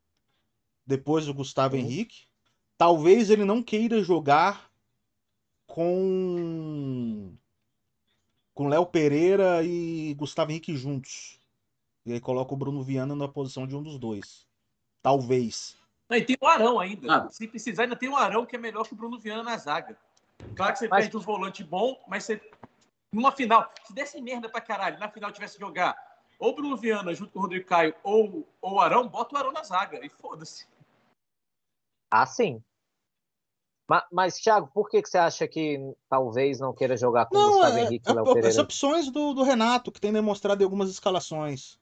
[0.84, 1.82] Depois o Gustavo Sim.
[1.82, 2.26] Henrique.
[2.76, 4.67] Talvez ele não queira jogar
[5.68, 7.32] com
[8.54, 11.38] com Léo Pereira e Gustavo Henrique juntos.
[12.04, 14.44] E aí coloca o Bruno Viana na posição de um dos dois.
[15.00, 15.76] Talvez.
[16.10, 17.14] Não, e tem o Arão ainda.
[17.26, 17.30] Ah.
[17.30, 19.96] Se precisar, ainda tem o Arão, que é melhor que o Bruno Viana na zaga.
[20.56, 22.40] Claro que você Mas- perde um volante bom, mas você.
[23.12, 25.96] Numa final, se desse merda pra caralho, na final tivesse que jogar
[26.38, 29.38] ou o Bruno Viana junto com o Rodrigo Caio ou, ou o Arão, bota o
[29.38, 30.04] Arão na zaga.
[30.04, 30.66] E foda-se.
[32.10, 32.62] Ah, sim.
[33.88, 35.80] Mas, mas, Thiago, por que, que você acha que
[36.10, 38.62] talvez não queira jogar com Não, Gustavo é, Henrique é, e Léo as Pereira?
[38.62, 41.78] opções do, do Renato, que tem demonstrado em algumas escalações.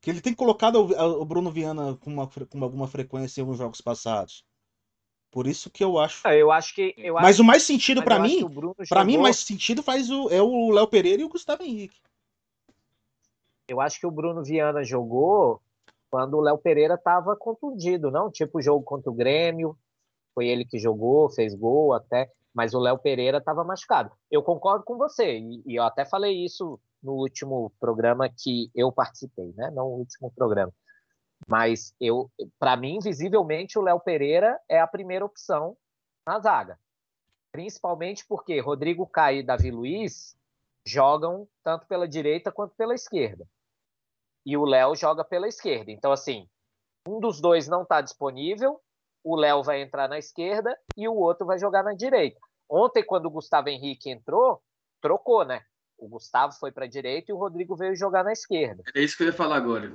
[0.00, 3.58] Que ele tem colocado o, o Bruno Viana com, uma, com alguma frequência em alguns
[3.58, 4.44] jogos passados.
[5.32, 6.20] Por isso que eu acho.
[6.24, 6.94] Ah, Eu acho que.
[6.96, 10.28] Eu Mas acho, o mais sentido que mim, o para mim mais sentido faz o
[10.30, 11.98] é o Léo Pereira e o Gustavo Henrique.
[13.66, 15.60] Eu acho que o Bruno Viana jogou
[16.10, 18.30] quando o Léo Pereira estava contundido, não?
[18.30, 19.76] Tipo o jogo contra o Grêmio,
[20.34, 24.12] foi ele que jogou, fez gol até, mas o Léo Pereira estava machucado.
[24.30, 28.92] Eu concordo com você, e, e eu até falei isso no último programa que eu
[28.92, 29.70] participei, né?
[29.70, 30.72] Não no último programa.
[31.48, 35.76] Mas eu, para mim, visivelmente, o Léo Pereira é a primeira opção
[36.26, 36.78] na zaga.
[37.50, 40.36] Principalmente porque Rodrigo Caio e Davi Luiz
[40.86, 43.46] jogam tanto pela direita quanto pela esquerda.
[44.46, 45.90] E o Léo joga pela esquerda.
[45.90, 46.48] Então, assim,
[47.06, 48.80] um dos dois não está disponível,
[49.24, 52.40] o Léo vai entrar na esquerda e o outro vai jogar na direita.
[52.68, 54.60] Ontem, quando o Gustavo Henrique entrou,
[55.00, 55.62] trocou, né?
[55.98, 58.82] O Gustavo foi para a direita e o Rodrigo veio jogar na esquerda.
[58.94, 59.92] É isso que eu ia falar agora.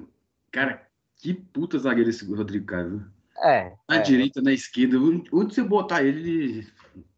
[0.51, 0.87] Cara,
[1.17, 3.05] que puta zagueiro esse Rodrigo Caio.
[3.39, 3.75] É.
[3.89, 4.01] Na é.
[4.01, 4.97] direita, na esquerda.
[4.97, 6.67] Onde você botar ele, ele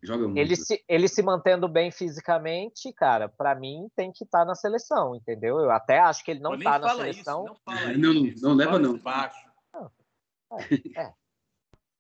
[0.02, 0.38] joga muito.
[0.38, 5.16] Ele se, ele se mantendo bem fisicamente, cara, para mim tem que estar na seleção,
[5.16, 5.60] entendeu?
[5.60, 7.46] Eu até acho que ele não está na seleção.
[7.46, 8.98] Isso, não, fala Não, isso, não leva, não.
[8.98, 9.50] Baixo.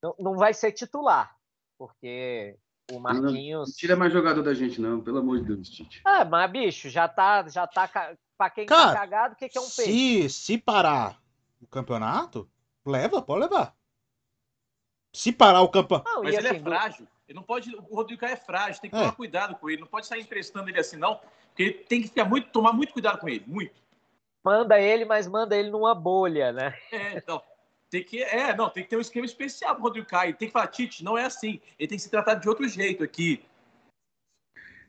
[0.01, 1.35] Não, não vai ser titular,
[1.77, 2.57] porque
[2.89, 3.75] o Não Marquinhos.
[3.75, 5.01] tira mais jogador da gente, não.
[5.01, 6.01] Pelo amor de Deus, Tite.
[6.05, 8.15] Ah, mas bicho, já tá, já tá.
[8.37, 10.29] Pra quem Cara, tá cagado, o que, que é um peixe?
[10.29, 11.21] Se, se parar
[11.61, 12.49] o campeonato,
[12.85, 13.75] leva, pode levar.
[15.13, 16.01] Se parar o campo.
[16.05, 17.07] Não, Mas ele é assim, do- frágil.
[17.27, 17.75] Ele não pode.
[17.75, 18.99] O Rodrigo Caio é frágil, tem que É.
[18.99, 19.81] tomar cuidado com ele.
[19.81, 21.15] Não pode sair emprestando ele assim, não.
[21.47, 23.43] Porque ele tem que ficar muito, tomar muito cuidado com ele.
[23.45, 23.73] Muito.
[24.43, 26.73] manda ele, mas manda ele numa bolha, né?
[26.91, 27.43] É, então.
[27.89, 30.35] Tem que, é, não, tem que ter um esquema especial pro Rodrigo Caio.
[30.35, 31.59] Tem que falar, Tite, não é assim.
[31.77, 33.43] Ele tem que ser tratado de outro jeito aqui.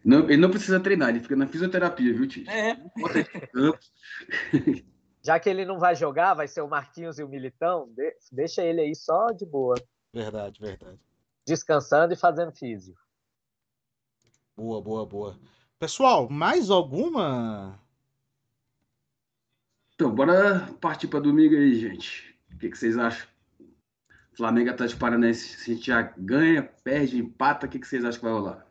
[0.04, 2.48] Não, ele não precisa treinar, ele fica na fisioterapia, viu, Tite?
[2.50, 2.76] É,
[3.52, 3.78] campo.
[5.22, 8.62] Já que ele não vai jogar, vai ser o Marquinhos e o Militão, de- deixa
[8.62, 9.74] ele aí só de boa,
[10.12, 10.98] Verdade, verdade.
[11.46, 12.98] descansando e fazendo físico.
[14.56, 15.38] Boa, boa, boa.
[15.78, 17.78] Pessoal, mais alguma?
[19.94, 22.29] Então, bora partir para domingo aí, gente.
[22.52, 23.28] O que, que vocês acham?
[24.36, 28.20] Flamengo Atlético Paranaense, se a gente já ganha, perde, empata, o que, que vocês acham
[28.20, 28.66] que vai rolar?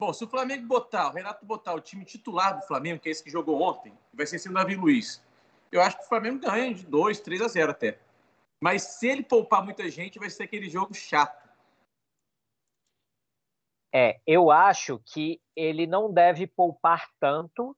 [0.00, 3.12] Bom, se o Flamengo botar, o Renato botar o time titular do Flamengo, que é
[3.12, 5.22] esse que jogou ontem, vai ser sem o Davi Luiz.
[5.72, 7.98] Eu acho que o Flamengo ganha de 2, 3 a 0 até.
[8.62, 11.48] Mas se ele poupar muita gente, vai ser aquele jogo chato.
[13.92, 17.76] É, eu acho que ele não deve poupar tanto,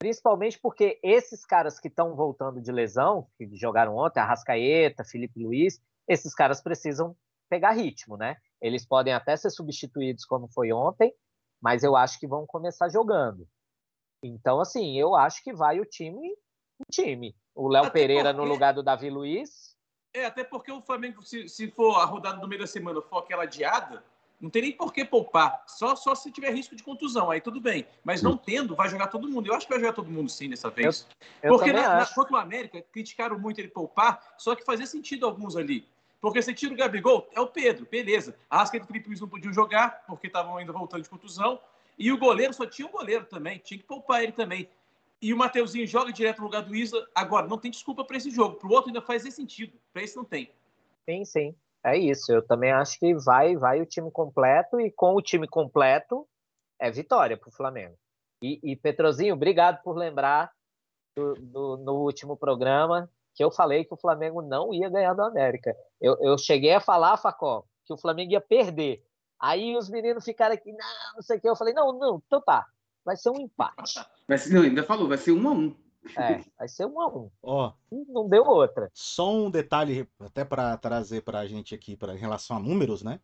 [0.00, 5.78] principalmente porque esses caras que estão voltando de lesão, que jogaram ontem, Arrascaeta, Felipe Luiz,
[6.08, 7.14] esses caras precisam
[7.50, 8.38] pegar ritmo, né?
[8.62, 11.14] Eles podem até ser substituídos como foi ontem,
[11.60, 13.46] mas eu acho que vão começar jogando.
[14.24, 16.32] Então, assim, eu acho que vai o time,
[16.78, 17.36] o time.
[17.54, 19.76] O Léo Pereira no porque- lugar do Davi Luiz.
[20.14, 23.18] É, até porque o Flamengo, se, se for a rodada do meio da semana for
[23.18, 24.02] aquela adiada,
[24.40, 25.62] não tem nem por que poupar.
[25.66, 27.86] Só, só se tiver risco de contusão, aí tudo bem.
[28.02, 29.46] Mas não tendo, vai jogar todo mundo.
[29.48, 31.06] Eu acho que vai jogar todo mundo sim dessa vez.
[31.42, 34.86] Eu Porque também na, na, contra o América, criticaram muito ele poupar, só que fazia
[34.86, 35.86] sentido alguns ali.
[36.20, 38.36] Porque você tira o Gabigol, é o Pedro, beleza.
[38.48, 41.60] A Rascaeta e o Felipe Luiz não podiam jogar, porque estavam ainda voltando de contusão.
[41.98, 44.68] E o goleiro, só tinha um goleiro também, tinha que poupar ele também.
[45.20, 47.06] E o Mateuzinho joga direto no lugar do Isla.
[47.14, 48.56] Agora, não tem desculpa para esse jogo.
[48.56, 49.78] Para o outro ainda faz esse sentido.
[49.92, 50.50] Para esse não tem.
[51.04, 51.54] Sim, sim.
[51.84, 52.32] É isso.
[52.32, 56.26] Eu também acho que vai, vai o time completo e com o time completo
[56.78, 57.96] é vitória para o Flamengo.
[58.42, 60.50] E, e, Petrozinho, obrigado por lembrar
[61.16, 65.22] do, do- no último programa que eu falei que o Flamengo não ia ganhar do
[65.22, 65.74] América.
[66.00, 69.02] Eu, eu cheguei a falar, Facó, que o Flamengo ia perder.
[69.38, 71.48] Aí os meninos ficaram aqui, não, não sei o que.
[71.48, 72.66] Eu falei, não, não, então tá.
[73.04, 74.00] Vai ser um empate.
[74.28, 75.74] Vai ser, não, ainda falou, vai ser um a um.
[76.16, 77.30] É, vai ser um a um.
[77.42, 78.90] Ó, Não deu outra.
[78.92, 83.02] só um detalhe até para trazer para a gente aqui pra, em relação a números,
[83.02, 83.20] né?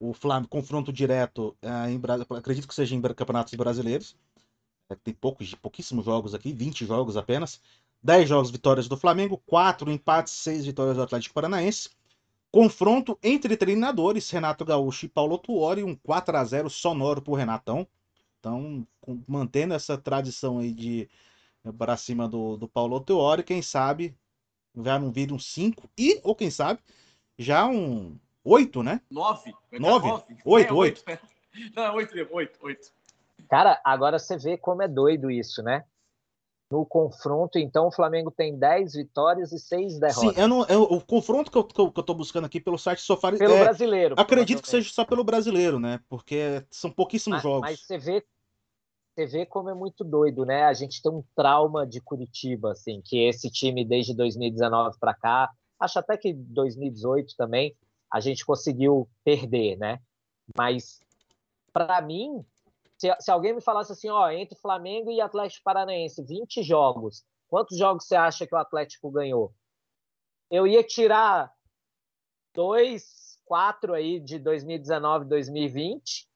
[0.00, 2.00] O Flamengo, confronto direto, eh, em,
[2.36, 4.16] acredito que seja em campeonatos brasileiros.
[4.90, 7.60] Eh, Tem poucos, pouquíssimos jogos aqui, 20 jogos apenas.
[8.02, 11.90] 10 jogos vitórias do Flamengo, 4 empates, 6 vitórias do Atlético Paranaense.
[12.52, 17.86] Confronto entre treinadores, Renato Gaúcho e Paulo Tuori, um 4 a 0 sonoro pro Renatão.
[18.38, 18.86] Então,
[19.26, 21.08] mantendo essa tradição aí de
[21.72, 24.16] para cima do, do Paulo Tuori, quem sabe
[24.76, 26.80] já não vira um 5 e, ou quem sabe,
[27.38, 29.00] já um 8, né?
[29.10, 29.52] Nove.
[29.70, 30.08] Vai dar Nove?
[30.08, 30.36] nove.
[30.44, 31.02] Oito, É, oito.
[31.10, 31.18] é.
[31.74, 32.92] Não, oito, mesmo, oito, oito.
[33.48, 35.84] Cara, agora você vê como é doido isso, né?
[36.70, 40.38] No confronto, então, o Flamengo tem 10 vitórias e 6 Sim, derrotas.
[40.38, 42.76] eu não, eu- o confronto que eu, que eu, que eu tô buscando aqui pelo
[42.76, 44.14] site Sofá, Pelo é, brasileiro.
[44.18, 45.98] acredito que seja só pelo brasileiro, né?
[46.08, 47.70] Porque são pouquíssimos Mas, jogos.
[47.70, 48.24] mas você vê,
[49.18, 50.64] você vê como é muito doido, né?
[50.64, 55.50] A gente tem um trauma de Curitiba, assim, que esse time desde 2019 para cá,
[55.80, 57.76] acho até que 2018 também,
[58.12, 60.00] a gente conseguiu perder, né?
[60.56, 61.00] Mas
[61.72, 62.44] para mim,
[62.96, 67.76] se, se alguém me falasse assim, ó, entre Flamengo e Atlético Paranaense, 20 jogos, quantos
[67.76, 69.52] jogos você acha que o Atlético ganhou?
[70.48, 71.52] Eu ia tirar
[72.54, 76.28] dois, quatro aí de 2019, 2020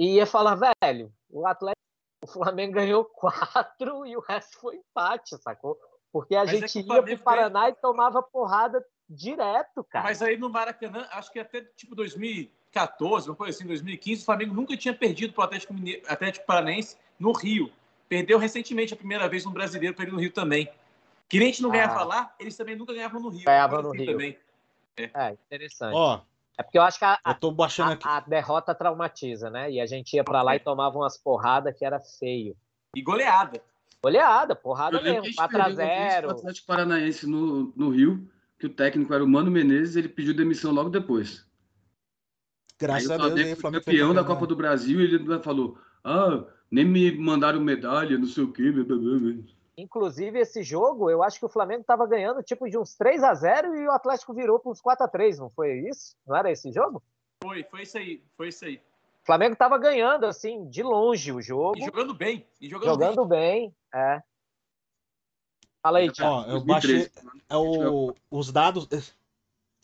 [0.00, 1.76] e ia falar, velho, o Atlético,
[2.22, 5.78] o Flamengo ganhou quatro e o resto foi empate, sacou?
[6.12, 10.04] Porque a Mas é gente o ia pro Paraná e tomava porrada direto, cara.
[10.04, 14.54] Mas aí no Maracanã, acho que até tipo 2014, uma coisa assim, 2015, o Flamengo
[14.54, 17.70] nunca tinha perdido para o Atlético, Mineiro- Atlético Paranaense no Rio.
[18.08, 20.70] Perdeu recentemente a primeira vez no Brasileiro para ele no Rio também.
[21.28, 21.72] Que nem a gente não Ah.
[21.72, 23.44] ganhava lá, eles também nunca ganhavam no Rio.
[23.44, 24.06] Ganhavam no Rio.
[24.12, 24.38] Também.
[24.96, 25.94] É, interessante.
[25.94, 26.20] Ó,
[26.58, 28.08] É porque eu acho que a, eu tô baixando aqui.
[28.08, 29.70] a- a derrota traumatiza, né?
[29.70, 32.56] E a gente ia pra lá e tomava umas porradas que era feio.
[32.94, 33.60] E goleada.
[34.02, 35.76] Goleada, porrada mesmo, gente perdeu uma vez
[36.14, 36.20] 4x0.
[36.22, 40.34] pro Atlético Paranaense no, no Rio, que o técnico era o Mano Menezes, ele pediu
[40.34, 41.44] demissão logo depois.
[42.78, 44.46] Graças aí a o Deus, o foi Flamengo campeão da Copa né?
[44.46, 48.70] do Brasil ele falou: Ah, nem me mandaram medalha, não sei o quê.
[48.70, 49.32] blá, blá, blá."
[49.78, 53.34] Inclusive, esse jogo, eu acho que o Flamengo tava ganhando tipo de uns 3 a
[53.34, 56.16] 0 e o Atlético virou para uns 4 a 3 não foi isso?
[56.26, 57.02] Não era esse jogo?
[57.42, 58.76] Foi, foi isso aí, foi isso aí.
[59.22, 62.46] O Flamengo tava ganhando, assim, de longe o jogo, E jogando bem.
[62.60, 63.74] E jogando, jogando bem.
[63.92, 64.22] É.
[65.82, 66.34] Fala aí, Thiago.
[66.34, 67.44] Ó, eu baixei 2013.
[67.50, 68.88] é o, os dados.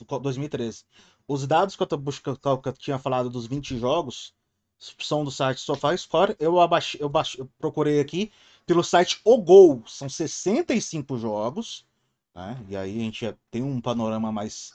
[0.00, 0.84] 2013.
[1.28, 4.34] Os dados que eu, tô buscando, que eu tinha falado dos 20 jogos
[4.78, 6.34] são do site SofaScore.
[6.38, 8.32] Eu, abaixei, eu, baixei, eu procurei aqui
[8.66, 9.82] pelo site O Gol.
[9.86, 11.86] São 65 jogos.
[12.34, 12.64] Né?
[12.68, 14.72] E aí a gente tem um panorama mais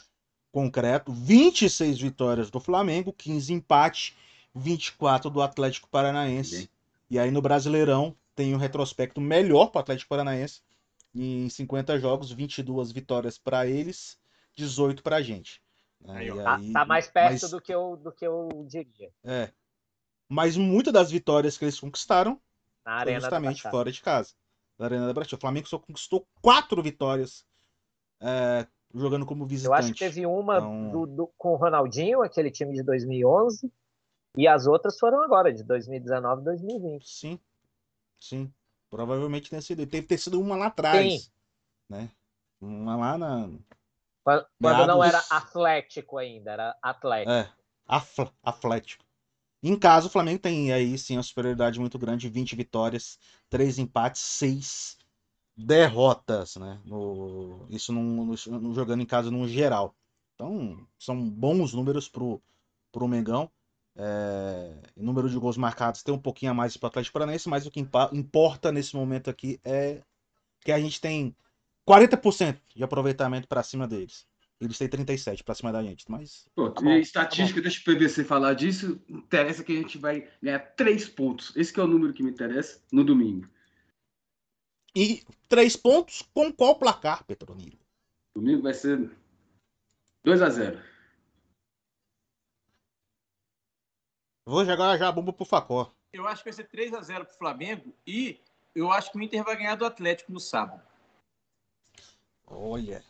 [0.51, 1.11] concreto.
[1.11, 4.15] 26 vitórias do Flamengo, 15 empates,
[4.55, 6.69] 24 do Atlético Paranaense.
[7.09, 10.61] E aí no Brasileirão tem um retrospecto melhor para o Atlético Paranaense.
[11.15, 14.19] Em 50 jogos, 22 vitórias para eles,
[14.55, 15.61] 18 para a gente.
[16.05, 19.11] Aí, tá, tá, mais perto mas, do, que eu, do que eu diria.
[19.23, 19.49] É.
[20.29, 22.39] Mas muitas das vitórias que eles conquistaram
[22.87, 24.33] Na arena justamente fora de casa.
[24.79, 25.37] Na Arena da Brasil.
[25.37, 27.45] O Flamengo só conquistou quatro vitórias
[28.21, 28.65] é,
[28.95, 29.73] jogando como visitante.
[29.73, 30.89] Eu acho que teve uma então...
[30.91, 33.69] do, do, com o Ronaldinho, aquele time de 2011,
[34.37, 37.09] e as outras foram agora, de 2019 e 2020.
[37.09, 37.39] Sim,
[38.21, 38.53] sim.
[38.89, 39.85] Provavelmente tenha sido.
[39.85, 41.23] Teve ter sido uma lá atrás.
[41.23, 41.31] Sim.
[41.89, 42.09] Né?
[42.61, 43.49] Uma lá na.
[44.23, 47.31] Quando, quando não era Atlético ainda, era Atlético.
[47.31, 47.51] É,
[48.43, 49.03] Atlético.
[49.63, 53.19] Em caso, o Flamengo tem aí sim uma superioridade muito grande: 20 vitórias,
[53.49, 54.97] 3 empates, 6
[55.55, 56.79] derrotas, né?
[56.85, 58.35] No, isso no,
[58.73, 59.95] jogando em casa no geral.
[60.35, 62.41] Então, são bons números pro,
[62.91, 63.49] pro Mengão.
[63.95, 67.65] É, número de gols marcados tem um pouquinho a mais para o Atlético Paranaense, mas
[67.65, 67.79] o que
[68.13, 70.03] importa nesse momento aqui é
[70.61, 71.35] que a gente tem
[71.87, 74.27] 40% de aproveitamento para cima deles.
[74.59, 76.47] Eles têm 37 para cima da gente, mas.
[76.55, 78.99] Pô, tá bom, estatística, tá deixa o PVC falar disso.
[79.07, 81.55] Interessa que a gente vai ganhar 3 pontos.
[81.55, 83.47] Esse é o número que me interessa no domingo.
[84.95, 87.77] E 3 pontos com qual placar, Petronilo?
[88.35, 89.11] Domingo vai ser
[90.23, 90.81] 2 a 0
[94.43, 95.93] Vou jogar já a bomba pro Facó.
[96.11, 98.39] Eu acho que vai ser 3 a 0 pro Flamengo e
[98.73, 100.81] eu acho que o Inter vai ganhar do Atlético no sábado.
[102.47, 103.03] Olha.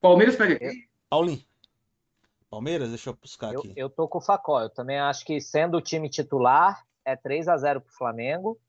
[0.00, 0.88] Palmeiras pega quem?
[1.14, 1.44] Paulinho.
[2.50, 3.72] Palmeiras, deixa eu buscar eu, aqui.
[3.76, 4.62] Eu tô com o Facó.
[4.62, 8.60] Eu também acho que sendo o time titular, é 3 a 0 pro Flamengo,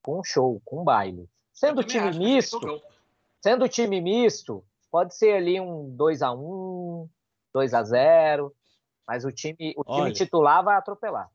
[0.00, 1.28] com um show, com um baile.
[1.52, 2.60] Sendo time misto,
[3.40, 7.08] sendo time misto, pode ser ali um 2 a 1
[7.52, 8.54] 2 a 0
[9.04, 11.28] mas o time, o time titular vai atropelar.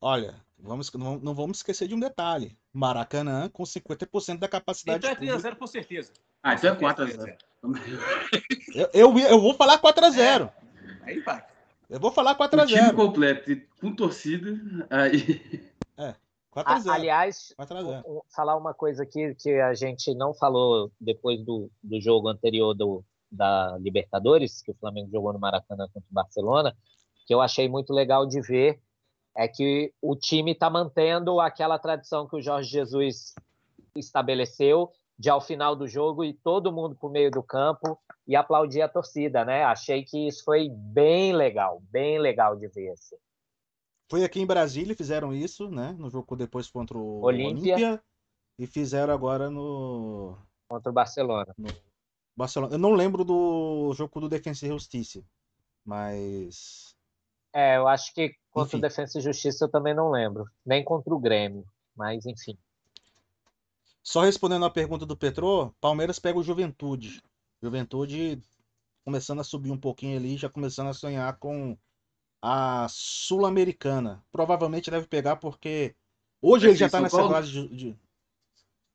[0.00, 2.56] Olha, vamos, não, não, vamos esquecer de um detalhe.
[2.72, 5.04] Maracanã com 50% da capacidade.
[5.04, 6.12] Então é 3x0 com certeza.
[6.42, 7.36] Ah, então é 4x0.
[8.74, 10.48] Eu, eu, eu, vou falar 4x0.
[10.48, 10.52] É,
[11.02, 11.44] aí vai.
[11.88, 12.66] Eu vou falar 4x0.
[12.66, 13.50] time completo,
[13.80, 14.58] com torcida,
[14.88, 15.70] aí.
[15.98, 16.14] É,
[16.54, 16.90] 4x0.
[16.90, 17.54] Aliás,
[18.34, 23.04] falar uma coisa aqui que a gente não falou depois do, do jogo anterior do,
[23.30, 26.76] da Libertadores, que o Flamengo jogou no Maracanã contra o Barcelona,
[27.26, 28.80] que eu achei muito legal de ver
[29.36, 33.34] é que o time está mantendo aquela tradição que o Jorge Jesus
[33.94, 34.90] estabeleceu
[35.20, 38.80] de ao final do jogo e todo mundo para o meio do campo e aplaudir
[38.80, 39.62] a torcida, né?
[39.64, 42.92] Achei que isso foi bem legal, bem legal de ver.
[42.92, 43.16] Assim.
[44.10, 45.94] Foi aqui em Brasília, fizeram isso, né?
[45.98, 48.02] No jogo depois contra o Olímpia.
[48.58, 50.38] E fizeram agora no.
[50.66, 51.54] Contra o Barcelona.
[51.58, 51.68] No
[52.34, 52.74] Barcelona.
[52.74, 55.22] Eu não lembro do jogo do Defensa e Justiça,
[55.84, 56.96] mas.
[57.52, 58.78] É, eu acho que contra enfim.
[58.78, 60.46] o Defensa e Justiça eu também não lembro.
[60.64, 62.56] Nem contra o Grêmio, mas enfim.
[64.02, 67.22] Só respondendo a pergunta do Petro, Palmeiras pega o Juventude.
[67.62, 68.42] Juventude
[69.04, 71.76] começando a subir um pouquinho ali, já começando a sonhar com
[72.42, 74.24] a Sul-Americana.
[74.32, 75.94] Provavelmente deve pegar porque
[76.40, 77.96] hoje ele já está nessa fase de, de,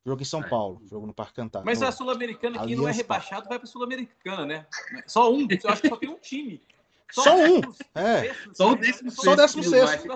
[0.06, 0.48] Jogo em São é.
[0.48, 1.66] Paulo, jogo no Parque Cantado.
[1.66, 4.68] Mas a Sul-Americana, quem não é rebaixado, vai para a Sul-Americana, né?
[5.08, 6.62] Só um, eu acho que só tem um time.
[7.12, 7.62] Só, só um,
[7.96, 8.34] é.
[8.54, 9.24] Só o décimo sexto.
[9.24, 10.08] Só décimo sexto.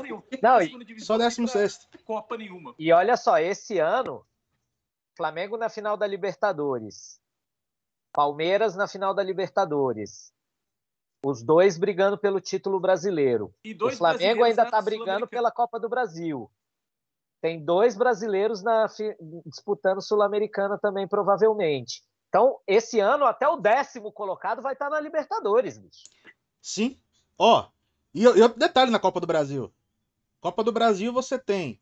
[0.43, 0.99] Não, e...
[0.99, 1.87] Só décimo sexto.
[2.05, 2.75] Copa nenhuma.
[2.77, 4.23] E olha só, esse ano,
[5.19, 7.19] Flamengo na final da Libertadores.
[8.13, 10.31] Palmeiras na final da Libertadores.
[11.21, 13.53] Os dois brigando pelo título brasileiro.
[13.81, 16.49] o Flamengo ainda está brigando pela Copa do Brasil.
[17.41, 18.85] Tem dois brasileiros na,
[19.45, 22.01] disputando Sul-Americana também, provavelmente.
[22.29, 26.05] Então, esse ano, até o décimo colocado vai estar na Libertadores, bicho.
[26.61, 26.97] Sim.
[27.37, 27.67] Ó,
[28.13, 29.69] e, e outro detalhe na Copa do Brasil.
[30.39, 31.81] Copa do Brasil você tem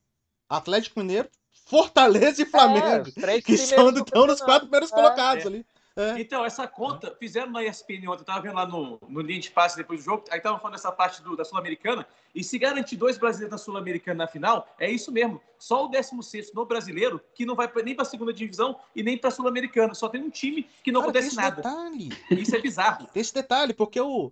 [0.49, 1.29] Atlético Mineiro,
[1.67, 5.47] Fortaleza e é, Flamengo, é, que são, estão nos quatro primeiros é, colocados é.
[5.47, 5.65] ali.
[5.97, 6.21] É.
[6.21, 9.49] Então, essa conta, fizeram na ESPN ontem, eu estava vendo lá no, no linha de
[9.49, 12.95] passe depois do jogo, aí estavam falando dessa parte do, da Sul-Americana, e se garantir
[12.95, 15.41] dois brasileiros na Sul-Americana na final, é isso mesmo.
[15.57, 19.17] Só o 16 no brasileiro, que não vai nem para a segunda divisão e nem
[19.17, 19.95] para a Sul-Americana.
[19.95, 21.55] Só tem um time que não Cara, acontece nada.
[21.55, 22.09] Detalhe.
[22.29, 23.09] Isso é bizarro.
[23.15, 24.31] Esse detalhe, porque o.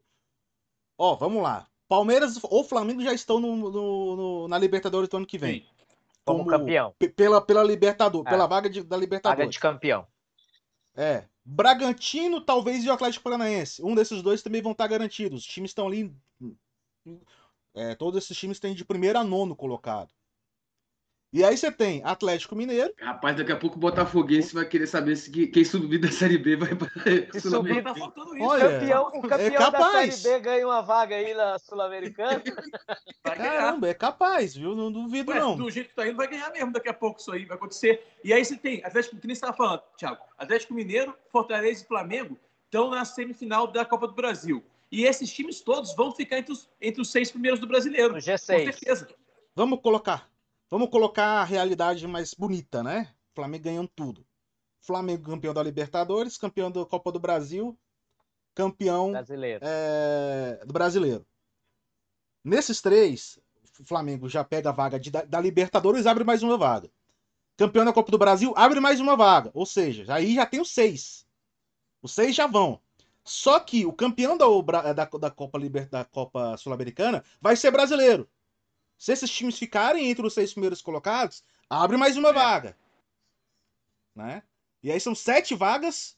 [1.00, 1.68] Ó, vamos lá.
[1.88, 5.62] Palmeiras ou Flamengo já estão no, no, no, na Libertadores do ano que vem.
[5.62, 5.75] Sim.
[6.26, 6.94] Como, Como campeão.
[7.16, 8.30] Pela, pela Libertadores, é.
[8.32, 9.40] pela vaga de, da Libertadores.
[9.40, 10.08] Vaga de campeão.
[10.96, 11.24] É.
[11.44, 13.84] Bragantino, talvez, e o Atlético Paranaense.
[13.84, 15.42] Um desses dois também vão estar garantidos.
[15.42, 16.12] Os times estão ali.
[17.76, 20.10] É, todos esses times têm de primeiro a nono colocado.
[21.36, 22.94] E aí você tem Atlético Mineiro.
[22.98, 26.56] Rapaz, daqui a pouco o Botafoguense vai querer saber se quem subir da Série B
[26.56, 26.90] vai para
[27.34, 28.46] Se subir, Tá faltando isso.
[28.46, 30.16] Olha, campeão, o campeão é da capaz.
[30.16, 32.42] Série B ganha uma vaga aí na Sul-Americana.
[33.22, 33.52] Vai ganhar.
[33.52, 34.74] Caramba, é capaz, viu?
[34.76, 35.58] Não duvido, Ué, não.
[35.58, 38.08] do jeito que tá indo, vai ganhar mesmo daqui a pouco isso aí, vai acontecer.
[38.24, 41.86] E aí você tem, Atlético, que nem você estava falando, Thiago, Atlético Mineiro, Fortaleza e
[41.88, 44.64] Flamengo estão na semifinal da Copa do Brasil.
[44.90, 48.14] E esses times todos vão ficar entre os, entre os seis primeiros do brasileiro.
[48.14, 48.38] No Com G6.
[48.38, 49.10] certeza.
[49.54, 50.30] Vamos colocar.
[50.76, 53.10] Vamos colocar a realidade mais bonita, né?
[53.34, 54.28] Flamengo ganhando tudo.
[54.82, 57.80] Flamengo campeão da Libertadores, campeão da Copa do Brasil,
[58.54, 59.64] campeão Brasileiro.
[59.66, 61.26] é, do brasileiro.
[62.44, 63.40] Nesses três,
[63.80, 66.92] o Flamengo já pega a vaga de- da, da Libertadores abre mais uma vaga.
[67.56, 69.52] Campeão da Copa do Brasil abre mais uma vaga.
[69.54, 71.26] Ou seja, aí já tem os seis.
[72.02, 72.82] Os seis já vão.
[73.24, 74.46] Só que o campeão da,
[74.92, 78.30] da, da Copa, Liber- da Copa Sul-Americana vai ser brasileiro.
[78.98, 82.34] Se esses times ficarem entre os seis primeiros colocados, abre mais uma É.
[82.34, 82.78] vaga.
[84.16, 84.44] Né?
[84.82, 86.18] E aí são sete vagas.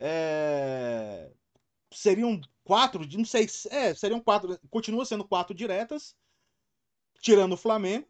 [0.00, 1.30] é,
[1.90, 3.48] Seriam quatro, de- não sei.
[3.48, 4.58] se- É, seriam quatro.
[4.70, 6.14] Continua sendo quatro diretas.
[7.20, 8.06] Tirando o Flamengo.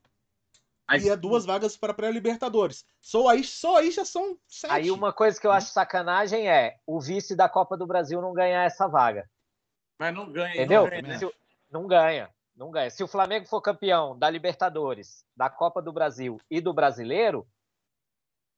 [0.87, 2.85] Aí- E é duas vagas para pré-Libertadores.
[3.01, 4.73] Só aí, só aí já são sete.
[4.73, 8.33] Aí uma coisa que eu acho sacanagem é o vice da Copa do Brasil não
[8.35, 9.31] ganhar essa vaga.
[9.99, 10.55] Mas não ganha.
[10.55, 10.83] Entendeu?
[10.83, 11.19] Não ganha, né?
[11.19, 11.35] Se o-
[11.71, 12.35] não ganha.
[12.59, 12.91] Não ganha.
[12.91, 17.47] Se o Flamengo for campeão da Libertadores, da Copa do Brasil e do Brasileiro,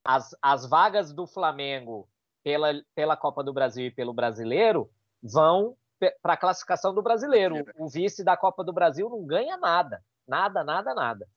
[0.03, 2.09] as, as vagas do Flamengo
[2.43, 4.91] pela, pela Copa do Brasil e pelo Brasileiro
[5.23, 5.77] vão
[6.23, 7.57] para a classificação do Brasileiro.
[7.79, 10.03] O vice da Copa do Brasil não ganha nada.
[10.27, 11.29] Nada, nada, nada.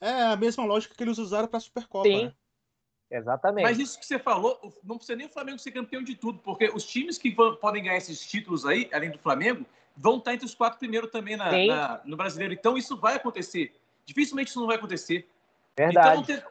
[0.00, 2.08] É a mesma lógica que eles usaram para a Supercopa.
[2.08, 2.24] Sim.
[2.26, 2.34] né?
[3.08, 3.62] Exatamente.
[3.62, 6.68] Mas isso que você falou, não precisa nem o Flamengo ser campeão de tudo, porque
[6.70, 9.64] os times que vão- podem ganhar esses títulos aí, além do Flamengo,
[9.96, 12.54] vão estar entre os quatro primeiros também na- na- no brasileiro.
[12.54, 13.74] Então isso vai acontecer.
[14.04, 15.28] Dificilmente isso não vai acontecer.
[15.76, 16.22] Verdade.
[16.22, 16.44] Então tem-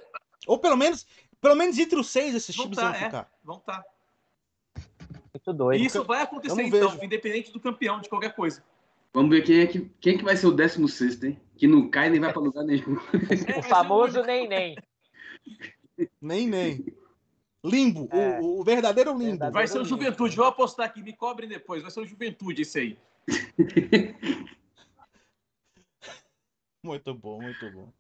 [0.48, 1.06] Ou pelo menos,
[1.40, 3.04] pelo menos entre os seis esses Vão times tá, vão é.
[3.06, 3.32] ficar.
[3.44, 3.84] vão estar.
[5.34, 5.82] Muito doido.
[5.82, 7.04] E isso vai acontecer então, vejo.
[7.06, 8.64] independente do campeão de qualquer coisa.
[9.14, 11.40] Vamos ver quem é que, quem é que vai ser o 16, hein?
[11.58, 12.98] Que não cai nem vai para lugar nenhum.
[13.54, 14.78] É, O famoso nem nem.
[16.22, 16.86] Nem, nem.
[17.64, 18.40] Limbo, É.
[18.42, 19.24] o, o verdadeiro limbo.
[19.24, 19.54] Verdadeiro.
[19.54, 20.36] Vai ser o Juventude.
[20.36, 21.82] Vou apostar aqui, me cobrem depois.
[21.82, 22.98] Vai ser o Juventude esse aí.
[26.84, 27.94] Muito bom, muito bom.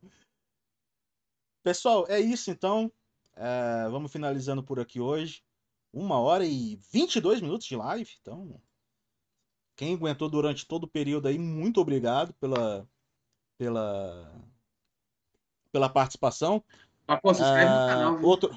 [1.63, 2.91] Pessoal, é isso então.
[3.35, 5.43] É, vamos finalizando por aqui hoje.
[5.93, 8.09] Uma hora e 22 minutos de live.
[8.21, 8.59] Então,
[9.75, 12.87] quem aguentou durante todo o período aí, muito obrigado pela,
[13.57, 14.33] pela,
[15.71, 16.63] pela participação.
[17.05, 18.27] Papo, se inscreve no Ah, canal, viu?
[18.27, 18.55] outro...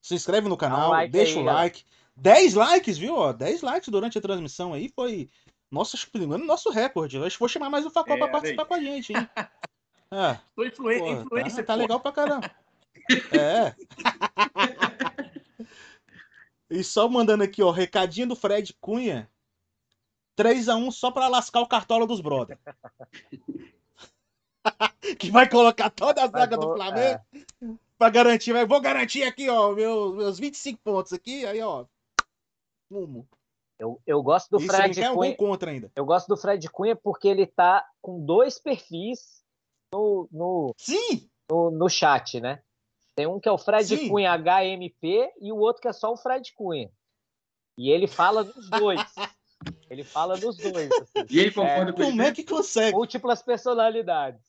[0.00, 1.84] Se inscreve no canal, like deixa aí, o like.
[2.14, 3.14] 10 likes, viu?
[3.16, 3.32] ó?
[3.32, 5.30] 10 likes durante a transmissão aí foi.
[5.70, 7.18] Nossa, acho que por engano, nosso recorde.
[7.18, 8.68] Que vou chamar mais o Facol É, pra participar aí.
[8.68, 9.28] com a gente, hein?
[10.12, 11.66] É, Tô influen porra, influencer.
[11.66, 12.50] tá, tá legal pra caramba.
[13.32, 13.74] É.
[16.70, 19.28] E só mandando aqui, ó, recadinho do Fred Cunha.
[20.38, 22.58] 3x1 só pra lascar o cartola dos brother.
[25.18, 27.20] que vai colocar toda a zaga do Flamengo
[27.98, 28.52] pra garantir.
[28.52, 31.44] Vai, vou garantir aqui, ó, meus, meus 25 pontos aqui.
[31.44, 31.86] Aí, ó.
[32.88, 33.28] Fumo.
[33.78, 35.12] Eu, eu gosto do Isso Fred Cunha.
[35.12, 35.90] gol contra ainda.
[35.96, 39.42] Eu gosto do Fred Cunha porque ele tá com dois perfis
[39.92, 41.28] no, no, Sim!
[41.50, 42.62] no, no chat, né?
[43.16, 44.08] Tem um que é o Fred Sim.
[44.08, 46.90] Cunha HMP e o outro que é só o Fred Cunha.
[47.76, 49.00] E ele fala dos dois.
[49.90, 50.90] ele fala dos dois.
[50.92, 51.26] assim.
[51.30, 52.28] E ele concorda com Como ele.
[52.28, 52.92] é que consegue?
[52.96, 54.40] Múltiplas personalidades.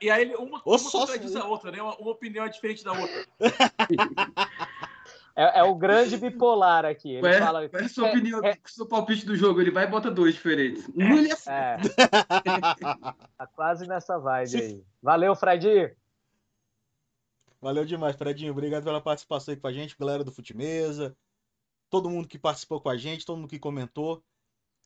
[0.00, 1.80] E aí uma, Ô, uma só- contradiz a outra, né?
[1.80, 3.26] Uma, uma opinião é diferente da outra.
[5.38, 7.12] É, é o grande bipolar aqui.
[7.12, 7.68] Ele Qual é, fala.
[7.68, 9.60] qual é a sua é- opinião, é- seu palpite do jogo?
[9.60, 10.88] Ele vai e bota dois diferentes.
[10.88, 11.76] Um ele é É,
[13.38, 14.84] tá quase nessa vibe aí.
[15.00, 15.96] Valeu, Fred.
[17.60, 18.50] Valeu demais, Fredinho.
[18.50, 21.16] Obrigado pela participação aí com a gente, galera do Futimesa,
[21.88, 24.20] todo mundo que participou com a gente, todo mundo que comentou.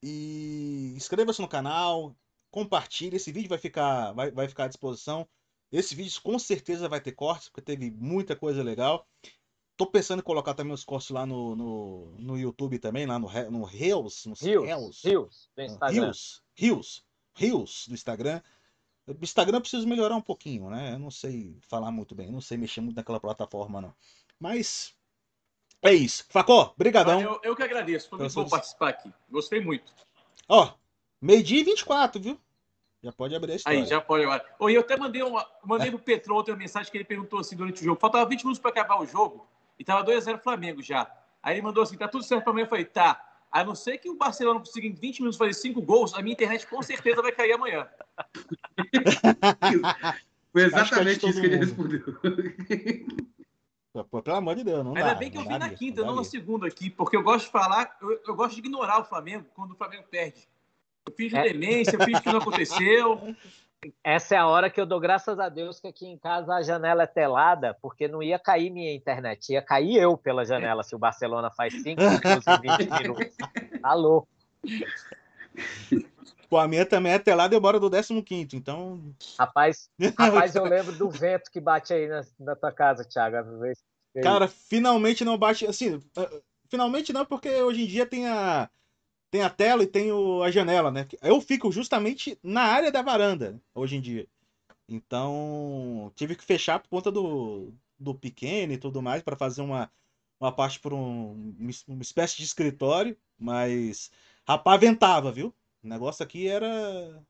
[0.03, 2.15] E inscreva-se no canal,
[2.51, 3.17] compartilhe.
[3.17, 5.27] Esse vídeo vai ficar, vai, vai ficar à disposição.
[5.71, 9.07] Esse vídeo com certeza vai ter cortes, porque teve muita coisa legal.
[9.77, 13.29] Tô pensando em colocar também os cortes lá no, no, no YouTube também, lá no,
[13.51, 14.65] no Reels, no Rios.
[14.65, 15.03] Reels.
[15.03, 15.51] Rios.
[15.57, 16.05] Do Instagram.
[16.05, 17.05] Rios, Rios,
[17.35, 18.41] Rios do Instagram.
[19.07, 20.93] O Instagram eu preciso melhorar um pouquinho, né?
[20.93, 23.95] Eu não sei falar muito bem, não sei mexer muito naquela plataforma, não.
[24.39, 24.95] Mas
[25.83, 26.25] é isso.
[26.29, 27.21] Facó, brigadão.
[27.21, 28.09] Eu, eu que agradeço.
[28.09, 29.13] Foi muito bom participar aqui.
[29.29, 29.93] Gostei muito.
[30.49, 30.73] Ó,
[31.21, 32.39] meio-dia e 24, viu?
[33.03, 33.81] Já pode abrir a história.
[33.81, 34.45] Aí, já pode agora.
[34.61, 37.81] E eu até mandei, uma, mandei pro Petro outra mensagem que ele perguntou assim durante
[37.81, 37.99] o jogo.
[37.99, 39.49] Faltava 20 minutos para acabar o jogo
[39.83, 41.11] e tava 2x0 Flamengo já.
[41.43, 42.67] Aí ele mandou assim: tá tudo certo pra amanhã.
[42.67, 43.29] Eu falei: tá.
[43.51, 46.33] A não ser que o Barcelona consiga em 20 minutos fazer 5 gols, a minha
[46.33, 47.87] internet com certeza vai cair amanhã.
[50.53, 52.01] Foi exatamente isso que ele respondeu.
[54.11, 56.01] Pô, pelo amor de Deus, não Ainda dá, bem que eu não vim na quinta,
[56.01, 59.01] não não na segunda aqui, porque eu gosto de falar, eu, eu gosto de ignorar
[59.01, 60.49] o Flamengo quando o Flamengo perde.
[61.05, 61.43] Eu fiz de É.
[61.43, 63.35] demência, eu fiz que não aconteceu.
[64.05, 66.63] Essa é a hora que eu dou graças a Deus que aqui em casa a
[66.63, 70.95] janela é telada, porque não ia cair minha internet, ia cair eu pela janela se
[70.95, 73.37] o Barcelona faz 5 gols em 20 minutos.
[73.81, 74.29] Tá louco.
[76.49, 79.01] Pô, a minha também é até lá, demora do 15, então.
[79.39, 83.37] Rapaz, rapaz, eu lembro do vento que bate aí na, na tua casa, Thiago.
[83.37, 83.83] às vezes.
[84.23, 85.67] Cara, finalmente não bate.
[85.67, 88.69] Assim, uh, finalmente não, porque hoje em dia tem a,
[89.33, 91.09] tem a tela e tem o, a janela, né?
[91.23, 94.29] Eu fico justamente na área da varanda, hoje em dia.
[94.87, 99.91] Então, tive que fechar por conta do, do pequeno e tudo mais, para fazer uma,
[100.39, 101.55] uma parte por um,
[101.89, 104.11] uma espécie de escritório, mas,
[104.47, 105.55] rapaz, ventava, viu?
[105.83, 107.25] O negócio aqui era.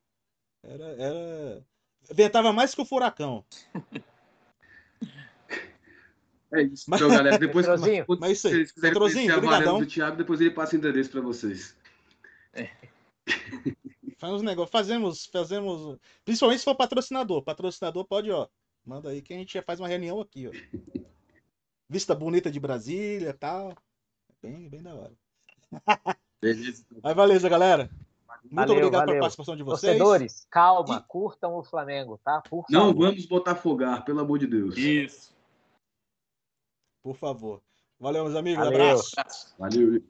[0.60, 0.84] Era.
[1.00, 1.66] era...
[2.10, 3.44] Ventava mais que o furacão.
[6.52, 7.38] É isso, Mas- então, galera.
[7.38, 7.80] Depois, quando
[8.18, 8.54] mas isso aí.
[8.54, 11.80] vocês quiserem Petrozinho, conhecer a varanda do Thiago, depois ele passa o endereço para vocês.
[14.18, 15.98] Faz uns negócios, fazemos, fazemos.
[16.24, 17.42] Principalmente se for patrocinador.
[17.42, 18.48] Patrocinador pode, ó.
[18.84, 20.52] Manda aí que a gente já faz uma reunião aqui, ó.
[21.88, 23.74] Vista bonita de Brasília e tal.
[24.42, 25.12] Bem, bem da hora.
[26.40, 26.84] Beleza.
[27.02, 27.90] Mas beleza, galera.
[28.42, 29.20] Muito Valeu, obrigado pela valeu.
[29.20, 29.96] participação de vocês.
[29.96, 32.40] Torcedores, calma, curtam o Flamengo, tá?
[32.40, 33.06] Por Não favor.
[33.06, 34.76] vamos botafogar, pelo amor de Deus.
[34.76, 35.32] Isso.
[37.02, 37.62] Por favor.
[38.00, 38.64] Valeu, meus amigos.
[38.64, 38.80] Valeu.
[38.80, 39.54] Abraço.
[39.58, 40.02] Valeu.